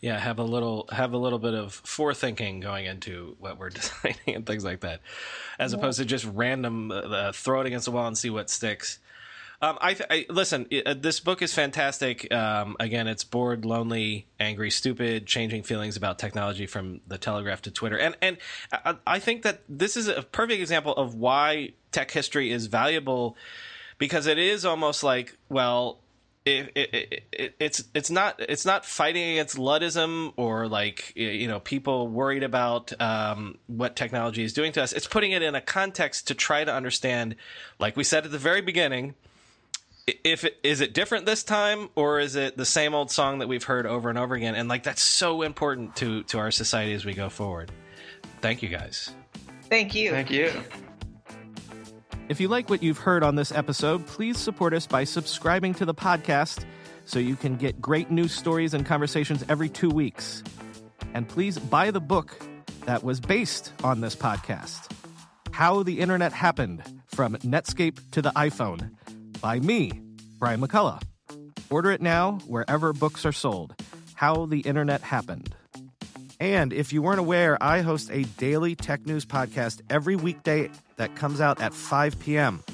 yeah 0.00 0.18
have 0.18 0.38
a 0.38 0.44
little 0.44 0.86
have 0.92 1.14
a 1.14 1.18
little 1.18 1.38
bit 1.38 1.54
of 1.54 1.82
forethinking 1.84 2.60
going 2.60 2.84
into 2.84 3.34
what 3.38 3.58
we're 3.58 3.70
designing 3.70 4.16
and 4.26 4.44
things 4.44 4.62
like 4.62 4.80
that 4.80 5.00
as 5.58 5.72
yeah. 5.72 5.78
opposed 5.78 5.98
to 5.98 6.04
just 6.04 6.26
random 6.26 6.90
uh, 6.90 7.32
throw 7.32 7.62
it 7.62 7.66
against 7.66 7.86
the 7.86 7.90
wall 7.90 8.06
and 8.06 8.18
see 8.18 8.28
what 8.28 8.50
sticks 8.50 8.98
um, 9.62 9.76
I, 9.80 9.96
I, 10.08 10.26
listen. 10.30 10.66
Uh, 10.86 10.94
this 10.94 11.20
book 11.20 11.42
is 11.42 11.52
fantastic. 11.52 12.32
Um, 12.32 12.76
again, 12.80 13.06
it's 13.06 13.24
bored, 13.24 13.66
lonely, 13.66 14.26
angry, 14.38 14.70
stupid, 14.70 15.26
changing 15.26 15.64
feelings 15.64 15.98
about 15.98 16.18
technology 16.18 16.66
from 16.66 17.02
the 17.06 17.18
Telegraph 17.18 17.60
to 17.62 17.70
Twitter, 17.70 17.98
and 17.98 18.16
and 18.22 18.38
I, 18.72 18.96
I 19.06 19.18
think 19.18 19.42
that 19.42 19.60
this 19.68 19.98
is 19.98 20.08
a 20.08 20.22
perfect 20.22 20.60
example 20.60 20.94
of 20.94 21.14
why 21.14 21.72
tech 21.92 22.10
history 22.10 22.50
is 22.50 22.66
valuable, 22.66 23.36
because 23.98 24.26
it 24.26 24.38
is 24.38 24.64
almost 24.64 25.04
like 25.04 25.36
well, 25.50 25.98
it, 26.46 26.72
it, 26.74 27.24
it, 27.30 27.54
it's 27.60 27.84
it's 27.94 28.10
not 28.10 28.40
it's 28.40 28.64
not 28.64 28.86
fighting 28.86 29.32
against 29.32 29.58
Luddism 29.58 30.32
or 30.36 30.68
like 30.68 31.12
you 31.14 31.46
know 31.46 31.60
people 31.60 32.08
worried 32.08 32.44
about 32.44 32.98
um, 32.98 33.58
what 33.66 33.94
technology 33.94 34.42
is 34.42 34.54
doing 34.54 34.72
to 34.72 34.82
us. 34.82 34.94
It's 34.94 35.06
putting 35.06 35.32
it 35.32 35.42
in 35.42 35.54
a 35.54 35.60
context 35.60 36.28
to 36.28 36.34
try 36.34 36.64
to 36.64 36.72
understand, 36.72 37.36
like 37.78 37.94
we 37.94 38.04
said 38.04 38.24
at 38.24 38.30
the 38.30 38.38
very 38.38 38.62
beginning, 38.62 39.16
if 40.24 40.44
it, 40.44 40.58
is 40.62 40.80
it 40.80 40.94
different 40.94 41.26
this 41.26 41.42
time 41.42 41.88
or 41.94 42.20
is 42.20 42.36
it 42.36 42.56
the 42.56 42.64
same 42.64 42.94
old 42.94 43.10
song 43.10 43.38
that 43.40 43.48
we've 43.48 43.64
heard 43.64 43.86
over 43.86 44.08
and 44.08 44.18
over 44.18 44.34
again? 44.34 44.54
And 44.54 44.68
like 44.68 44.82
that's 44.82 45.02
so 45.02 45.42
important 45.42 45.96
to 45.96 46.22
to 46.24 46.38
our 46.38 46.50
society 46.50 46.94
as 46.94 47.04
we 47.04 47.14
go 47.14 47.28
forward. 47.28 47.70
Thank 48.40 48.62
you 48.62 48.68
guys. 48.68 49.14
Thank 49.68 49.94
you. 49.94 50.10
Thank 50.10 50.30
you. 50.30 50.52
If 52.28 52.40
you 52.40 52.48
like 52.48 52.70
what 52.70 52.82
you've 52.82 52.98
heard 52.98 53.24
on 53.24 53.34
this 53.34 53.50
episode, 53.50 54.06
please 54.06 54.38
support 54.38 54.72
us 54.72 54.86
by 54.86 55.04
subscribing 55.04 55.74
to 55.74 55.84
the 55.84 55.94
podcast 55.94 56.64
so 57.04 57.18
you 57.18 57.34
can 57.34 57.56
get 57.56 57.80
great 57.80 58.10
news 58.10 58.32
stories 58.32 58.72
and 58.72 58.86
conversations 58.86 59.44
every 59.48 59.68
two 59.68 59.90
weeks. 59.90 60.44
And 61.12 61.28
please 61.28 61.58
buy 61.58 61.90
the 61.90 62.00
book 62.00 62.40
that 62.86 63.02
was 63.02 63.20
based 63.20 63.72
on 63.82 64.00
this 64.00 64.14
podcast 64.14 64.92
How 65.50 65.82
the 65.82 65.98
Internet 65.98 66.32
Happened 66.32 66.82
From 67.06 67.34
Netscape 67.38 67.98
to 68.12 68.22
the 68.22 68.30
iPhone 68.30 68.92
by 69.40 69.58
me, 69.60 69.92
Brian 70.38 70.60
McCullough. 70.60 71.02
Order 71.70 71.92
it 71.92 72.00
now 72.00 72.38
wherever 72.46 72.92
books 72.92 73.24
are 73.24 73.32
sold. 73.32 73.74
How 74.14 74.46
the 74.46 74.60
Internet 74.60 75.00
Happened. 75.02 75.54
And 76.40 76.72
if 76.72 76.92
you 76.92 77.02
weren't 77.02 77.20
aware, 77.20 77.62
I 77.62 77.80
host 77.80 78.10
a 78.10 78.22
daily 78.38 78.74
tech 78.74 79.06
news 79.06 79.26
podcast 79.26 79.82
every 79.90 80.16
weekday 80.16 80.70
that 80.96 81.14
comes 81.14 81.40
out 81.40 81.60
at 81.60 81.74
5 81.74 82.18
p.m. 82.18 82.64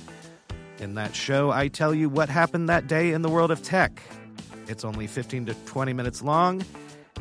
In 0.78 0.94
that 0.94 1.14
show, 1.14 1.50
I 1.50 1.68
tell 1.68 1.92
you 1.92 2.08
what 2.08 2.28
happened 2.28 2.68
that 2.68 2.86
day 2.86 3.12
in 3.12 3.22
the 3.22 3.28
world 3.28 3.50
of 3.50 3.62
tech. 3.62 4.00
It's 4.68 4.84
only 4.84 5.06
15 5.06 5.46
to 5.46 5.54
20 5.54 5.92
minutes 5.92 6.22
long, 6.22 6.64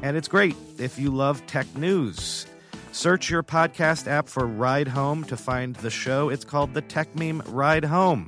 and 0.04 0.18
it's 0.18 0.28
great 0.28 0.56
if 0.78 1.00
you 1.00 1.10
love 1.10 1.46
tech 1.48 1.74
news. 1.76 2.46
Search 2.92 3.30
your 3.30 3.44
podcast 3.44 4.08
app 4.08 4.28
for 4.30 4.46
Ride 4.46 4.88
Home 4.88 5.24
to 5.26 5.36
find 5.36 5.76
the 5.78 5.90
show. 5.90 6.30
It's 6.30 6.46
called 6.46 6.74
the 6.74 6.82
Techmeme 6.82 7.44
Ride 7.48 7.86
Home. 7.86 8.28